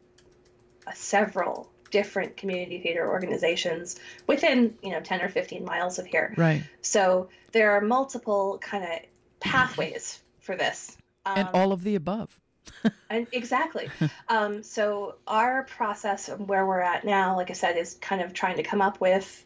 uh, 0.86 0.92
several 0.94 1.70
different 1.90 2.36
community 2.36 2.80
theater 2.80 3.08
organizations 3.08 3.96
within 4.26 4.76
you 4.82 4.90
know 4.90 5.00
10 5.00 5.22
or 5.22 5.28
15 5.28 5.64
miles 5.64 6.00
of 6.00 6.06
here 6.06 6.34
right 6.36 6.64
so 6.82 7.28
there 7.52 7.70
are 7.70 7.80
multiple 7.80 8.58
kind 8.60 8.82
of 8.82 8.90
pathways 9.38 10.20
for 10.40 10.56
this 10.56 10.96
um, 11.24 11.38
and 11.38 11.48
all 11.54 11.72
of 11.72 11.84
the 11.84 11.94
above 11.94 12.40
and 13.10 13.26
exactly 13.32 13.88
um, 14.28 14.62
so 14.62 15.16
our 15.26 15.64
process 15.64 16.28
where 16.28 16.66
we're 16.66 16.80
at 16.80 17.04
now 17.04 17.36
like 17.36 17.50
i 17.50 17.54
said 17.54 17.76
is 17.76 17.94
kind 18.00 18.20
of 18.20 18.32
trying 18.32 18.56
to 18.56 18.62
come 18.62 18.82
up 18.82 19.00
with 19.00 19.44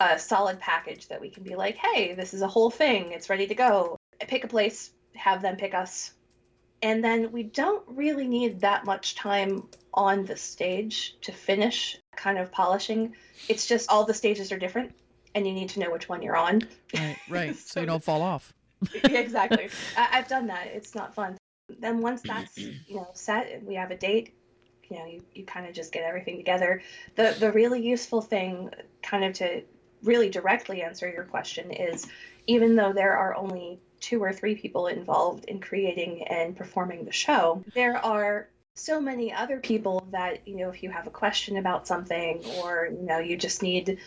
a 0.00 0.18
solid 0.18 0.58
package 0.60 1.08
that 1.08 1.20
we 1.20 1.30
can 1.30 1.42
be 1.42 1.54
like 1.54 1.76
hey 1.76 2.14
this 2.14 2.34
is 2.34 2.42
a 2.42 2.48
whole 2.48 2.70
thing 2.70 3.12
it's 3.12 3.30
ready 3.30 3.46
to 3.46 3.54
go 3.54 3.96
pick 4.20 4.44
a 4.44 4.48
place 4.48 4.90
have 5.14 5.42
them 5.42 5.56
pick 5.56 5.74
us 5.74 6.12
and 6.84 7.02
then 7.02 7.32
we 7.32 7.44
don't 7.44 7.82
really 7.88 8.28
need 8.28 8.60
that 8.60 8.84
much 8.84 9.14
time 9.14 9.66
on 9.94 10.26
the 10.26 10.36
stage 10.36 11.16
to 11.22 11.32
finish 11.32 11.96
kind 12.14 12.38
of 12.38 12.52
polishing. 12.52 13.14
It's 13.48 13.66
just 13.66 13.90
all 13.90 14.04
the 14.04 14.12
stages 14.12 14.52
are 14.52 14.58
different 14.58 14.94
and 15.34 15.46
you 15.46 15.54
need 15.54 15.70
to 15.70 15.80
know 15.80 15.90
which 15.90 16.10
one 16.10 16.20
you're 16.20 16.36
on. 16.36 16.60
Right, 16.94 17.16
right. 17.30 17.56
so, 17.56 17.62
so 17.66 17.80
you 17.80 17.86
don't 17.86 18.02
fall 18.02 18.20
off. 18.20 18.52
exactly. 19.02 19.70
I, 19.96 20.02
have 20.16 20.28
done 20.28 20.48
that. 20.48 20.66
It's 20.74 20.94
not 20.94 21.14
fun. 21.14 21.38
Then 21.68 22.00
once 22.00 22.22
that's, 22.22 22.56
you 22.58 22.96
know, 22.96 23.08
set 23.14 23.62
we 23.64 23.74
have 23.74 23.90
a 23.90 23.96
date, 23.96 24.34
you 24.88 24.98
know, 24.98 25.06
you, 25.06 25.24
you 25.34 25.44
kind 25.44 25.66
of 25.66 25.74
just 25.74 25.92
get 25.92 26.04
everything 26.04 26.36
together. 26.36 26.82
The 27.16 27.36
the 27.38 27.52
really 27.52 27.82
useful 27.86 28.20
thing 28.20 28.70
kind 29.02 29.24
of 29.24 29.34
to 29.34 29.62
really 30.02 30.28
directly 30.28 30.82
answer 30.82 31.08
your 31.08 31.24
question 31.24 31.70
is 31.70 32.06
even 32.46 32.76
though 32.76 32.92
there 32.92 33.16
are 33.16 33.34
only 33.34 33.80
two 34.00 34.22
or 34.22 34.32
three 34.32 34.54
people 34.54 34.86
involved 34.86 35.46
in 35.46 35.60
creating 35.60 36.24
and 36.28 36.54
performing 36.54 37.06
the 37.06 37.12
show, 37.12 37.64
there 37.74 37.96
are 37.96 38.48
so 38.74 39.00
many 39.00 39.32
other 39.32 39.60
people 39.60 40.06
that, 40.10 40.46
you 40.46 40.56
know, 40.56 40.68
if 40.68 40.82
you 40.82 40.90
have 40.90 41.06
a 41.06 41.10
question 41.10 41.56
about 41.56 41.86
something 41.86 42.44
or, 42.58 42.88
you 42.90 43.06
know, 43.06 43.18
you 43.18 43.36
just 43.36 43.62
need 43.62 43.98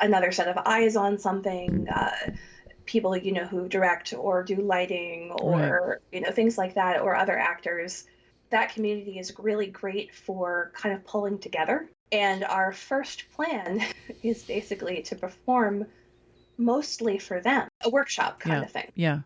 another 0.00 0.32
set 0.32 0.48
of 0.48 0.58
eyes 0.66 0.96
on 0.96 1.18
something, 1.18 1.88
uh, 1.88 2.10
people, 2.92 3.16
you 3.16 3.32
know, 3.32 3.46
who 3.46 3.68
direct 3.68 4.12
or 4.12 4.42
do 4.42 4.56
lighting 4.56 5.30
or, 5.32 5.88
right. 5.88 5.98
you 6.12 6.20
know, 6.20 6.30
things 6.30 6.58
like 6.58 6.74
that, 6.74 7.00
or 7.00 7.16
other 7.16 7.38
actors, 7.38 8.04
that 8.50 8.74
community 8.74 9.18
is 9.18 9.32
really 9.38 9.66
great 9.66 10.14
for 10.14 10.70
kind 10.74 10.94
of 10.94 11.02
pulling 11.06 11.38
together. 11.38 11.88
And 12.12 12.44
our 12.44 12.70
first 12.70 13.24
plan 13.32 13.82
is 14.22 14.42
basically 14.42 15.02
to 15.04 15.16
perform 15.16 15.86
mostly 16.58 17.18
for 17.18 17.40
them, 17.40 17.66
a 17.82 17.88
workshop 17.88 18.38
kind 18.38 18.58
yeah. 18.60 18.62
of 18.62 18.70
thing. 18.70 18.92
Yeah. 18.94 19.20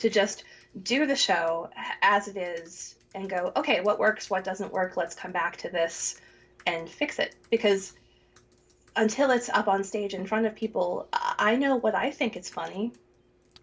To 0.00 0.10
just 0.10 0.42
do 0.82 1.06
the 1.06 1.14
show 1.14 1.70
as 2.02 2.26
it 2.26 2.36
is 2.36 2.96
and 3.14 3.30
go, 3.30 3.52
okay, 3.54 3.82
what 3.82 4.00
works, 4.00 4.28
what 4.28 4.42
doesn't 4.42 4.72
work, 4.72 4.96
let's 4.96 5.14
come 5.14 5.30
back 5.30 5.58
to 5.58 5.68
this 5.68 6.20
and 6.66 6.88
fix 6.88 7.20
it. 7.20 7.36
Because 7.50 7.92
until 8.96 9.30
it's 9.30 9.48
up 9.48 9.68
on 9.68 9.84
stage 9.84 10.12
in 10.12 10.26
front 10.26 10.46
of 10.46 10.56
people, 10.56 11.06
I 11.12 11.54
know 11.54 11.76
what 11.76 11.94
I 11.94 12.10
think 12.10 12.36
is 12.36 12.48
funny. 12.48 12.92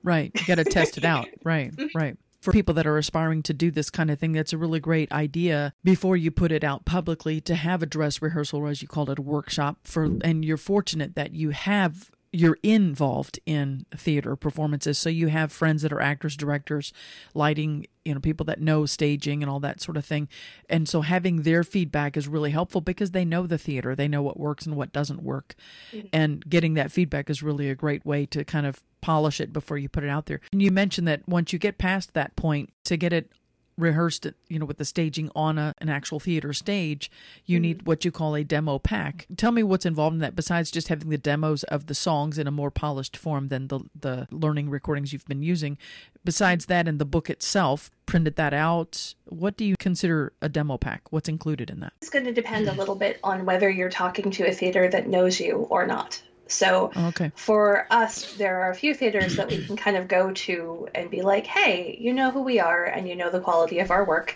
Right. 0.03 0.31
You 0.35 0.45
got 0.45 0.55
to 0.55 0.63
test 0.63 0.97
it 0.97 1.05
out. 1.05 1.27
Right. 1.43 1.75
Mm-hmm. 1.75 1.97
Right. 1.97 2.17
For 2.41 2.53
people 2.53 2.73
that 2.75 2.87
are 2.87 2.97
aspiring 2.97 3.43
to 3.43 3.53
do 3.53 3.69
this 3.71 3.89
kind 3.89 4.09
of 4.09 4.19
thing, 4.19 4.31
that's 4.31 4.53
a 4.53 4.57
really 4.57 4.79
great 4.79 5.11
idea 5.11 5.73
before 5.83 6.15
you 6.15 6.31
put 6.31 6.51
it 6.51 6.63
out 6.63 6.85
publicly 6.85 7.41
to 7.41 7.55
have 7.55 7.83
a 7.83 7.85
dress 7.85 8.21
rehearsal, 8.21 8.59
or 8.59 8.69
as 8.69 8.81
you 8.81 8.87
called 8.87 9.09
it, 9.09 9.19
a 9.19 9.21
workshop 9.21 9.79
for, 9.83 10.05
and 10.21 10.45
you're 10.45 10.57
fortunate 10.57 11.15
that 11.15 11.33
you 11.33 11.49
have 11.49 12.09
you're 12.31 12.57
involved 12.61 13.39
in 13.45 13.85
theater 13.95 14.35
performances. 14.35 14.97
So 14.97 15.09
you 15.09 15.27
have 15.27 15.51
friends 15.51 15.81
that 15.81 15.91
are 15.91 16.01
actors 16.01 16.37
directors 16.37 16.93
lighting 17.33 17.87
you 18.05 18.13
know 18.13 18.19
people 18.19 18.45
that 18.45 18.61
know 18.61 18.85
staging 18.85 19.43
and 19.43 19.49
all 19.49 19.59
that 19.61 19.81
sort 19.81 19.97
of 19.97 20.05
thing. 20.05 20.27
And 20.69 20.87
so 20.87 21.01
having 21.01 21.41
their 21.43 21.63
feedback 21.63 22.17
is 22.17 22.27
really 22.27 22.51
helpful 22.51 22.81
because 22.81 23.11
they 23.11 23.25
know 23.25 23.47
the 23.47 23.57
theater. 23.57 23.95
They 23.95 24.07
know 24.07 24.21
what 24.21 24.39
works 24.39 24.65
and 24.65 24.75
what 24.75 24.93
doesn't 24.93 25.23
work. 25.23 25.55
Mm-hmm. 25.93 26.07
and 26.13 26.49
getting 26.49 26.75
that 26.75 26.91
feedback 26.91 27.29
is 27.29 27.41
really 27.41 27.69
a 27.69 27.75
great 27.75 28.05
way 28.05 28.25
to 28.27 28.43
kind 28.43 28.65
of 28.65 28.83
polish 29.01 29.39
it 29.39 29.53
before 29.53 29.77
you 29.77 29.89
put 29.89 30.03
it 30.03 30.09
out 30.09 30.25
there. 30.25 30.41
And 30.51 30.61
you 30.61 30.71
mentioned 30.71 31.07
that 31.07 31.27
once 31.27 31.53
you 31.53 31.59
get 31.59 31.77
past 31.77 32.13
that 32.13 32.35
point 32.35 32.71
to 32.85 32.97
get 32.97 33.13
it 33.13 33.31
rehearsed 33.79 34.27
you 34.47 34.59
know 34.59 34.65
with 34.65 34.77
the 34.77 34.85
staging 34.85 35.29
on 35.35 35.57
a, 35.57 35.73
an 35.79 35.89
actual 35.89 36.19
theater 36.19 36.53
stage 36.53 37.09
you 37.45 37.57
mm-hmm. 37.57 37.61
need 37.61 37.87
what 37.87 38.05
you 38.05 38.11
call 38.11 38.35
a 38.35 38.43
demo 38.43 38.79
pack. 38.79 39.27
Tell 39.37 39.51
me 39.51 39.63
what's 39.63 39.85
involved 39.85 40.15
in 40.15 40.19
that 40.19 40.35
besides 40.35 40.71
just 40.71 40.89
having 40.89 41.09
the 41.09 41.17
demos 41.17 41.63
of 41.63 41.87
the 41.87 41.95
songs 41.95 42.37
in 42.37 42.47
a 42.47 42.51
more 42.51 42.71
polished 42.71 43.15
form 43.15 43.47
than 43.47 43.67
the 43.67 43.79
the 43.99 44.27
learning 44.31 44.69
recordings 44.69 45.13
you've 45.13 45.25
been 45.25 45.41
using. 45.43 45.77
Besides 46.25 46.65
that 46.65 46.87
and 46.87 46.99
the 46.99 47.05
book 47.05 47.29
itself 47.29 47.89
printed 48.05 48.35
that 48.35 48.53
out 48.53 49.13
what 49.25 49.55
do 49.57 49.63
you 49.63 49.75
consider 49.77 50.33
a 50.41 50.49
demo 50.49 50.77
pack? 50.77 51.11
What's 51.11 51.29
included 51.29 51.69
in 51.69 51.79
that? 51.81 51.93
It's 52.01 52.09
going 52.09 52.25
to 52.25 52.33
depend 52.33 52.67
a 52.67 52.73
little 52.73 52.95
bit 52.95 53.19
on 53.23 53.45
whether 53.45 53.69
you're 53.69 53.89
talking 53.89 54.31
to 54.31 54.47
a 54.47 54.51
theater 54.51 54.89
that 54.89 55.07
knows 55.07 55.39
you 55.39 55.67
or 55.69 55.85
not 55.85 56.21
so 56.49 56.91
oh, 56.95 57.07
okay. 57.09 57.31
for 57.35 57.87
us, 57.91 58.33
there 58.33 58.61
are 58.61 58.71
a 58.71 58.75
few 58.75 58.93
theaters 58.93 59.35
that 59.35 59.49
we 59.49 59.63
can 59.63 59.77
kind 59.77 59.95
of 59.95 60.07
go 60.07 60.31
to 60.31 60.87
and 60.93 61.09
be 61.09 61.21
like, 61.21 61.45
hey, 61.45 61.97
you 61.99 62.13
know 62.13 62.31
who 62.31 62.41
we 62.41 62.59
are 62.59 62.83
and 62.83 63.07
you 63.07 63.15
know 63.15 63.29
the 63.29 63.39
quality 63.39 63.79
of 63.79 63.91
our 63.91 64.03
work. 64.03 64.35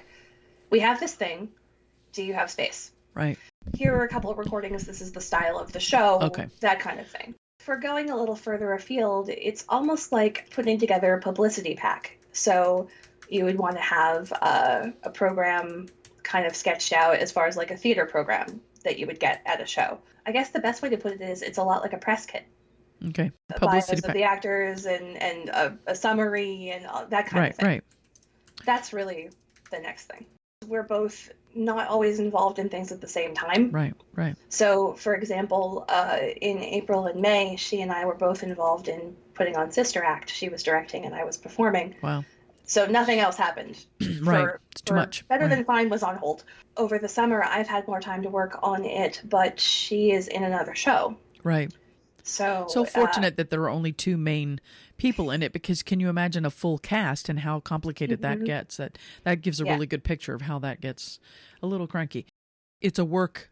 We 0.69 0.79
have 0.79 0.99
this 0.99 1.13
thing. 1.13 1.49
Do 2.13 2.23
you 2.23 2.33
have 2.35 2.51
space? 2.51 2.91
Right. 3.15 3.37
Here 3.75 3.95
are 3.95 4.03
a 4.03 4.07
couple 4.07 4.29
of 4.29 4.37
recordings. 4.37 4.85
This 4.85 5.01
is 5.01 5.11
the 5.11 5.21
style 5.21 5.57
of 5.57 5.71
the 5.71 5.79
show. 5.79 6.19
Okay. 6.21 6.47
That 6.59 6.79
kind 6.79 6.99
of 6.99 7.07
thing. 7.07 7.33
For 7.59 7.77
going 7.77 8.09
a 8.09 8.15
little 8.15 8.35
further 8.35 8.73
afield, 8.73 9.29
it's 9.29 9.65
almost 9.67 10.11
like 10.11 10.49
putting 10.51 10.77
together 10.77 11.13
a 11.13 11.21
publicity 11.21 11.75
pack. 11.75 12.17
So 12.31 12.89
you 13.27 13.45
would 13.45 13.57
want 13.57 13.75
to 13.75 13.81
have 13.81 14.31
a, 14.31 14.93
a 15.03 15.09
program 15.09 15.87
kind 16.21 16.45
of 16.45 16.55
sketched 16.55 16.93
out 16.93 17.15
as 17.15 17.31
far 17.31 17.47
as 17.47 17.57
like 17.57 17.71
a 17.71 17.77
theater 17.77 18.05
program 18.05 18.61
that 18.83 18.99
you 18.99 19.07
would 19.07 19.19
get 19.19 19.41
at 19.45 19.61
a 19.61 19.65
show. 19.65 19.99
I 20.25 20.31
guess 20.31 20.49
the 20.51 20.59
best 20.59 20.81
way 20.81 20.89
to 20.89 20.97
put 20.97 21.13
it 21.13 21.21
is 21.21 21.41
it's 21.41 21.57
a 21.57 21.63
lot 21.63 21.81
like 21.81 21.93
a 21.93 21.97
press 21.97 22.25
kit. 22.25 22.45
Okay. 23.09 23.31
The 23.49 23.55
Publicity 23.55 24.01
bios 24.01 24.09
of 24.09 24.13
the 24.13 24.23
actors 24.23 24.85
and 24.85 25.17
and 25.21 25.49
a, 25.49 25.77
a 25.87 25.95
summary 25.95 26.71
and 26.71 26.85
all, 26.85 27.05
that 27.07 27.27
kind 27.27 27.41
right, 27.41 27.51
of 27.51 27.57
thing. 27.57 27.65
Right, 27.67 27.73
right. 27.73 28.65
That's 28.65 28.93
really 28.93 29.29
the 29.71 29.79
next 29.79 30.05
thing. 30.05 30.25
we're 30.67 30.83
both 30.83 31.31
not 31.55 31.87
always 31.87 32.19
involved 32.19 32.59
in 32.59 32.69
things 32.69 32.91
at 32.91 33.01
the 33.01 33.07
same 33.07 33.33
time. 33.35 33.69
Right, 33.71 33.93
right. 34.15 34.35
So, 34.49 34.93
for 34.93 35.13
example, 35.13 35.85
uh, 35.87 36.17
in 36.41 36.59
April 36.59 37.05
and 37.05 37.21
May, 37.21 37.55
she 37.57 37.81
and 37.81 37.91
I 37.91 38.05
were 38.05 38.15
both 38.15 38.43
involved 38.43 38.87
in 38.87 39.15
putting 39.33 39.55
on 39.55 39.71
Sister 39.71 40.03
Act. 40.03 40.31
She 40.31 40.49
was 40.49 40.63
directing 40.63 41.05
and 41.05 41.13
I 41.13 41.23
was 41.25 41.37
performing. 41.37 41.95
Wow. 42.01 42.25
So 42.65 42.85
nothing 42.85 43.19
else 43.19 43.35
happened. 43.35 43.85
right. 44.21 44.55
it's 44.71 44.81
too 44.81 44.95
much. 44.95 45.27
Better 45.27 45.45
right. 45.45 45.49
Than 45.55 45.65
Fine 45.65 45.89
was 45.89 46.03
on 46.03 46.15
hold. 46.17 46.43
Over 46.77 46.97
the 46.97 47.09
summer, 47.09 47.43
I've 47.43 47.67
had 47.67 47.87
more 47.87 47.99
time 47.99 48.23
to 48.23 48.29
work 48.29 48.59
on 48.63 48.85
it, 48.85 49.21
but 49.25 49.59
she 49.59 50.11
is 50.11 50.27
in 50.27 50.43
another 50.43 50.73
show. 50.73 51.17
Right. 51.43 51.71
So 52.23 52.67
so 52.69 52.83
uh, 52.83 52.85
fortunate 52.85 53.33
uh, 53.33 53.37
that 53.37 53.49
there 53.49 53.61
are 53.63 53.69
only 53.69 53.91
two 53.91 54.17
main 54.17 54.61
people 54.95 55.29
in 55.29 55.43
it 55.43 55.51
because 55.51 55.83
can 55.83 55.99
you 55.99 56.07
imagine 56.07 56.45
a 56.45 56.49
full 56.49 56.77
cast 56.77 57.27
and 57.27 57.39
how 57.39 57.59
complicated 57.59 58.21
mm-hmm. 58.21 58.39
that 58.39 58.45
gets? 58.45 58.77
That 58.77 58.97
that 59.23 59.41
gives 59.41 59.59
a 59.59 59.65
yeah. 59.65 59.73
really 59.73 59.87
good 59.87 60.03
picture 60.03 60.33
of 60.33 60.43
how 60.43 60.57
that 60.59 60.79
gets 60.79 61.19
a 61.61 61.67
little 61.67 61.85
cranky. 61.85 62.25
It's 62.79 62.97
a 62.97 63.05
work 63.05 63.51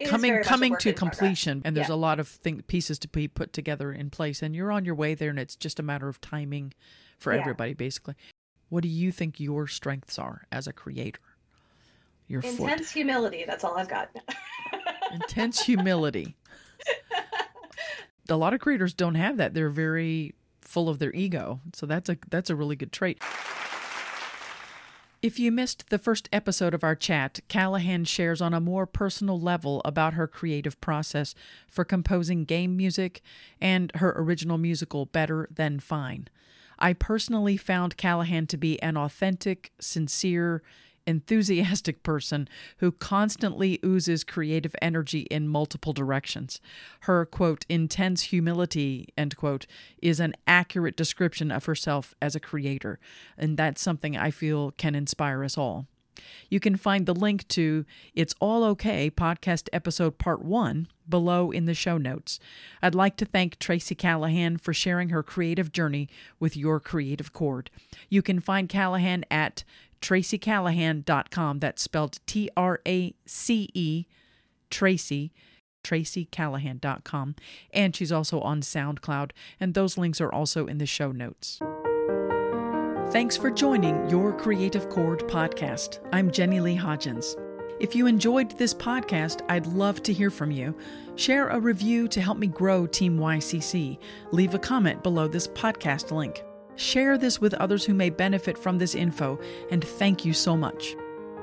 it 0.00 0.08
coming 0.08 0.42
coming 0.42 0.72
to 0.76 0.92
progress. 0.92 0.98
completion 0.98 1.62
and 1.64 1.76
there's 1.76 1.88
yeah. 1.88 1.94
a 1.94 1.96
lot 1.96 2.18
of 2.18 2.28
thing, 2.28 2.62
pieces 2.62 2.98
to 3.00 3.08
be 3.08 3.28
put 3.28 3.52
together 3.52 3.92
in 3.92 4.10
place 4.10 4.42
and 4.42 4.56
you're 4.56 4.72
on 4.72 4.84
your 4.84 4.94
way 4.94 5.14
there 5.14 5.30
and 5.30 5.38
it's 5.38 5.54
just 5.54 5.78
a 5.78 5.82
matter 5.82 6.08
of 6.08 6.20
timing 6.20 6.72
for 7.22 7.32
Yeah. 7.32 7.40
everybody 7.40 7.74
basically. 7.74 8.14
What 8.68 8.82
do 8.82 8.88
you 8.88 9.12
think 9.12 9.38
your 9.40 9.66
strengths 9.66 10.18
are 10.18 10.42
as 10.50 10.66
a 10.66 10.72
creator? 10.72 11.20
Your 12.28 12.40
foot. 12.42 12.60
Intense 12.60 12.90
humility. 12.92 13.44
That's 13.46 13.64
all 13.64 13.76
I've 13.76 13.88
got. 13.88 14.10
intense 15.12 15.60
humility. 15.62 16.34
A 18.28 18.36
lot 18.36 18.54
of 18.54 18.60
creators 18.60 18.94
don't 18.94 19.16
have 19.16 19.36
that. 19.36 19.52
They're 19.52 19.68
very 19.68 20.34
full 20.60 20.88
of 20.88 20.98
their 20.98 21.12
ego. 21.12 21.60
So 21.74 21.84
that's 21.86 22.08
a 22.08 22.16
that's 22.30 22.48
a 22.50 22.56
really 22.56 22.76
good 22.76 22.92
trait. 22.92 23.20
If 25.20 25.38
you 25.38 25.52
missed 25.52 25.90
the 25.90 25.98
first 25.98 26.28
episode 26.32 26.74
of 26.74 26.82
our 26.82 26.96
chat, 26.96 27.38
Callahan 27.48 28.04
shares 28.04 28.40
on 28.40 28.52
a 28.54 28.60
more 28.60 28.86
personal 28.86 29.40
level 29.40 29.80
about 29.84 30.14
her 30.14 30.26
creative 30.26 30.80
process 30.80 31.34
for 31.68 31.84
composing 31.84 32.44
game 32.44 32.76
music 32.76 33.20
and 33.60 33.92
her 33.96 34.12
original 34.16 34.58
musical 34.58 35.06
Better 35.06 35.48
Than 35.54 35.78
Fine. 35.78 36.26
I 36.82 36.94
personally 36.94 37.56
found 37.56 37.96
Callahan 37.96 38.48
to 38.48 38.56
be 38.56 38.82
an 38.82 38.96
authentic, 38.96 39.70
sincere, 39.80 40.64
enthusiastic 41.06 42.02
person 42.02 42.48
who 42.78 42.90
constantly 42.90 43.78
oozes 43.84 44.24
creative 44.24 44.74
energy 44.82 45.20
in 45.30 45.46
multiple 45.46 45.92
directions. 45.92 46.60
Her, 47.02 47.24
quote, 47.24 47.64
intense 47.68 48.22
humility, 48.22 49.08
end 49.16 49.36
quote, 49.36 49.66
is 50.02 50.18
an 50.18 50.34
accurate 50.46 50.96
description 50.96 51.52
of 51.52 51.66
herself 51.66 52.14
as 52.20 52.34
a 52.34 52.40
creator, 52.40 52.98
and 53.38 53.56
that's 53.56 53.80
something 53.80 54.16
I 54.16 54.32
feel 54.32 54.72
can 54.72 54.96
inspire 54.96 55.44
us 55.44 55.56
all. 55.56 55.86
You 56.48 56.60
can 56.60 56.76
find 56.76 57.06
the 57.06 57.14
link 57.14 57.46
to 57.48 57.84
It's 58.14 58.34
All 58.40 58.64
Okay 58.64 59.10
podcast 59.10 59.68
episode 59.72 60.18
part 60.18 60.42
one 60.42 60.88
below 61.08 61.50
in 61.50 61.66
the 61.66 61.74
show 61.74 61.98
notes. 61.98 62.38
I'd 62.82 62.94
like 62.94 63.16
to 63.16 63.24
thank 63.24 63.58
Tracy 63.58 63.94
Callahan 63.94 64.58
for 64.58 64.72
sharing 64.72 65.08
her 65.10 65.22
creative 65.22 65.72
journey 65.72 66.08
with 66.38 66.56
your 66.56 66.80
creative 66.80 67.32
chord. 67.32 67.70
You 68.08 68.22
can 68.22 68.40
find 68.40 68.68
Callahan 68.68 69.24
at 69.30 69.64
tracycallahan.com. 70.00 71.58
That's 71.60 71.82
spelled 71.82 72.18
T 72.26 72.50
R 72.56 72.80
A 72.86 73.14
C 73.24 73.68
E, 73.72 74.06
Tracy, 74.70 75.32
tracycallahan.com. 75.82 77.36
And 77.72 77.96
she's 77.96 78.12
also 78.12 78.40
on 78.40 78.60
SoundCloud, 78.60 79.30
and 79.58 79.74
those 79.74 79.96
links 79.96 80.20
are 80.20 80.32
also 80.32 80.66
in 80.66 80.78
the 80.78 80.86
show 80.86 81.12
notes. 81.12 81.60
Thanks 83.12 83.36
for 83.36 83.50
joining 83.50 84.08
Your 84.08 84.32
Creative 84.32 84.88
Chord 84.88 85.20
podcast. 85.28 85.98
I'm 86.14 86.30
Jenny 86.30 86.60
Lee 86.60 86.78
Hodgins. 86.78 87.34
If 87.78 87.94
you 87.94 88.06
enjoyed 88.06 88.56
this 88.56 88.72
podcast, 88.72 89.42
I'd 89.50 89.66
love 89.66 90.02
to 90.04 90.14
hear 90.14 90.30
from 90.30 90.50
you. 90.50 90.74
Share 91.16 91.48
a 91.48 91.60
review 91.60 92.08
to 92.08 92.22
help 92.22 92.38
me 92.38 92.46
grow 92.46 92.86
Team 92.86 93.18
YCC. 93.18 93.98
Leave 94.30 94.54
a 94.54 94.58
comment 94.58 95.02
below 95.02 95.28
this 95.28 95.46
podcast 95.46 96.10
link. 96.10 96.42
Share 96.76 97.18
this 97.18 97.38
with 97.38 97.52
others 97.52 97.84
who 97.84 97.92
may 97.92 98.08
benefit 98.08 98.56
from 98.56 98.78
this 98.78 98.94
info, 98.94 99.38
and 99.70 99.84
thank 99.84 100.24
you 100.24 100.32
so 100.32 100.56
much. 100.56 100.96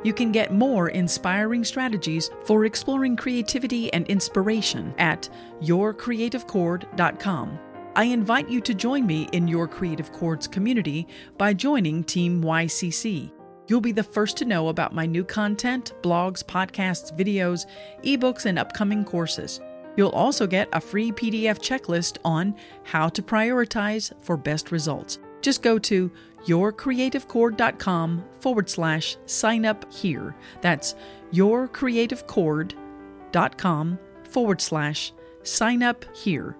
You 0.04 0.12
can 0.12 0.32
get 0.32 0.52
more 0.52 0.90
inspiring 0.90 1.64
strategies 1.64 2.32
for 2.46 2.66
exploring 2.66 3.16
creativity 3.16 3.94
and 3.94 4.08
inspiration 4.08 4.92
at 4.98 5.30
yourcreativechord.com. 5.62 7.60
I 7.96 8.04
invite 8.06 8.50
you 8.50 8.60
to 8.62 8.74
join 8.74 9.06
me 9.08 9.28
in 9.34 9.48
your 9.48 9.68
Creative 9.68 10.12
Chords 10.12 10.48
community 10.48 11.08
by 11.38 11.54
joining 11.54 12.04
Team 12.04 12.44
YCC. 12.44 13.32
You'll 13.68 13.82
be 13.82 13.92
the 13.92 14.04
first 14.04 14.38
to 14.38 14.46
know 14.46 14.70
about 14.70 14.94
my 14.94 15.06
new 15.06 15.24
content, 15.24 15.94
blogs, 16.02 16.44
podcasts, 16.44 17.16
videos, 17.16 17.66
ebooks, 18.04 18.46
and 18.46 18.60
upcoming 18.60 19.04
courses. 19.04 19.60
You'll 19.96 20.10
also 20.10 20.48
get 20.48 20.70
a 20.72 20.82
free 20.82 21.12
PDF 21.12 21.60
checklist 21.60 22.18
on 22.24 22.56
how 22.84 23.10
to 23.10 23.22
prioritize 23.22 24.12
for 24.24 24.38
best 24.38 24.72
results. 24.72 25.20
Just 25.42 25.62
go 25.62 25.78
to 25.80 26.10
yourcreativechord.com 26.46 28.24
forward 28.40 28.70
slash 28.70 29.18
sign 29.26 29.66
up 29.66 29.92
here. 29.92 30.38
That's 30.62 30.96
yourcreativechord.com 31.34 34.00
forward 34.24 34.62
slash 34.62 35.12
sign 35.44 35.84
up 35.84 36.06
here. 36.16 36.56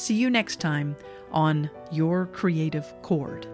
See 0.00 0.14
you 0.14 0.30
next 0.30 0.60
time 0.60 0.96
on 1.30 1.68
Your 1.92 2.24
Creative 2.24 2.90
Chord. 3.02 3.46